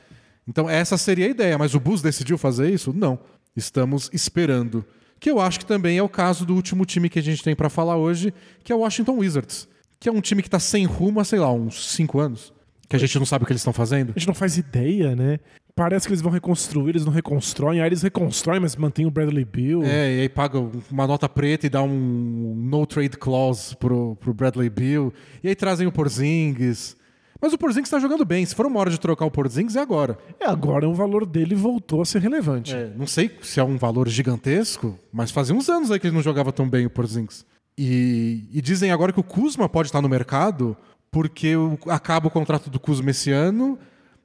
[0.46, 2.92] Então essa seria a ideia, mas o Bulls decidiu fazer isso?
[2.92, 3.18] Não.
[3.56, 4.84] Estamos esperando.
[5.18, 7.54] Que eu acho que também é o caso do último time que a gente tem
[7.54, 8.32] para falar hoje,
[8.62, 9.68] que é o Washington Wizards.
[10.00, 12.54] Que é um time que está sem rumo há, sei lá, uns cinco anos.
[12.88, 14.14] Que a gente não sabe o que eles estão fazendo.
[14.16, 15.38] A gente não faz ideia, né?
[15.76, 17.80] Parece que eles vão reconstruir, eles não reconstroem.
[17.80, 19.82] Aí eles reconstroem, mas mantêm o Bradley Bill.
[19.84, 20.58] É, e aí paga
[20.90, 25.12] uma nota preta e dá um no trade clause pro, pro Bradley Bill.
[25.44, 26.96] E aí trazem o Porzingis.
[27.40, 28.44] Mas o Porzingis está jogando bem.
[28.44, 30.18] Se for uma hora de trocar o Porzingis, é agora.
[30.38, 32.74] É, agora o valor dele voltou a ser relevante.
[32.74, 36.16] É, não sei se é um valor gigantesco, mas fazia uns anos aí que ele
[36.16, 37.46] não jogava tão bem o Porzingis.
[37.82, 40.76] E, e dizem agora que o Kuzma pode estar no mercado
[41.10, 43.78] porque o- acaba o contrato do Kuzma esse ano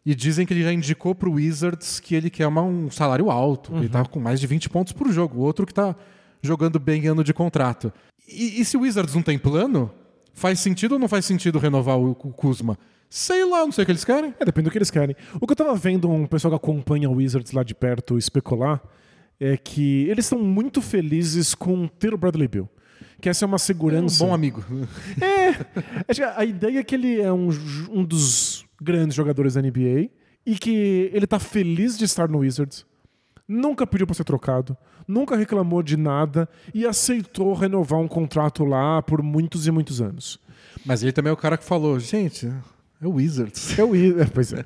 [0.05, 3.71] e dizem que ele já indicou pro Wizards que ele quer uma- um salário alto,
[3.71, 5.37] que ele tá com mais de 20 pontos por jogo.
[5.39, 5.95] O outro que tá
[6.41, 7.93] jogando bem ano de contrato.
[8.27, 9.89] E, e se o Wizards não tem plano,
[10.33, 12.77] faz sentido ou não faz sentido renovar o, o Kuzma?
[13.09, 14.33] Sei lá, não sei o que eles querem.
[14.37, 15.15] É, depende do que eles querem.
[15.39, 18.81] O que eu tava vendo um pessoal que acompanha o Wizards lá de perto especular
[19.39, 22.69] é que eles estão muito felizes com ter o Bradley Bill.
[23.21, 24.23] Que essa é uma segurança.
[24.23, 24.63] Um bom amigo.
[25.21, 26.13] É.
[26.13, 27.49] Que a ideia é que ele é um,
[27.89, 30.09] um dos grandes jogadores da NBA
[30.45, 32.85] e que ele tá feliz de estar no Wizards.
[33.47, 34.77] Nunca pediu para ser trocado,
[35.07, 40.39] nunca reclamou de nada e aceitou renovar um contrato lá por muitos e muitos anos.
[40.85, 42.51] Mas ele também é o cara que falou, gente,
[43.01, 43.77] é o Wizards.
[43.77, 44.65] É o Wizards, pois é.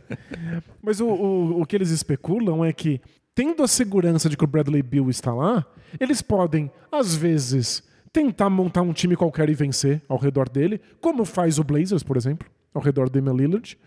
[0.82, 3.02] Mas o, o, o que eles especulam é que,
[3.36, 5.66] tendo a segurança de que o Bradley Bill está lá,
[6.00, 11.26] eles podem, às vezes, tentar montar um time qualquer e vencer ao redor dele, como
[11.26, 13.78] faz o Blazers, por exemplo, ao redor do Damian Lillard,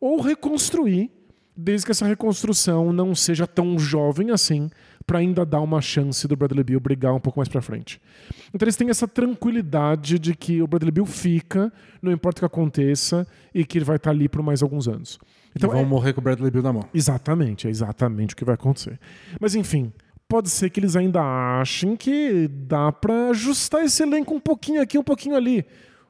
[0.00, 1.10] ou reconstruir,
[1.56, 4.70] desde que essa reconstrução não seja tão jovem assim,
[5.06, 8.00] para ainda dar uma chance do Bradley Bill brigar um pouco mais para frente.
[8.54, 12.46] Então eles têm essa tranquilidade de que o Bradley Bill fica, não importa o que
[12.46, 15.18] aconteça, e que ele vai estar ali por mais alguns anos.
[15.54, 15.84] Então vão é...
[15.84, 16.84] morrer com o Bradley Bill na mão.
[16.94, 19.00] Exatamente, é exatamente o que vai acontecer.
[19.40, 19.92] Mas enfim,
[20.30, 21.20] pode ser que eles ainda
[21.60, 25.66] achem que dá para ajustar esse elenco um pouquinho aqui, um pouquinho ali.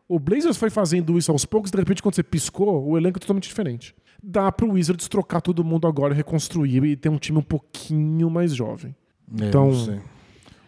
[0.06, 3.20] O Blazers foi fazendo isso aos poucos, de repente, quando você piscou, o elenco é
[3.20, 7.42] totalmente diferente dá pro Wizards trocar todo mundo agora, reconstruir e ter um time um
[7.42, 8.94] pouquinho mais jovem.
[9.40, 9.70] É, então,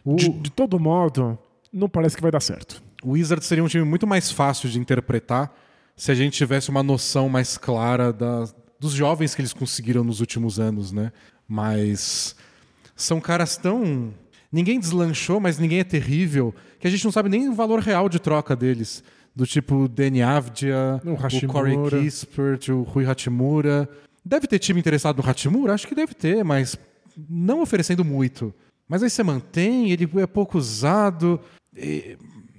[0.04, 0.16] o...
[0.16, 1.38] de, de, todo modo,
[1.72, 2.82] não parece que vai dar certo.
[3.02, 5.52] O Wizards seria um time muito mais fácil de interpretar
[5.96, 8.48] se a gente tivesse uma noção mais clara da,
[8.78, 11.12] dos jovens que eles conseguiram nos últimos anos, né?
[11.46, 12.34] Mas
[12.94, 14.12] são caras tão.
[14.50, 18.08] Ninguém deslanchou, mas ninguém é terrível, que a gente não sabe nem o valor real
[18.08, 19.02] de troca deles
[19.34, 23.88] do tipo Danny Avdia, o, o Corey Kispert, o Rui Hachimura.
[24.24, 25.72] Deve ter time interessado no Hachimura?
[25.72, 26.76] Acho que deve ter, mas
[27.28, 28.54] não oferecendo muito.
[28.86, 31.40] Mas aí você mantém, ele é pouco usado.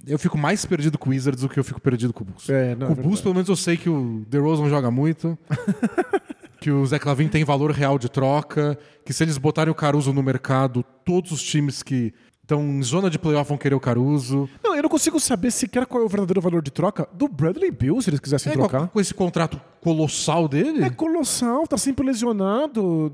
[0.06, 2.48] Eu fico mais perdido com o Wizards do que eu fico perdido com o Bulls.
[2.48, 5.38] É, não, com o é Bulls, pelo menos eu sei que o DeRozan joga muito.
[6.60, 10.12] que o Zé Clavin tem valor real de troca, que se eles botarem o Caruso
[10.12, 12.14] no mercado, todos os times que
[12.44, 14.48] então, em zona de playoff vão querer o Caruso.
[14.62, 17.70] Não, eu não consigo saber sequer qual é o verdadeiro valor de troca do Bradley
[17.70, 18.88] Bill, se eles quisessem é, trocar.
[18.88, 20.84] Com esse contrato colossal dele?
[20.84, 23.10] É colossal, tá sempre lesionado.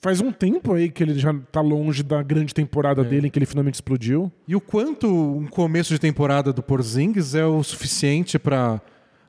[0.00, 3.04] Faz um tempo aí que ele já tá longe da grande temporada é.
[3.04, 4.30] dele, em que ele finalmente explodiu.
[4.46, 8.80] E o quanto um começo de temporada do Porzingis é o suficiente para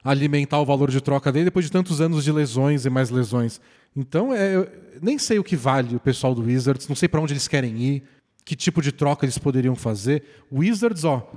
[0.04, 3.60] alimentar o valor de troca dele depois de tantos anos de lesões e mais lesões.
[3.96, 4.68] Então, é,
[5.02, 7.76] nem sei o que vale o pessoal do Wizards, não sei para onde eles querem
[7.78, 8.04] ir
[8.48, 10.24] que tipo de troca eles poderiam fazer.
[10.50, 11.30] Wizards, ó,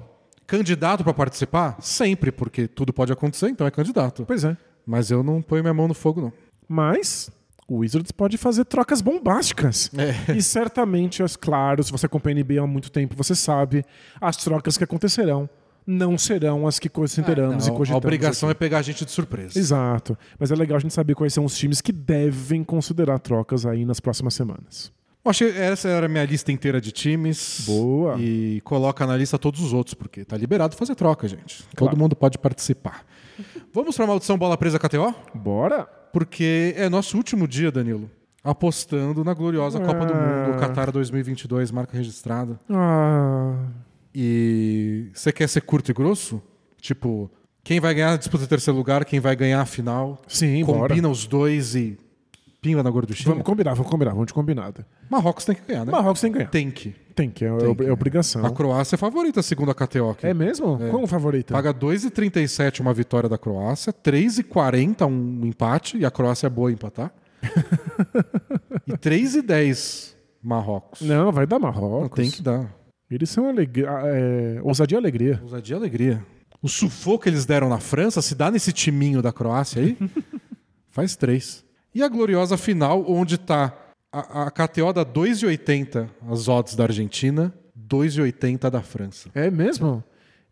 [0.47, 1.77] candidato para participar?
[1.81, 4.25] Sempre, porque tudo pode acontecer, então é candidato.
[4.25, 4.57] Pois é.
[4.87, 6.33] Mas eu não ponho minha mão no fogo, não.
[6.69, 7.29] Mas
[7.71, 9.93] o Wizards pode fazer trocas bombásticas.
[9.97, 10.37] É.
[10.37, 13.85] E certamente, é claro, se você acompanha a NBA há muito tempo, você sabe
[14.21, 15.49] as trocas que acontecerão
[15.87, 18.05] não serão as que consideramos é, e cogitamos.
[18.05, 18.57] A obrigação aqui.
[18.57, 19.59] é pegar a gente de surpresa.
[19.59, 20.17] Exato.
[20.39, 23.85] Mas é legal a gente saber quais são os times que devem considerar trocas aí
[23.85, 24.93] nas próximas semanas.
[25.25, 27.65] Acho que essa era a minha lista inteira de times.
[27.67, 28.17] Boa.
[28.21, 31.65] E coloca na lista todos os outros, porque tá liberado fazer troca, gente.
[31.75, 31.93] Claro.
[31.93, 33.05] Todo mundo pode participar.
[33.73, 35.15] Vamos para a maldição bola presa KTO?
[35.35, 36.00] Bora!
[36.13, 38.11] Porque é nosso último dia, Danilo.
[38.43, 39.87] Apostando na gloriosa ah.
[39.87, 42.59] Copa do Mundo, Qatar 2022, marca registrada.
[42.71, 43.55] Ah.
[44.15, 46.43] E você quer ser curto e grosso?
[46.81, 47.31] Tipo,
[47.63, 50.21] quem vai ganhar a disputa terceiro lugar, quem vai ganhar a final?
[50.27, 51.09] Sim, Combina bora.
[51.09, 51.99] os dois e
[52.61, 53.31] pinga na gorduchinha?
[53.31, 54.85] Vamos combinar, vamos combinar, vamos de combinado.
[55.09, 55.93] Marrocos tem que ganhar, né?
[55.93, 56.51] Marrocos tem que ganhar.
[56.51, 56.95] Tem que.
[57.21, 57.85] Tem que, é, tem que.
[57.85, 58.47] é obrigação.
[58.47, 60.11] A Croácia é favorita, segundo a KTO.
[60.11, 60.27] Aqui.
[60.27, 60.79] É mesmo?
[60.81, 60.89] É.
[60.89, 61.53] Como favorita?
[61.53, 66.75] Paga 2,37 uma vitória da Croácia, 3,40 um empate, e a Croácia é boa em
[66.75, 67.13] empatar.
[68.89, 71.03] e 3,10 Marrocos.
[71.03, 72.01] Não, vai dar Marrocos.
[72.01, 72.75] Não, tem que dar.
[73.11, 75.41] Eles são alegria, é, ousadia e alegria.
[75.43, 76.27] Ousadia e alegria.
[76.63, 79.99] O sufoco que eles deram na França, se dá nesse timinho da Croácia aí,
[80.89, 81.65] faz três.
[81.95, 87.55] E a gloriosa final, onde está a, a KTO dá 2,80 as odds da Argentina,
[87.89, 89.31] 2,80 da França.
[89.35, 90.03] É mesmo?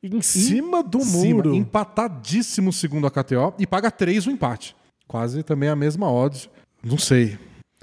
[0.03, 1.55] Em cima do cima, muro.
[1.55, 4.77] Empatadíssimo segundo a KTO e paga 3 o empate.
[5.07, 6.49] Quase também a mesma odds.
[6.85, 7.39] Não sei.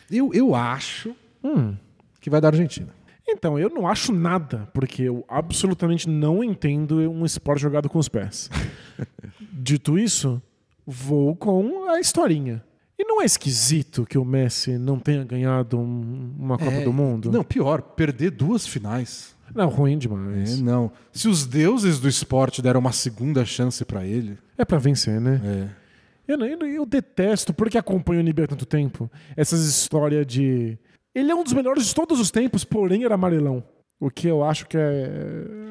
[0.10, 1.76] Eu, eu acho hum.
[2.22, 2.94] que vai dar Argentina.
[3.28, 8.08] Então, eu não acho nada, porque eu absolutamente não entendo um esporte jogado com os
[8.08, 8.50] pés.
[9.52, 10.42] Dito isso,
[10.86, 12.64] vou com a historinha.
[12.98, 16.94] E não é esquisito que o Messi não tenha ganhado um, uma Copa é, do
[16.94, 17.32] Mundo?
[17.32, 19.36] Não, pior, perder duas finais.
[19.54, 20.60] Não, ruim demais.
[20.60, 20.92] É, não.
[21.12, 24.38] Se os deuses do esporte deram uma segunda chance para ele.
[24.58, 25.42] É para vencer, né?
[25.44, 25.86] É.
[26.28, 30.78] Eu, eu, eu, detesto, porque acompanho o NBA há tanto tempo, essas histórias de.
[31.14, 33.64] Ele é um dos melhores de todos os tempos, porém era amarelão.
[34.00, 35.12] O que eu acho que é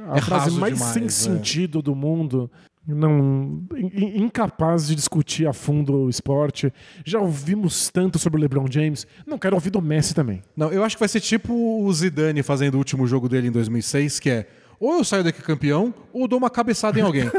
[0.09, 1.09] a é frase mais demais, sem é.
[1.09, 2.51] sentido do mundo.
[2.86, 6.73] Não, in- incapaz de discutir a fundo o esporte.
[7.05, 9.06] Já ouvimos tanto sobre o LeBron James.
[9.27, 10.43] Não quero ouvir do Messi também.
[10.56, 13.52] Não, eu acho que vai ser tipo o Zidane fazendo o último jogo dele em
[13.52, 14.47] 2006, que é
[14.78, 17.31] ou eu saio daqui campeão ou dou uma cabeçada em alguém.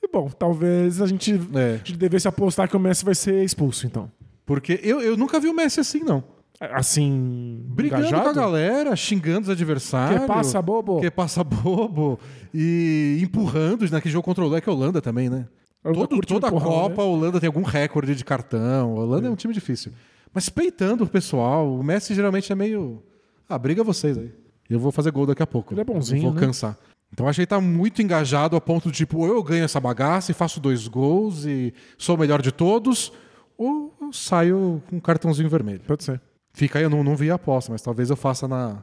[0.00, 1.74] E bom, talvez a gente, É.
[1.74, 4.08] a gente devesse apostar que o Messi vai ser expulso, então.
[4.46, 6.22] Porque eu, eu nunca vi o Messi assim, não.
[6.60, 7.62] Assim.
[7.68, 8.22] Brigando engajado?
[8.22, 10.20] com a galera, xingando os adversários.
[10.22, 11.00] Que passa, bobo.
[11.00, 12.18] Que passa bobo.
[12.52, 15.46] E empurrando naquele jogo contra o é a Holanda também, né?
[15.82, 17.02] Todo, toda a Copa, né?
[17.02, 18.98] a Holanda tem algum recorde de cartão.
[18.98, 19.30] A Holanda é.
[19.30, 19.92] um time difícil.
[20.34, 23.02] Mas peitando o pessoal, o Messi geralmente é meio.
[23.48, 24.32] Ah, briga vocês aí.
[24.68, 25.72] Eu vou fazer gol daqui a pouco.
[25.72, 26.40] Ele é bonzinho, Eu vou né?
[26.40, 26.76] cansar.
[27.12, 29.80] Então acho que ele tá muito engajado a ponto de, tipo, ou eu ganho essa
[29.80, 33.12] bagaça e faço dois gols e sou o melhor de todos,
[33.56, 35.80] ou eu saio com um cartãozinho vermelho.
[35.86, 36.20] Pode ser.
[36.52, 38.82] Fica aí, eu não, não vi a aposta, mas talvez eu faça na,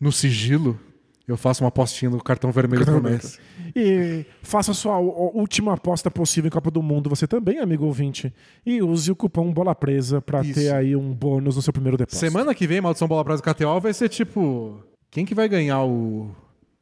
[0.00, 0.78] no sigilo.
[1.26, 3.38] Eu faça uma apostinha no cartão vermelho pro Messi.
[3.74, 8.32] E faça a sua última aposta possível em Copa do Mundo, você também, amigo ouvinte.
[8.64, 10.54] E use o cupom Bola Presa pra Isso.
[10.54, 12.20] ter aí um bônus no seu primeiro depósito.
[12.20, 14.84] Semana que vem, Maldição Bola Prasa KTO vai ser tipo.
[15.10, 16.30] Quem que vai ganhar o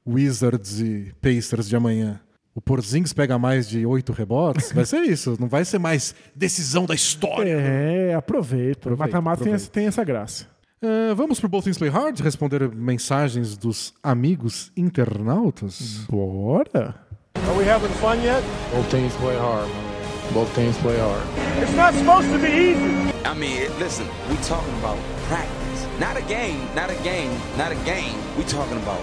[0.07, 2.21] Wizards e Pacers de amanhã?
[2.55, 4.73] O Porzingis pega mais de oito rebotes?
[4.73, 5.37] Vai ser isso.
[5.41, 7.51] Não vai ser mais decisão da história.
[7.51, 8.91] É, aproveita.
[8.91, 10.52] Aproveita, Mata-mata tem, tem essa graça.
[10.85, 16.05] Ah, vamos pro Both Things Play Hard responder mensagens dos amigos internautas?
[16.11, 16.97] Bora!
[17.37, 18.43] Are we having fun yet?
[18.73, 20.35] Both teams play hard, man.
[20.35, 21.23] Both teams play hard.
[21.63, 23.13] It's not supposed to be easy.
[23.25, 24.99] I mean, listen, we talking about
[25.29, 25.87] practice.
[26.01, 28.19] Not a game, not a game, not a game.
[28.37, 28.99] We talking about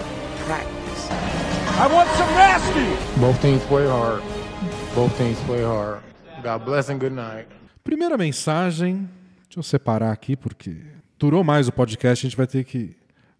[0.45, 1.07] practice.
[1.79, 2.91] I want some nasty.
[3.21, 4.21] Both teams play hard.
[4.93, 6.01] Both teams play hard.
[6.43, 7.47] God bless and good night.
[7.85, 9.07] Primeira mensagem,
[9.47, 12.95] deixa eu separar aqui porque durou mais o podcast, a gente vai ter que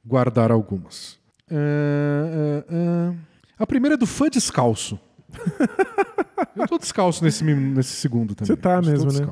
[0.06, 1.18] guardar algumas.
[1.50, 3.14] Ah, ah, ah.
[3.58, 5.00] A primeira é do fã descalço.
[6.56, 8.54] eu tô descalço nesse, nesse segundo também.
[8.54, 9.28] Você tá Eu mesmo, né?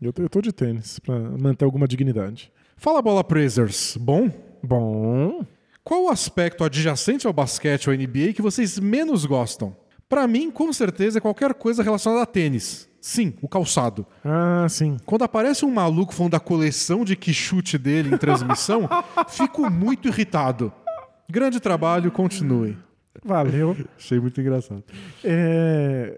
[0.00, 2.50] Eu tô, eu tô de tênis pra manter alguma dignidade.
[2.76, 4.30] Fala bola Praisers, bom?
[4.62, 5.46] Bom.
[5.84, 9.76] Qual o aspecto adjacente ao basquete ou NBA que vocês menos gostam?
[10.08, 12.88] Pra mim, com certeza, é qualquer coisa relacionada a tênis.
[13.02, 14.06] Sim, o calçado.
[14.24, 14.96] Ah, sim.
[15.04, 18.88] Quando aparece um maluco falando da coleção de que chute dele em transmissão,
[19.28, 20.72] fico muito irritado.
[21.28, 22.78] Grande trabalho, continue.
[23.24, 23.76] Valeu.
[23.98, 24.84] Achei muito engraçado.
[25.24, 26.16] É,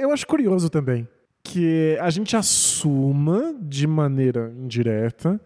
[0.00, 1.08] eu acho curioso também
[1.42, 5.40] que a gente assuma de maneira indireta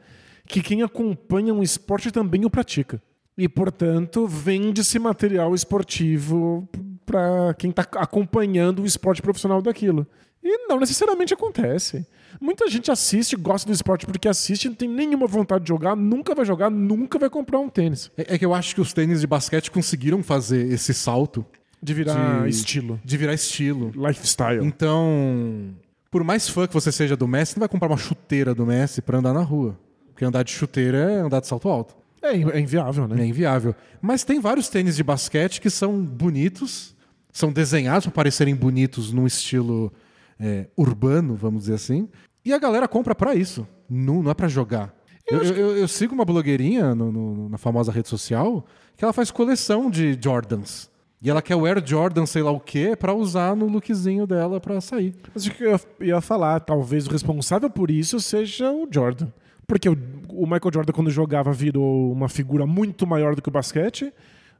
[0.46, 3.00] que quem acompanha um esporte também o pratica.
[3.36, 6.68] E, portanto, vende-se material esportivo
[7.05, 10.06] para quem está acompanhando o esporte profissional daquilo.
[10.43, 12.06] E não necessariamente acontece.
[12.40, 16.35] Muita gente assiste, gosta do esporte porque assiste, não tem nenhuma vontade de jogar, nunca
[16.35, 18.10] vai jogar, nunca vai comprar um tênis.
[18.16, 21.47] É, é que eu acho que os tênis de basquete conseguiram fazer esse salto
[21.82, 23.01] De virar De- estilo.
[23.05, 23.90] de virar estilo.
[23.97, 24.64] Lifestyle.
[24.66, 25.70] Então,
[26.10, 29.01] por mais fã que você seja do Messi, não vai comprar uma chuteira do Messi
[29.01, 29.78] pra andar na rua.
[30.12, 31.94] Porque andar de chuteira é andar de salto alto.
[32.22, 33.22] É, é inviável, né?
[33.22, 33.74] É inviável.
[34.01, 36.93] Mas tem vários tênis de basquete que são bonitos,
[37.35, 39.93] são desenhados para parecerem bonitos num estilo
[40.40, 42.09] é, urbano, vamos dizer assim.
[42.44, 43.66] E a galera compra pra isso.
[43.90, 44.94] Não, não é pra jogar.
[45.31, 48.65] Eu, eu- eu- eu sigo uma blogueirinha no- no- na famosa rede social
[48.97, 50.89] que ela faz coleção de Jordans.
[51.23, 54.61] E ela quer o Air Jordan, sei lá o quê, pra usar no lookzinho dela
[54.61, 55.15] pra sair.
[55.35, 59.28] Mas o que eu ia- ia falar, talvez o responsável por isso seja o Jordan.
[59.66, 59.97] Porque o,
[60.28, 64.12] o Michael Jordan, quando jogava, virou uma figura muito maior do que o basquete.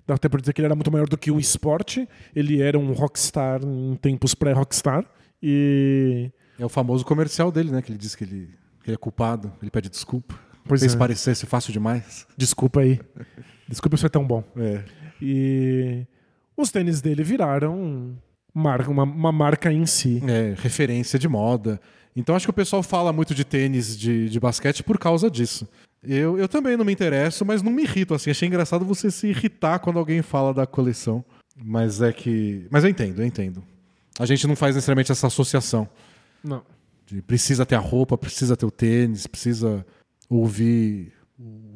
[0.06, 2.09] Dá até pra dizer que ele era muito maior do que o esporte.
[2.35, 5.05] Ele era um rockstar em tempos pré-rockstar.
[5.43, 6.31] E.
[6.59, 7.82] É o famoso comercial dele, né?
[7.82, 8.51] Que ele diz que ele,
[8.82, 10.39] que ele é culpado, ele pede desculpa.
[10.66, 10.98] Pois Fez é.
[10.98, 12.26] parecesse fácil demais.
[12.36, 13.01] Desculpa aí.
[13.68, 14.44] Desculpa eu ser tão bom.
[14.56, 14.85] É.
[15.20, 16.06] E.
[16.56, 18.16] Os tênis dele viraram
[18.55, 20.22] marca, uma, uma marca em si.
[20.26, 21.81] É, referência de moda.
[22.14, 25.68] Então acho que o pessoal fala muito de tênis de, de basquete por causa disso.
[26.06, 28.31] Eu, eu também não me interesso, mas não me irrito assim.
[28.31, 31.24] Achei engraçado você se irritar quando alguém fala da coleção.
[31.56, 32.66] Mas é que.
[32.70, 33.62] Mas eu entendo, eu entendo.
[34.18, 35.89] A gente não faz necessariamente essa associação.
[36.43, 36.62] Não.
[37.06, 39.85] De precisa ter a roupa, precisa ter o tênis, precisa
[40.28, 41.12] ouvir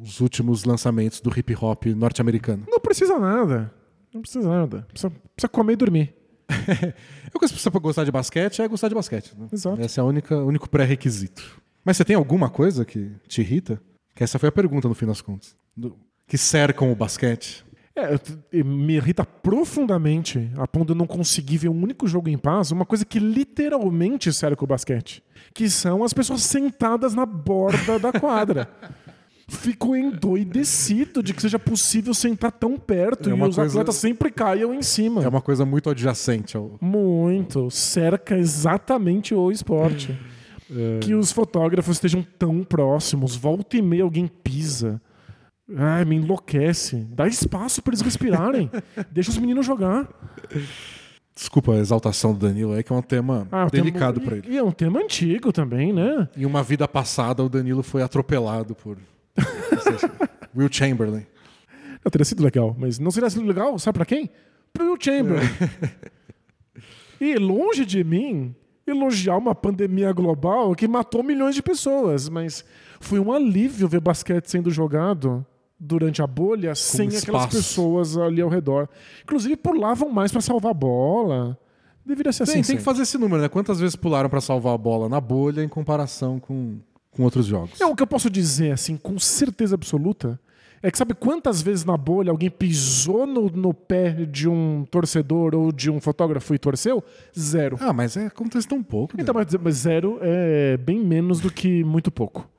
[0.01, 2.63] os últimos lançamentos do hip hop norte-americano.
[2.67, 3.73] Não precisa nada.
[4.13, 4.87] Não precisa nada.
[4.89, 6.13] Precisa, precisa comer e dormir.
[7.33, 9.33] Eu pessoa pra gostar de basquete é gostar de basquete.
[9.37, 9.47] né?
[9.51, 9.79] Exato.
[9.81, 11.61] Esse é o único pré-requisito.
[11.85, 13.81] Mas você tem alguma coisa que te irrita?
[14.19, 15.55] Que essa foi a pergunta no fim das contas.
[15.77, 15.95] Do-
[16.27, 17.63] que cercam o basquete.
[17.95, 18.19] É,
[18.63, 22.69] me irrita profundamente a ponto de eu não conseguir ver um único jogo em paz,
[22.69, 25.23] uma coisa que literalmente cerca o basquete.
[25.53, 28.67] Que são as pessoas sentadas na borda da quadra.
[29.47, 34.31] fico endoidecido de que seja possível sentar tão perto É e os coisa- atletas sempre
[34.31, 35.23] caiam em cima.
[35.23, 36.77] É uma coisa muito adjacente ao.
[36.81, 37.71] Muito.
[37.71, 40.13] Cerca exatamente o esporte.
[40.71, 40.99] É.
[40.99, 43.35] Que os fotógrafos estejam tão próximos.
[43.35, 45.01] Volta e meia alguém pisa.
[45.75, 47.07] Ai, me enlouquece.
[47.11, 48.69] Dá espaço para eles respirarem.
[49.11, 50.07] Deixa os meninos jogar.
[51.35, 54.47] Desculpa a exaltação do Danilo, é que é um tema Ah, tema- delicado pra ele.
[54.51, 56.27] E é um tema antigo também, né?
[56.35, 58.97] Em uma vida passada, o Danilo foi atropelado por
[60.55, 61.25] Will Chamberlain.
[62.03, 64.29] Não, teria sido legal, mas não seria sido legal, sabe pra quem?
[64.73, 65.47] Pro Will Chamberlain.
[67.21, 68.53] e longe de mim
[68.89, 72.63] elogiar uma pandemia global que matou milhões de pessoas, mas
[72.99, 75.45] foi um alívio ver basquete sendo jogado
[75.79, 77.49] durante a bolha sem aquelas espaço.
[77.49, 78.89] pessoas ali ao redor.
[79.23, 81.57] Inclusive pulavam mais pra salvar a bola.
[82.05, 82.53] Deveria ser assim.
[82.53, 83.47] Tem, tem que fazer esse número, né?
[83.47, 86.79] Quantas vezes pularam pra salvar a bola na bolha em comparação com,
[87.11, 87.79] com outros jogos?
[87.79, 90.39] É o que eu posso dizer, assim, com certeza absoluta,
[90.81, 95.53] é que sabe quantas vezes na bolha alguém pisou no, no pé de um torcedor
[95.55, 97.03] ou de um fotógrafo e torceu?
[97.37, 97.77] Zero.
[97.79, 99.15] Ah, mas é, acontece tão pouco.
[99.19, 102.49] Então, mas, mas zero é bem menos do que muito pouco.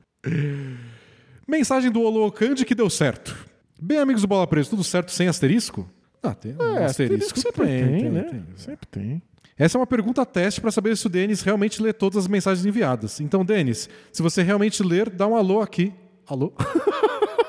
[1.47, 3.35] Mensagem do Olocande que deu certo.
[3.81, 5.89] Bem, amigos do Bola Presa, tudo certo sem asterisco?
[6.21, 7.39] Ah, tem um É, asterisco.
[7.39, 8.21] sempre tem, né?
[8.23, 8.43] tem.
[8.55, 9.21] Sempre tem.
[9.57, 12.65] Essa é uma pergunta teste para saber se o Denis realmente lê todas as mensagens
[12.65, 13.19] enviadas.
[13.19, 15.91] Então, Denis, se você realmente ler, dá um alô aqui.
[16.27, 16.53] Alô?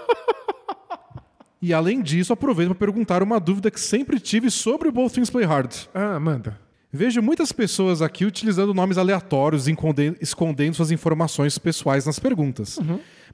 [1.63, 5.31] e além disso, aproveito para perguntar uma dúvida que sempre tive sobre o Both Things
[5.31, 5.73] Play Hard.
[5.95, 6.59] Ah, manda.
[6.93, 12.79] Vejo muitas pessoas aqui utilizando nomes aleatórios, esconde- escondendo suas informações pessoais nas perguntas.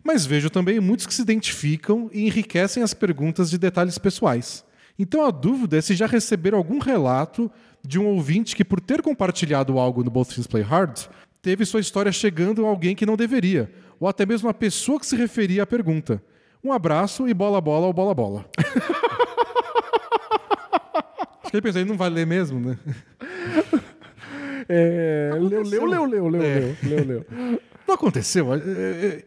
[0.05, 4.65] Mas vejo também muitos que se identificam e enriquecem as perguntas de detalhes pessoais.
[4.97, 7.51] Então a dúvida é se já receberam algum relato
[7.85, 10.99] de um ouvinte que, por ter compartilhado algo no Both Things Play Hard,
[11.43, 15.07] teve sua história chegando a alguém que não deveria, ou até mesmo a pessoa que
[15.07, 16.23] se referia à pergunta.
[16.63, 18.45] Um abraço e bola bola ou bola bola.
[21.43, 22.79] Acho que ele pensou, ele não vai ler mesmo, né?
[24.71, 26.59] É, leu, leu, leu, leu, leu, É.
[26.59, 27.25] leu, leu, leu.
[27.87, 28.53] Não aconteceu.
[28.53, 29.25] É, é,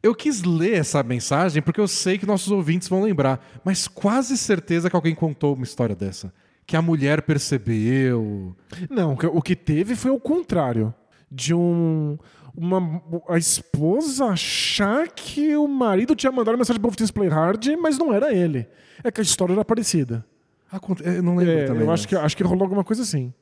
[0.00, 4.38] Eu quis ler essa mensagem porque eu sei que nossos ouvintes vão lembrar, mas quase
[4.38, 6.32] certeza que alguém contou uma história dessa.
[6.64, 8.54] Que a mulher percebeu.
[8.88, 10.94] Não, o que teve foi o contrário.
[11.28, 12.16] De um.
[12.54, 17.96] Uma, a esposa achar que o marido tinha mandado mensagem pro Things Play Hard, mas
[17.98, 18.66] não era ele.
[19.02, 20.24] É que a história era parecida.
[20.70, 21.82] Aconte- Eu não lembro É, também.
[21.82, 23.32] eu acho mas- que, acho que rolou alguma coisa assim.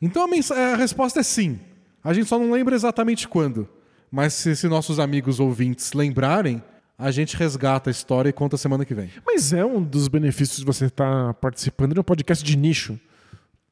[0.00, 1.58] Então a, a resposta é sim.
[2.02, 3.68] A gente só não lembra exatamente quando.
[4.10, 6.62] Mas se, se nossos amigos ouvintes lembrarem,
[6.98, 9.10] a gente resgata a história e conta semana que vem.
[9.26, 12.98] Mas é um dos benefícios de você estar participando de um podcast de nicho.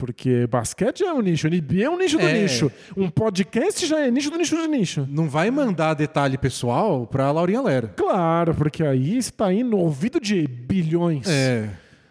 [0.03, 2.43] Porque basquete é um nicho, NBA é um nicho do É.
[2.43, 2.73] nicho.
[2.97, 5.07] Um podcast já é nicho do nicho do nicho.
[5.09, 7.87] Não vai mandar detalhe pessoal pra Laurinha Lera.
[7.97, 11.29] Claro, porque aí está indo no ouvido de bilhões.
[11.29, 11.71] É.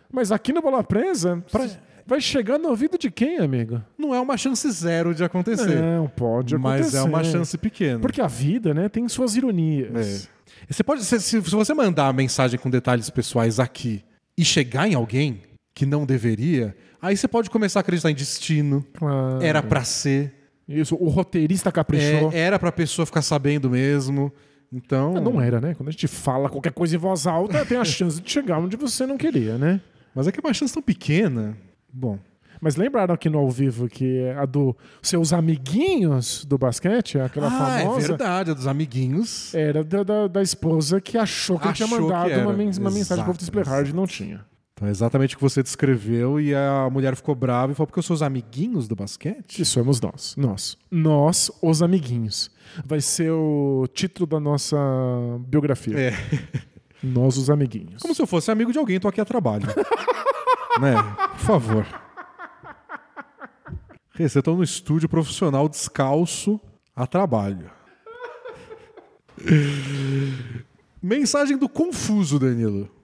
[0.09, 1.43] Mas aqui no Bola Presa,
[2.07, 3.81] vai chegar no ouvido de quem, amigo?
[3.97, 5.75] Não é uma chance zero de acontecer.
[5.81, 6.97] Não, pode mas acontecer.
[6.97, 7.99] é uma chance pequena.
[7.99, 10.29] Porque a vida, né, tem suas ironias.
[10.29, 10.63] É.
[10.69, 14.01] Você pode, se, se- se você mandar a mensagem com detalhes pessoais aqui
[14.37, 15.41] e chegar em alguém
[15.75, 18.85] que não deveria, aí você pode começar a acreditar em destino.
[18.93, 19.41] Claro.
[19.41, 20.33] Era pra ser.
[20.67, 22.31] Isso, o roteirista caprichou.
[22.31, 24.31] É, era pra pessoa ficar sabendo mesmo.
[24.71, 25.13] Então.
[25.15, 25.73] Não era, né?
[25.73, 28.77] Quando a gente fala qualquer coisa em voz alta, tem a chance de chegar onde
[28.77, 29.81] você não queria, né?
[30.15, 31.57] Mas é que é uma chance tão pequena.
[31.91, 32.17] Bom.
[32.61, 37.79] Mas lembraram aqui no ao vivo que a do seus amiguinhos do basquete, aquela ah,
[37.79, 39.53] é famosa, verdade, é dos amiguinhos.
[39.55, 42.53] era da, da, da esposa que achou que tinha Achou que mandado uma,
[42.91, 44.45] mensagem pro Exato, Display Hard e não tinha.
[44.81, 47.99] Então é exatamente o que você descreveu e a mulher ficou brava e falou: porque
[47.99, 49.57] eu sou os amiguinhos do basquete?
[49.57, 50.35] Que somos nós.
[50.35, 50.75] Nós.
[50.89, 52.49] Nós, os amiguinhos.
[52.83, 54.75] Vai ser o título da nossa
[55.47, 55.99] biografia.
[55.99, 56.13] É.
[57.03, 58.01] Nós, os amiguinhos.
[58.01, 59.67] Como se eu fosse amigo de alguém, tô aqui a trabalho.
[60.81, 60.95] né?
[61.33, 61.85] Por favor.
[64.17, 66.59] Você tá no estúdio profissional descalço
[66.95, 67.69] a trabalho.
[71.01, 73.00] Mensagem do confuso, Danilo.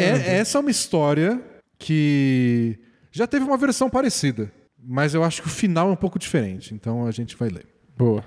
[0.00, 1.40] É, essa é uma história
[1.78, 2.78] que
[3.10, 4.50] já teve uma versão parecida,
[4.82, 7.66] mas eu acho que o final é um pouco diferente, então a gente vai ler.
[7.96, 8.24] Boa.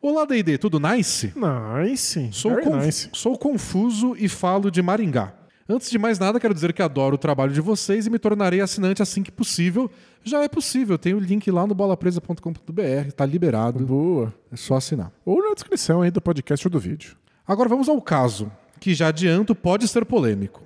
[0.00, 1.32] Olá, D&D, tudo nice?
[1.34, 2.28] Nice.
[2.32, 3.08] Sou, conf- nice.
[3.12, 5.32] sou confuso e falo de Maringá.
[5.68, 8.60] Antes de mais nada, quero dizer que adoro o trabalho de vocês e me tornarei
[8.60, 9.90] assinante assim que possível.
[10.22, 14.32] Já é possível, tem o link lá no bolapresa.com.br, tá liberado, Boa.
[14.52, 15.10] é só assinar.
[15.24, 17.16] Ou na descrição aí do podcast ou do vídeo.
[17.44, 20.62] Agora vamos ao caso, que já adianto pode ser polêmico.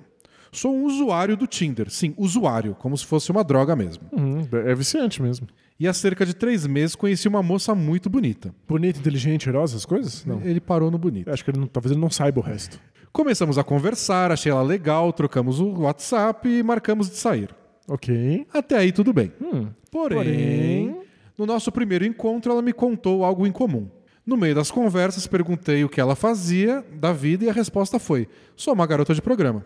[0.51, 1.89] Sou um usuário do Tinder.
[1.89, 4.03] Sim, usuário, como se fosse uma droga mesmo.
[4.11, 5.47] Hum, é viciante mesmo.
[5.79, 8.53] E há cerca de três meses conheci uma moça muito bonita.
[8.67, 10.25] Bonita, inteligente, cheirosa, as coisas?
[10.25, 10.41] Não.
[10.43, 11.29] Ele parou no bonito.
[11.31, 12.79] Acho que ele não- talvez ele não saiba o resto.
[13.11, 17.49] Começamos a conversar, achei ela legal, trocamos o WhatsApp e marcamos de sair.
[17.87, 18.45] Ok.
[18.53, 19.31] Até aí tudo bem.
[19.41, 19.67] Hum.
[19.91, 21.01] Porém, Porém-
[21.37, 23.89] no nosso primeiro encontro, ela me contou algo em comum.
[24.25, 28.27] No meio das conversas, perguntei o que ela fazia da vida e a resposta foi:
[28.55, 29.65] sou uma garota de programa.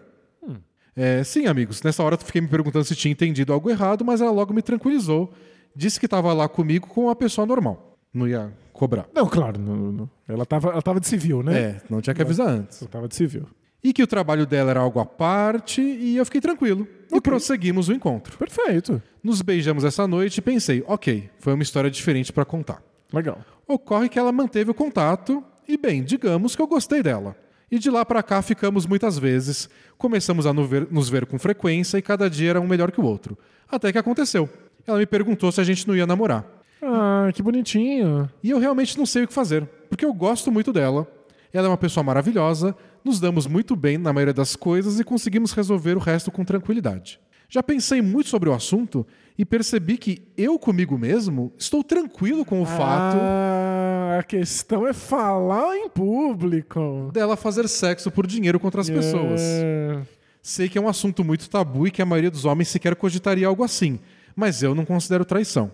[0.95, 4.21] É, sim, amigos, nessa hora eu fiquei me perguntando se tinha entendido algo errado, mas
[4.21, 5.33] ela logo me tranquilizou.
[5.75, 7.97] Disse que estava lá comigo com uma pessoa normal.
[8.13, 9.05] Não ia cobrar.
[9.13, 9.59] Não, claro.
[9.59, 11.59] não- não- Ela, tava, ela tava de civil, né?
[11.59, 12.81] É, não tinha que avisar antes.
[12.81, 13.45] Ela tava de civil.
[13.83, 16.87] E que o trabalho dela era algo à parte e eu fiquei tranquilo.
[17.11, 18.37] E prosseguimos o encontro.
[18.37, 19.01] Perfeito.
[19.21, 22.81] Nos beijamos essa noite e pensei, ok, foi uma história diferente para contar.
[23.13, 23.39] Legal.
[23.67, 27.35] Ocorre que ela manteve o contato e, bem, digamos que eu gostei dela.
[27.71, 32.01] E de lá para cá ficamos muitas vezes, começamos a nos ver com frequência e
[32.01, 33.37] cada dia era um melhor que o outro.
[33.69, 34.49] Até que aconteceu.
[34.85, 36.45] Ela me perguntou se a gente não ia namorar.
[36.81, 38.29] Ah, que bonitinho.
[38.43, 41.07] E eu realmente não sei o que fazer, porque eu gosto muito dela.
[41.51, 45.53] Ela é uma pessoa maravilhosa, nos damos muito bem na maioria das coisas e conseguimos
[45.53, 47.19] resolver o resto com tranquilidade.
[47.49, 49.05] Já pensei muito sobre o assunto
[49.37, 54.93] e percebi que eu comigo mesmo estou tranquilo com o fato Ah, a questão é
[54.93, 57.09] falar em público.
[57.13, 59.41] dela fazer sexo por dinheiro contra as pessoas.
[59.41, 60.01] É.
[60.41, 63.47] Sei que é um assunto muito tabu e que a maioria dos homens sequer cogitaria
[63.47, 63.99] algo assim,
[64.35, 65.71] mas eu não considero traição.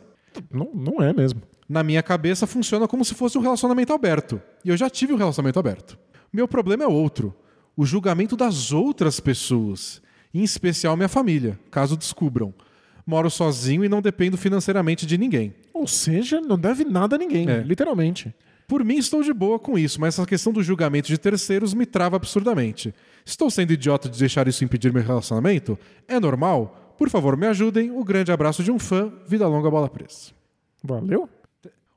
[0.52, 1.42] Não, não é mesmo.
[1.68, 4.42] Na minha cabeça funciona como se fosse um relacionamento aberto.
[4.64, 5.98] E eu já tive um relacionamento aberto.
[6.32, 7.34] Meu problema é outro:
[7.76, 10.02] o julgamento das outras pessoas,
[10.34, 12.54] em especial minha família, caso descubram.
[13.06, 15.54] Moro sozinho e não dependo financeiramente de ninguém.
[15.74, 17.62] Ou seja, não deve nada a ninguém, É.
[17.62, 18.34] literalmente.
[18.68, 21.86] Por mim, estou de boa com isso, mas essa questão do julgamento de terceiros me
[21.86, 22.94] trava absurdamente.
[23.26, 25.78] Estou sendo idiota de deixar isso impedir meu relacionamento?
[26.08, 26.96] É normal?
[26.98, 27.92] Por favor, me ajudem.
[27.92, 29.12] O grande abraço de um fã.
[29.28, 30.32] Vida longa, bola presa.
[30.84, 31.28] Valeu?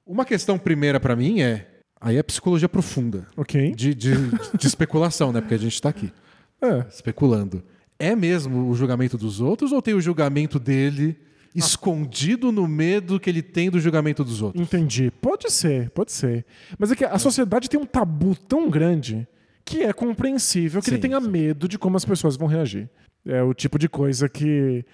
[0.06, 1.68] Uma questão primeira pra mim é.
[2.00, 3.26] Aí é psicologia profunda.
[3.36, 3.72] Ok.
[3.74, 4.12] De, de,
[4.58, 5.40] de especulação, né?
[5.40, 6.12] Porque a gente tá aqui
[6.60, 6.84] É.
[6.88, 7.62] especulando.
[7.98, 11.16] É mesmo o julgamento dos outros ou tem o julgamento dele
[11.54, 14.60] escondido no medo que ele tem do julgamento dos outros?
[14.60, 15.12] Entendi.
[15.20, 16.44] Pode ser, pode ser.
[16.78, 19.26] Mas é que a sociedade tem um tabu tão grande
[19.64, 22.88] que é compreensível que Sim, ele tenha medo de como as pessoas vão reagir.
[23.24, 24.84] É o tipo de coisa que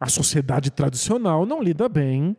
[0.00, 2.36] a sociedade tradicional não lida bem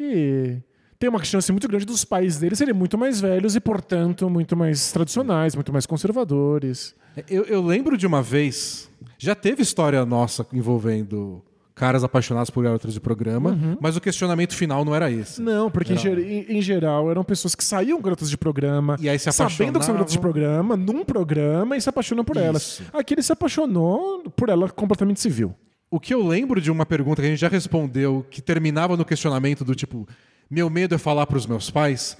[0.00, 0.56] e
[0.98, 4.56] tem uma chance muito grande dos pais dele serem muito mais velhos e, portanto, muito
[4.56, 6.94] mais tradicionais, muito mais conservadores.
[7.28, 8.90] Eu, eu lembro de uma vez,
[9.24, 11.42] já teve história nossa envolvendo
[11.74, 15.40] caras apaixonados por garotas de programa, mas o questionamento final não era esse.
[15.40, 19.08] Não, porque em, ger- em- em geral eram pessoas que saíam garotas de programa, E
[19.08, 22.82] aí se sabendo que são garotas de programa, num programa e se apaixonam por elas.
[22.92, 25.54] Aqui ele se apaixonou por ela completamente civil.
[25.90, 29.04] O que eu lembro de uma pergunta que a gente já respondeu, que terminava no
[29.04, 30.06] questionamento do tipo,
[30.50, 32.16] meu medo é falar para os meus pais,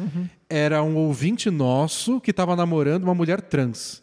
[0.48, 4.02] era um ouvinte nosso que estava namorando uma mulher trans.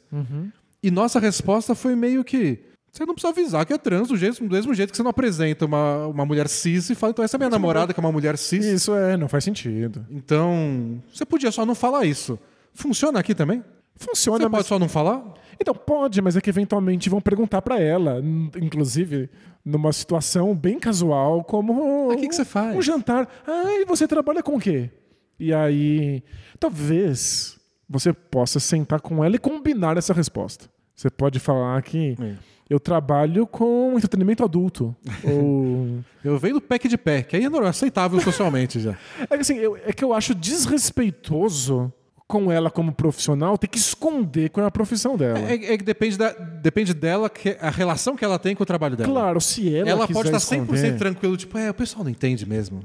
[0.81, 2.59] E nossa resposta foi meio que.
[2.91, 5.11] Você não precisa avisar que é trans do, jeito, do mesmo jeito que você não
[5.11, 8.11] apresenta uma, uma mulher cis e fala, então essa é minha namorada, que é uma
[8.11, 8.65] mulher cis.
[8.65, 10.05] Isso é, não faz sentido.
[10.09, 12.37] Então, você podia só não falar isso.
[12.73, 13.63] Funciona aqui também?
[13.95, 14.51] Funciona, Você mas...
[14.59, 15.23] pode só não falar?
[15.61, 18.21] Então pode, mas é que eventualmente vão perguntar pra ela,
[18.61, 19.29] inclusive
[19.65, 22.75] numa situação bem casual, como Ah, o que que você faz?
[22.77, 23.27] um jantar.
[23.45, 24.89] Ah, e você trabalha com o quê?
[25.37, 26.23] E aí,
[26.57, 27.59] talvez
[27.89, 30.69] você possa sentar com ela e combinar essa resposta.
[30.95, 32.35] Você pode falar que É.
[32.69, 34.95] eu trabalho com entretenimento adulto.
[35.23, 38.97] ou Eu venho do pack de pé, que aí é normal, aceitável socialmente já.
[39.21, 41.91] É que, assim, eu- é que eu acho desrespeitoso
[42.27, 45.39] com ela como profissional ter que esconder qual é a profissão dela.
[45.39, 48.65] É, é que depende, da, depende dela, que, a relação que ela tem com o
[48.67, 49.11] trabalho dela.
[49.11, 52.45] Claro, se ela, Ela, pode estar 100% esconder- tranquilo, tipo, é, o pessoal não entende
[52.47, 52.81] mesmo.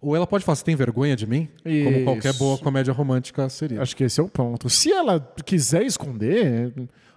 [0.00, 1.48] Ou ela pode falar, você tem vergonha de mim?
[1.62, 2.04] Como Isso.
[2.04, 3.80] qualquer boa comédia romântica seria.
[3.82, 4.68] Acho que esse é o ponto.
[4.68, 6.72] Se ela quiser esconder,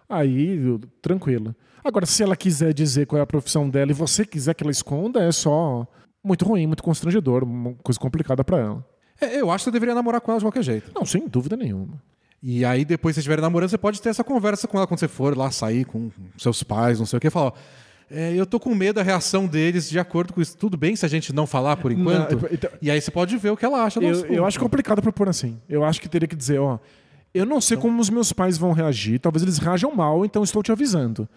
[0.10, 0.60] aí
[1.02, 1.56] tranquilo.
[1.84, 4.72] Agora, se ela quiser dizer qual é a profissão dela e você quiser que ela
[4.72, 5.88] esconda, é só
[6.24, 8.86] muito ruim, muito constrangedor, uma coisa complicada pra ela.
[9.20, 10.92] É, eu acho que você deveria namorar com ela de qualquer jeito.
[10.94, 12.02] Não, sem dúvida nenhuma.
[12.44, 15.00] E aí, depois, se você estiver namorando, você pode ter essa conversa com ela quando
[15.00, 17.54] você for lá sair com seus pais, não sei o que, e falar,
[18.10, 20.58] é, eu tô com medo da reação deles de acordo com isso.
[20.58, 22.32] Tudo bem se a gente não falar por enquanto?
[22.42, 25.02] Não, então- e aí você pode ver o que ela acha Eu, eu acho complicado
[25.04, 25.60] propor assim.
[25.70, 26.80] Eu acho que teria que dizer, ó,
[27.34, 30.62] eu não sei como os meus pais vão reagir, talvez eles reajam mal, então estou
[30.64, 31.30] te avisando.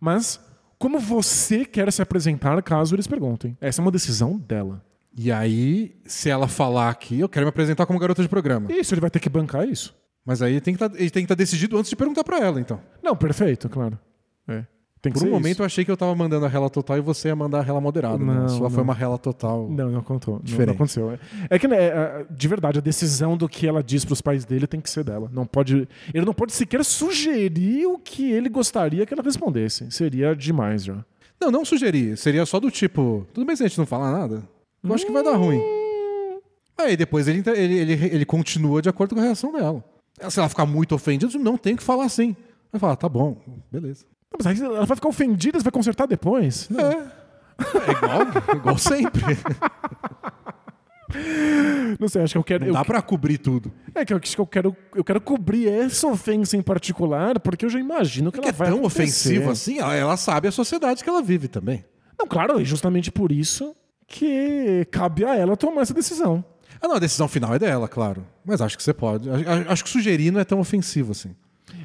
[0.00, 0.40] Mas
[0.78, 3.56] como você quer se apresentar caso eles perguntem?
[3.60, 4.84] Essa é uma decisão dela.
[5.16, 8.72] E aí, se ela falar que eu quero me apresentar como garota de programa.
[8.72, 9.96] Isso, ele vai ter que bancar isso.
[10.24, 12.60] Mas aí tem que tá, ele tem que estar decidido antes de perguntar pra ela,
[12.60, 12.80] então.
[13.02, 13.98] Não, perfeito, claro.
[14.46, 14.64] É.
[15.00, 15.62] Tem que Por um ser momento isso.
[15.62, 17.80] eu achei que eu tava mandando a rela total e você ia mandar a rela
[17.80, 18.18] moderada.
[18.18, 18.34] né?
[18.34, 18.70] Não, A sua não.
[18.70, 19.68] foi uma rela total.
[19.70, 20.34] Não, não contou.
[20.34, 20.66] Não, Diferente.
[20.68, 21.18] não aconteceu.
[21.48, 24.66] É que, né, é, de verdade, a decisão do que ela diz pros pais dele
[24.66, 25.30] tem que ser dela.
[25.32, 29.88] Não pode, ele não pode sequer sugerir o que ele gostaria que ela respondesse.
[29.90, 31.04] Seria demais já.
[31.40, 32.16] Não, não sugeri.
[32.16, 34.42] Seria só do tipo, tudo bem se a gente não falar nada?
[34.82, 35.60] Eu acho que vai dar ruim.
[36.76, 39.82] Aí depois ele, ele, ele, ele continua de acordo com a reação dela.
[40.28, 42.34] Se ela ficar muito ofendida, não tem que falar assim.
[42.72, 43.36] Vai falar, tá bom,
[43.70, 44.04] beleza.
[44.32, 46.68] Não, Mas aí ela vai ficar ofendida, você vai consertar depois?
[46.68, 46.80] Não.
[46.80, 47.06] É.
[47.58, 49.36] É igual, igual sempre.
[51.98, 52.60] Não sei, acho que eu quero.
[52.64, 53.72] Não eu- dá pra cobrir tudo.
[53.94, 57.64] é que eu acho que eu quero, eu quero cobrir essa ofensa em particular, porque
[57.64, 59.02] eu já imagino que Que ela é vai tão acontecer.
[59.02, 61.84] ofensivo assim, ela, sabe a sociedade que ela vive também.
[62.18, 63.74] Não, claro, e justamente por isso
[64.06, 66.44] que cabe a ela tomar essa decisão.
[66.80, 68.24] Ah, não, a decisão final é dela, claro.
[68.44, 69.28] Mas acho que você pode.
[69.68, 71.34] Acho, que sugerir não é tão ofensivo assim.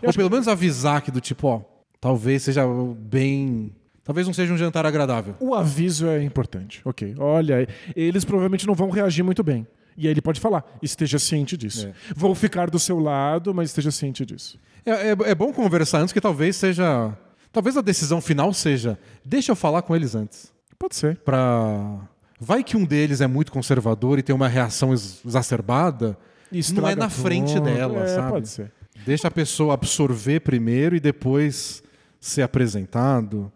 [0.01, 1.61] Ou acho pelo menos avisar que do tipo, ó,
[2.03, 2.65] talvez seja
[2.97, 3.71] bem.
[4.03, 5.35] Talvez não seja um jantar agradável.
[5.39, 6.81] O aviso é importante.
[6.83, 7.15] Ok.
[7.17, 7.65] Olha,
[7.95, 9.65] eles provavelmente não vão reagir muito bem.
[9.95, 11.87] E aí ele pode falar: esteja ciente disso.
[11.87, 11.93] É.
[12.13, 14.59] Vou ficar do seu lado, mas esteja ciente disso.
[14.85, 17.17] É, é, é bom conversar antes, que talvez seja.
[17.53, 18.99] Talvez a decisão final seja.
[19.23, 20.51] Deixa eu falar com eles antes.
[20.77, 21.15] Pode ser.
[21.19, 22.01] Pra.
[22.37, 26.17] Vai que um deles é muito conservador e tem uma reação ex- exacerbada.
[26.51, 28.29] E não é na frente dela, é, sabe?
[28.31, 28.69] Pode ser.
[29.05, 31.81] Deixa a pessoa absorver primeiro e depois
[32.25, 33.51] ser apresentado.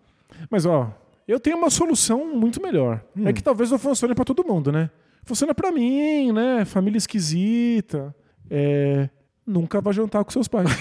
[0.50, 0.94] Mas, ó,
[1.28, 3.02] eu tenho uma solução muito melhor.
[3.16, 3.28] Hum.
[3.28, 4.90] É que talvez não funcione pra todo mundo, né?
[5.26, 6.66] Funciona pra mim, né?
[6.66, 8.16] Família esquisita.
[8.50, 9.10] É.
[9.46, 10.70] Nunca vai jantar com seus pais.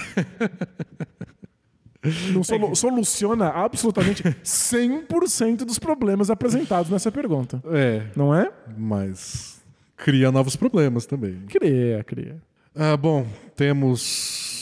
[2.33, 7.61] Não solu- soluciona absolutamente 100% dos problemas apresentados nessa pergunta.
[7.67, 8.53] É, Não é?
[8.79, 9.61] mas
[9.97, 11.41] cria novos problemas também.
[11.49, 12.37] Cria, cria.
[12.75, 13.27] Ah, bom,
[13.57, 14.56] temos.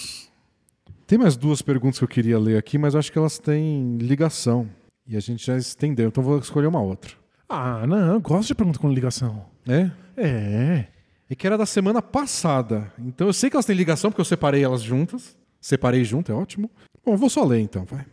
[1.06, 3.98] Tem mais duas perguntas que eu queria ler aqui, mas eu acho que elas têm
[3.98, 4.68] ligação.
[5.06, 7.12] E a gente já estendeu, então vou escolher uma outra.
[7.46, 9.44] Ah, não, eu gosto de pergunta com ligação.
[9.68, 9.90] É?
[10.16, 10.86] É.
[11.28, 12.90] É que era da semana passada.
[12.98, 15.36] Então eu sei que elas têm ligação porque eu separei elas juntas.
[15.60, 16.70] Separei junto, é ótimo.
[17.04, 18.06] Bom, eu vou só ler então, vai.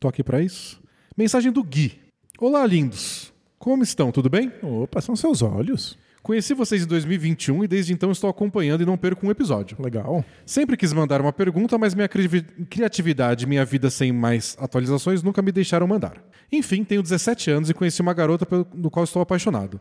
[0.00, 0.80] Tô aqui pra isso.
[1.16, 2.00] Mensagem do Gui.
[2.38, 3.32] Olá, lindos.
[3.58, 4.10] Como estão?
[4.10, 4.50] Tudo bem?
[4.62, 5.98] Opa, são seus olhos.
[6.22, 9.76] Conheci vocês em 2021 e desde então estou acompanhando e não perco um episódio.
[9.82, 10.24] Legal.
[10.46, 15.20] Sempre quis mandar uma pergunta, mas minha cri- criatividade e minha vida sem mais atualizações
[15.22, 16.22] nunca me deixaram mandar.
[16.52, 19.80] Enfim, tenho 17 anos e conheci uma garota pelo do qual estou apaixonado.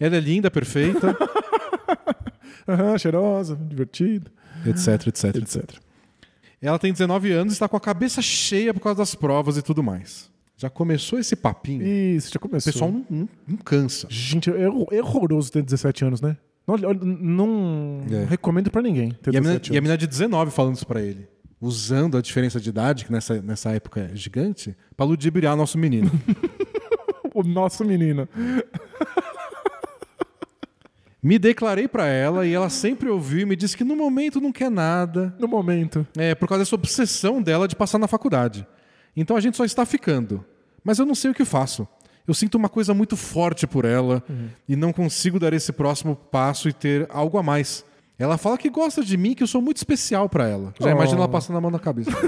[0.00, 1.16] Ela é linda, perfeita,
[2.68, 4.30] Aham, cheirosa, divertida,
[4.66, 5.36] etc, etc, etc.
[5.36, 5.70] etc.
[6.60, 9.62] Ela tem 19 anos e está com a cabeça cheia por causa das provas e
[9.62, 10.28] tudo mais.
[10.56, 11.86] Já começou esse papinho.
[11.86, 12.72] Isso, já O começou.
[12.72, 14.06] pessoal não, não- não cansa.
[14.10, 16.36] Gente, é é horroroso ter 17 anos, né?
[16.66, 18.24] Não, não É.
[18.24, 19.68] recomendo pra ninguém ter E a, 17 menina, anos.
[19.68, 21.28] e a menina de 19 falando isso pra ele.
[21.60, 26.10] Usando a diferença de idade, que nessa, nessa época é gigante, pra ludibriar nosso menino.
[27.34, 28.26] O nosso menino.
[31.22, 34.52] me declarei pra ela e ela sempre ouviu e me disse que no momento não
[34.52, 35.34] quer nada.
[35.38, 36.06] No momento.
[36.16, 38.66] É por causa dessa obsessão dela de passar na faculdade.
[39.16, 40.44] Então a gente só está ficando.
[40.84, 41.88] Mas eu não sei o que faço.
[42.28, 44.22] Eu sinto uma coisa muito forte por ela
[44.68, 47.84] e não consigo dar esse próximo passo e ter algo a mais.
[48.18, 50.72] Ela fala que gosta de mim, que eu sou muito especial pra ela.
[50.80, 50.92] Já Oh.
[50.92, 52.10] imagina ela passando a mão na cabeça.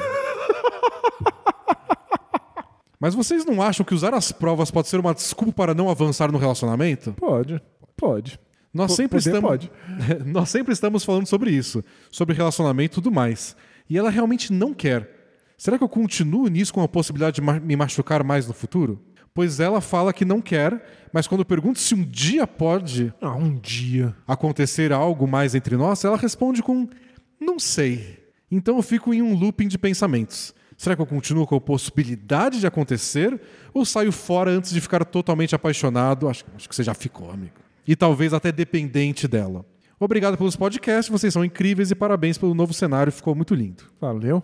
[3.00, 6.32] Mas vocês não acham que usar as provas pode ser uma desculpa para não avançar
[6.32, 7.12] no relacionamento?
[7.12, 7.60] Pode.
[7.96, 8.40] Pode.
[8.74, 9.70] Nós Po- sempre estamos pode.
[10.26, 13.56] Nós sempre estamos falando sobre isso, sobre relacionamento e tudo mais.
[13.88, 15.17] E ela realmente não quer.
[15.58, 18.98] Será que eu continuo nisso com a possibilidade de ma- me machucar mais no futuro?
[19.34, 20.82] Pois ela fala que não quer,
[21.12, 24.14] mas quando eu pergunto se um dia pode Ah, um dia.
[24.26, 26.88] acontecer algo mais entre nós, ela responde com
[27.40, 28.18] não sei.
[28.50, 30.54] Então eu fico em um looping de pensamentos.
[30.76, 33.40] Será que eu continuo com a possibilidade de acontecer
[33.74, 36.28] ou saio fora antes de ficar totalmente apaixonado?
[36.28, 37.54] Acho, acho que você já ficou, amigo.
[37.86, 39.64] E talvez até dependente dela.
[40.00, 43.82] Obrigado pelos podcasts, vocês são incríveis e parabéns pelo novo cenário, ficou muito lindo.
[44.00, 44.40] Valeu.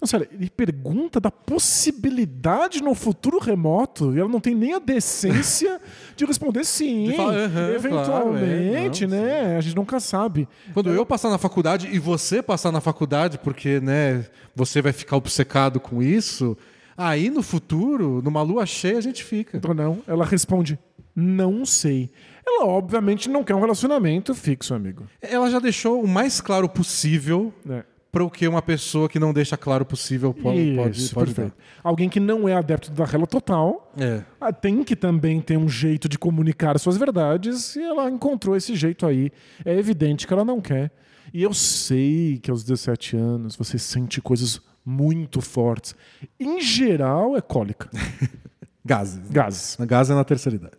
[0.00, 4.78] Não, sério, ele pergunta da possibilidade no futuro remoto e ela não tem nem a
[4.78, 5.80] decência
[6.16, 7.08] de responder sim.
[7.08, 9.56] De falar, "Aham, Eventualmente, claro, é, não, né?
[9.56, 10.48] A gente nunca sabe.
[10.72, 14.24] Quando eu passar na faculdade e você passar na faculdade, porque né,
[14.56, 16.56] você vai ficar obcecado com isso,
[16.96, 19.58] aí no futuro, numa lua cheia, a gente fica.
[19.58, 19.98] Então, não.
[20.06, 20.78] Ela responde:
[21.14, 22.10] não sei.
[22.46, 25.06] Ela, obviamente, não quer um relacionamento fixo, amigo.
[25.20, 27.84] Ela já deixou o mais claro possível né?
[28.10, 31.56] Para o que uma pessoa que não deixa claro possível pode, pode, Isso, pode perfeito.
[31.82, 33.92] Alguém que não é adepto da rela total.
[33.96, 34.22] É.
[34.40, 38.74] ah, tem que também ter um jeito de comunicar suas verdades e ela encontrou esse
[38.74, 39.30] jeito aí.
[39.64, 40.90] É evidente que ela não quer.
[41.32, 45.94] E eu sei que aos 17 anos você sente coisas muito fortes.
[46.38, 47.88] Em geral, é cólica.
[48.84, 49.30] Gases.
[49.30, 49.76] Gases.
[49.80, 50.76] Gás é na terceira idade.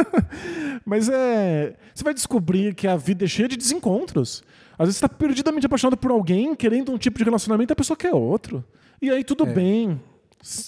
[0.84, 1.76] Mas é.
[1.94, 4.42] Você vai descobrir que a vida é cheia de desencontros.
[4.82, 7.76] Às vezes você tá perdidamente apaixonado por alguém, querendo um tipo de relacionamento, e a
[7.76, 8.64] pessoa quer outro.
[9.00, 10.00] E aí tudo bem.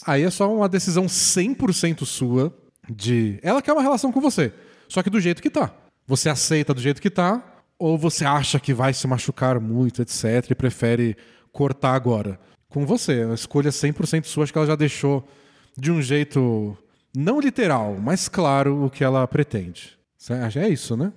[0.07, 2.55] Aí é só uma decisão 100% sua
[2.89, 3.39] de.
[3.43, 4.53] Ela quer uma relação com você,
[4.89, 5.75] só que do jeito que tá.
[6.07, 7.43] Você aceita do jeito que tá,
[7.79, 11.17] ou você acha que vai se machucar muito, etc., e prefere
[11.53, 12.39] cortar agora.
[12.69, 15.27] Com você, a escolha 100% sua, acho que ela já deixou
[15.77, 16.77] de um jeito
[17.17, 19.97] não literal, mas claro o que ela pretende.
[20.17, 21.13] Cê- É isso, né?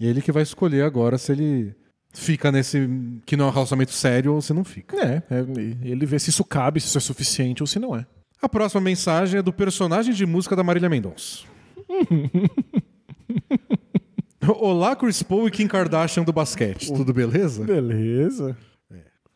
[0.00, 1.74] Ele que vai escolher agora se ele
[2.12, 2.88] fica nesse.
[3.24, 4.96] que não é um relacionamento sério ou se não fica.
[4.96, 5.44] É, é,
[5.82, 8.06] ele vê se isso cabe, se isso é suficiente ou se não é.
[8.42, 11.44] A próxima mensagem é do personagem de música da Marília Mendonça.
[14.58, 16.92] Olá, Chris Paul e Kim Kardashian do basquete.
[16.92, 17.62] Tudo beleza?
[17.64, 18.56] Beleza.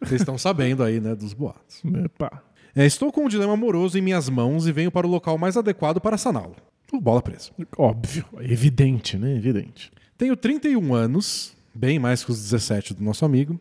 [0.01, 1.83] Vocês estão sabendo aí, né, dos boatos.
[2.05, 2.43] Epa.
[2.75, 5.57] É, estou com um dilema amoroso em minhas mãos e venho para o local mais
[5.57, 6.57] adequado para saná-lo.
[7.01, 7.51] Bola presa.
[7.77, 8.25] Óbvio.
[8.41, 9.37] Evidente, né?
[9.37, 9.91] Evidente.
[10.17, 13.59] Tenho 31 anos, bem mais que os 17 do nosso amigo,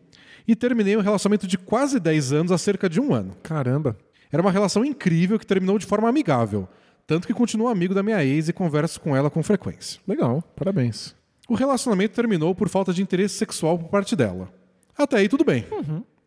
[0.47, 3.35] e terminei um relacionamento de quase 10 anos há cerca de um ano.
[3.41, 3.97] Caramba.
[4.31, 6.67] Era uma relação incrível que terminou de forma amigável,
[7.07, 9.99] tanto que continuo amigo da minha ex e converso com ela com frequência.
[10.07, 10.41] Legal.
[10.55, 11.15] Parabéns.
[11.47, 14.51] O relacionamento terminou por falta de interesse sexual por parte dela.
[14.97, 15.65] Até aí tudo bem.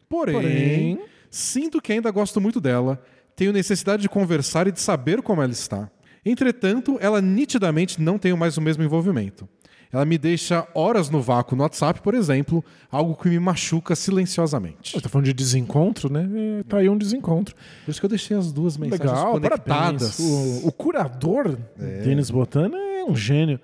[0.09, 0.99] Porém, Porém-
[1.31, 3.03] sinto que ainda gosto muito dela,
[3.35, 5.91] tenho necessidade de conversar e de saber como ela está.
[6.25, 9.49] Entretanto, ela nitidamente não tem mais o mesmo envolvimento.
[9.93, 14.93] Ela me deixa horas no vácuo no WhatsApp, por exemplo, algo que me machuca silenciosamente.
[14.93, 16.29] Você tá falando de desencontro, né?
[16.61, 17.55] É, Tá aí um desencontro.
[17.85, 20.19] Por isso que eu deixei as duas mensagens Legal, conectadas.
[20.19, 21.57] O, o curador,
[22.05, 23.61] Denis Botana, é um gênio.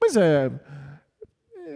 [0.00, 0.50] Mas é,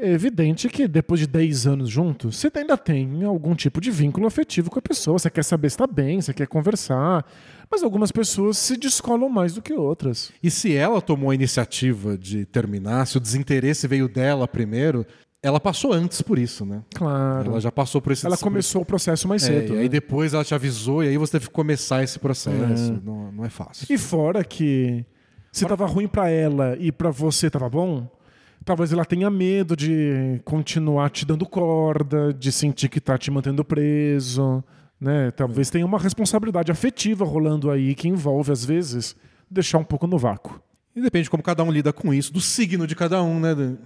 [0.01, 4.27] é evidente que depois de 10 anos juntos, você ainda tem algum tipo de vínculo
[4.27, 5.19] afetivo com a pessoa.
[5.19, 7.25] Você quer saber se está bem, você quer conversar.
[7.71, 10.31] Mas algumas pessoas se descolam mais do que outras.
[10.43, 15.05] E se ela tomou a iniciativa de terminar, se o desinteresse veio dela primeiro,
[15.43, 16.83] ela passou antes por isso, né?
[16.95, 17.51] Claro.
[17.51, 19.75] Ela já passou por esse Ela começou o processo mais É, cedo.
[19.75, 19.89] e aí né?
[19.89, 23.01] depois ela te avisou e aí você teve que começar esse processo.
[23.05, 23.87] Não, não é fácil.
[23.93, 25.05] E fora que
[25.53, 28.09] se tava ruim pra ela e pra você tava bom,
[28.65, 33.65] talvez ela tenha medo de continuar te dando corda, de sentir que tá te mantendo
[33.65, 34.63] preso,
[35.07, 35.31] né?
[35.31, 39.17] Talvez tenha uma responsabilidade afetiva rolando aí que envolve às vezes
[39.51, 40.61] deixar um pouco no vácuo.
[40.95, 43.55] E depende de como cada um lida com isso, do signo de cada um, né?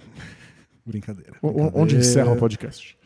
[0.84, 1.32] Brincadeira.
[1.42, 1.78] O- brincadeira.
[1.82, 2.96] Onde encerra o podcast?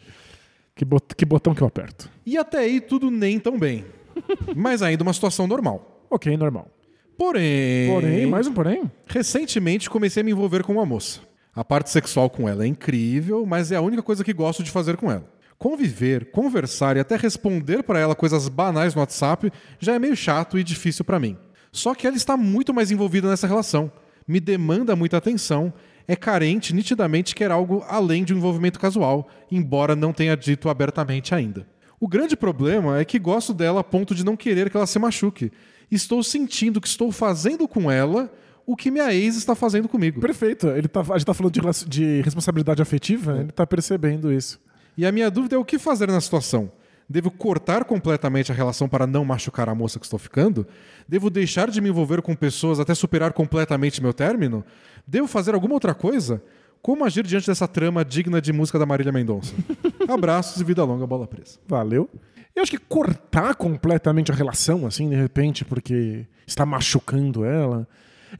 [0.74, 2.08] Que, bot- que botão que eu aperto?
[2.24, 3.84] E até aí tudo nem tão bem.
[4.54, 6.06] Mas ainda uma situação normal.
[6.10, 6.68] Ok, normal.
[7.16, 7.88] Porém.
[7.90, 8.90] Porém, mais um porém?
[9.06, 11.20] Recentemente comecei a me envolver com uma moça.
[11.54, 14.70] A parte sexual com ela é incrível, mas é a única coisa que gosto de
[14.72, 15.24] fazer com ela.
[15.58, 20.58] Conviver, conversar e até responder para ela coisas banais no WhatsApp já é meio chato
[20.58, 21.36] e difícil para mim.
[21.72, 23.90] Só que ela está muito mais envolvida nessa relação,
[24.28, 25.72] me demanda muita atenção,
[26.06, 31.34] é carente, nitidamente quer algo além de um envolvimento casual, embora não tenha dito abertamente
[31.34, 31.66] ainda.
[31.98, 34.98] O grande problema é que gosto dela a ponto de não querer que ela se
[34.98, 35.50] machuque.
[35.90, 38.30] Estou sentindo que estou fazendo com ela
[38.66, 40.20] o que minha ex está fazendo comigo.
[40.20, 40.68] Perfeito.
[40.68, 44.60] Ele tá, a gente tá falando de, de responsabilidade afetiva, ele tá percebendo isso.
[44.96, 46.70] E a minha dúvida é o que fazer na situação.
[47.08, 50.66] Devo cortar completamente a relação para não machucar a moça que estou ficando?
[51.06, 54.64] Devo deixar de me envolver com pessoas até superar completamente meu término?
[55.06, 56.42] Devo fazer alguma outra coisa?
[56.80, 59.54] Como agir diante dessa trama digna de música da Marília Mendonça?
[60.08, 61.58] Abraços e vida longa, bola presa.
[61.66, 62.08] Valeu.
[62.54, 67.86] Eu acho que cortar completamente a relação, assim, de repente, porque está machucando ela,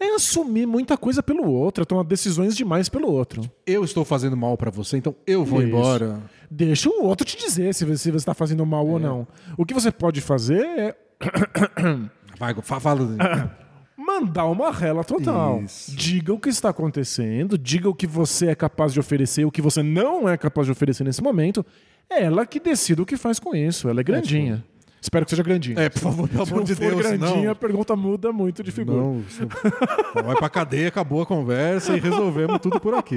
[0.00, 3.42] é assumir muita coisa pelo outro, é tomar decisões demais pelo outro.
[3.66, 5.68] Eu estou fazendo mal para você, então eu vou Isso.
[5.68, 6.20] embora.
[6.50, 9.26] Deixa o outro te dizer se você está fazendo mal ou não.
[9.56, 10.94] O que você pode fazer é
[12.38, 13.00] Vai, fa- fala.
[13.96, 15.62] mandar uma rela total.
[15.62, 15.94] Isso.
[15.96, 19.62] Diga o que está acontecendo, diga o que você é capaz de oferecer, o que
[19.62, 21.64] você não é capaz de oferecer nesse momento.
[22.10, 23.88] É ela que decide o que faz com isso.
[23.88, 24.64] Ela é grandinha.
[25.04, 25.78] Espero que seja grandinha.
[25.78, 27.50] É, por favor, pelo Se amor de for Deus, grandinha, não.
[27.50, 28.96] a pergunta muda muito de figura.
[29.02, 29.46] Não, isso-
[30.14, 33.16] vai pra cadeia, acabou a conversa e resolvemos tudo por aqui.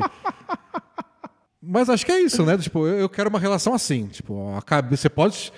[1.61, 2.57] Mas acho que é isso, né?
[2.57, 4.07] Tipo, eu quero uma relação assim.
[4.07, 5.51] Tipo, a cabe- você pode.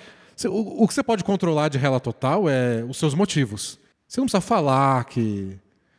[0.48, 3.78] O que você pode controlar de rela total é os seus motivos.
[4.08, 5.56] Você não precisa falar que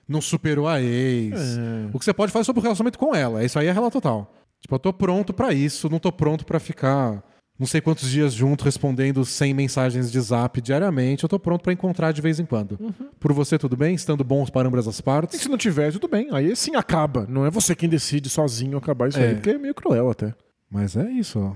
[0.07, 1.59] não superou a ex.
[1.93, 3.43] O que você pode fazer sobre o relacionamento com ela.
[3.43, 4.33] Isso aí é rela total.
[4.59, 7.21] Tipo, eu tô pronto pra isso, não tô pronto pra ficar
[7.61, 11.23] não sei quantos dias junto respondendo 100 mensagens de zap diariamente.
[11.23, 12.79] Eu tô pronto pra encontrar de vez em quando.
[13.19, 13.93] Por você, tudo bem?
[13.93, 15.39] Estando bons para ambas as E partes?
[15.39, 16.27] se não tiver, tudo bem.
[16.31, 17.27] Aí sim acaba.
[17.29, 19.27] Não é você quem decide sozinho acabar isso É.
[19.27, 20.33] aí, porque é meio cruel até.
[20.71, 21.55] Mas é isso.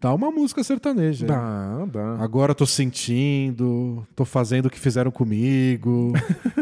[0.00, 1.26] Dá uma música sertaneja.
[1.26, 2.16] Dá, dá.
[2.18, 6.12] Agora tô sentindo, tô fazendo o que fizeram comigo.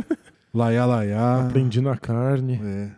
[0.52, 1.46] laiá, laiá.
[1.46, 2.60] Aprendi na carne.
[2.62, 2.90] É.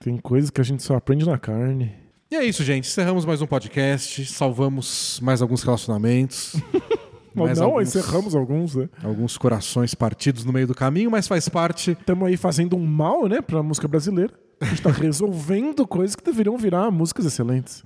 [0.00, 1.92] Tem coisas que a gente só aprende na carne.
[2.30, 2.86] E é isso, gente.
[2.86, 4.26] Encerramos mais um podcast.
[4.26, 6.56] Salvamos mais alguns relacionamentos.
[7.34, 8.88] Ou mais não, alguns, encerramos alguns, né?
[9.02, 11.92] alguns corações partidos no meio do caminho, mas faz parte.
[11.92, 14.34] Estamos aí fazendo um mal, né, pra música brasileira.
[14.60, 17.82] A gente tá resolvendo coisas que deveriam virar músicas excelentes.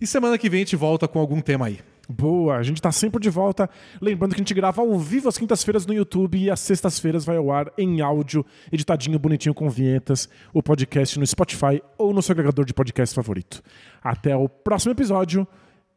[0.00, 1.80] E semana que vem a gente volta com algum tema aí.
[2.08, 3.68] Boa, a gente tá sempre de volta.
[4.00, 7.36] Lembrando que a gente grava ao vivo às quintas-feiras no YouTube e às sextas-feiras vai
[7.36, 12.32] ao ar em áudio, editadinho, bonitinho com vinhetas, o podcast no Spotify ou no seu
[12.32, 13.62] agregador de podcast favorito.
[14.02, 15.46] Até o próximo episódio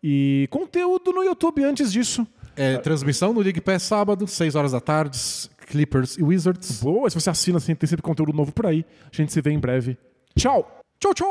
[0.01, 2.25] e conteúdo no YouTube antes disso.
[2.55, 5.19] É, transmissão no League Pass sábado, 6 horas da tarde,
[5.67, 6.81] Clippers e Wizards.
[6.81, 8.85] Boa, se você assina, assim, tem sempre conteúdo novo por aí.
[9.11, 9.97] A gente se vê em breve.
[10.35, 10.81] Tchau!
[10.99, 11.27] Tchau, tchau!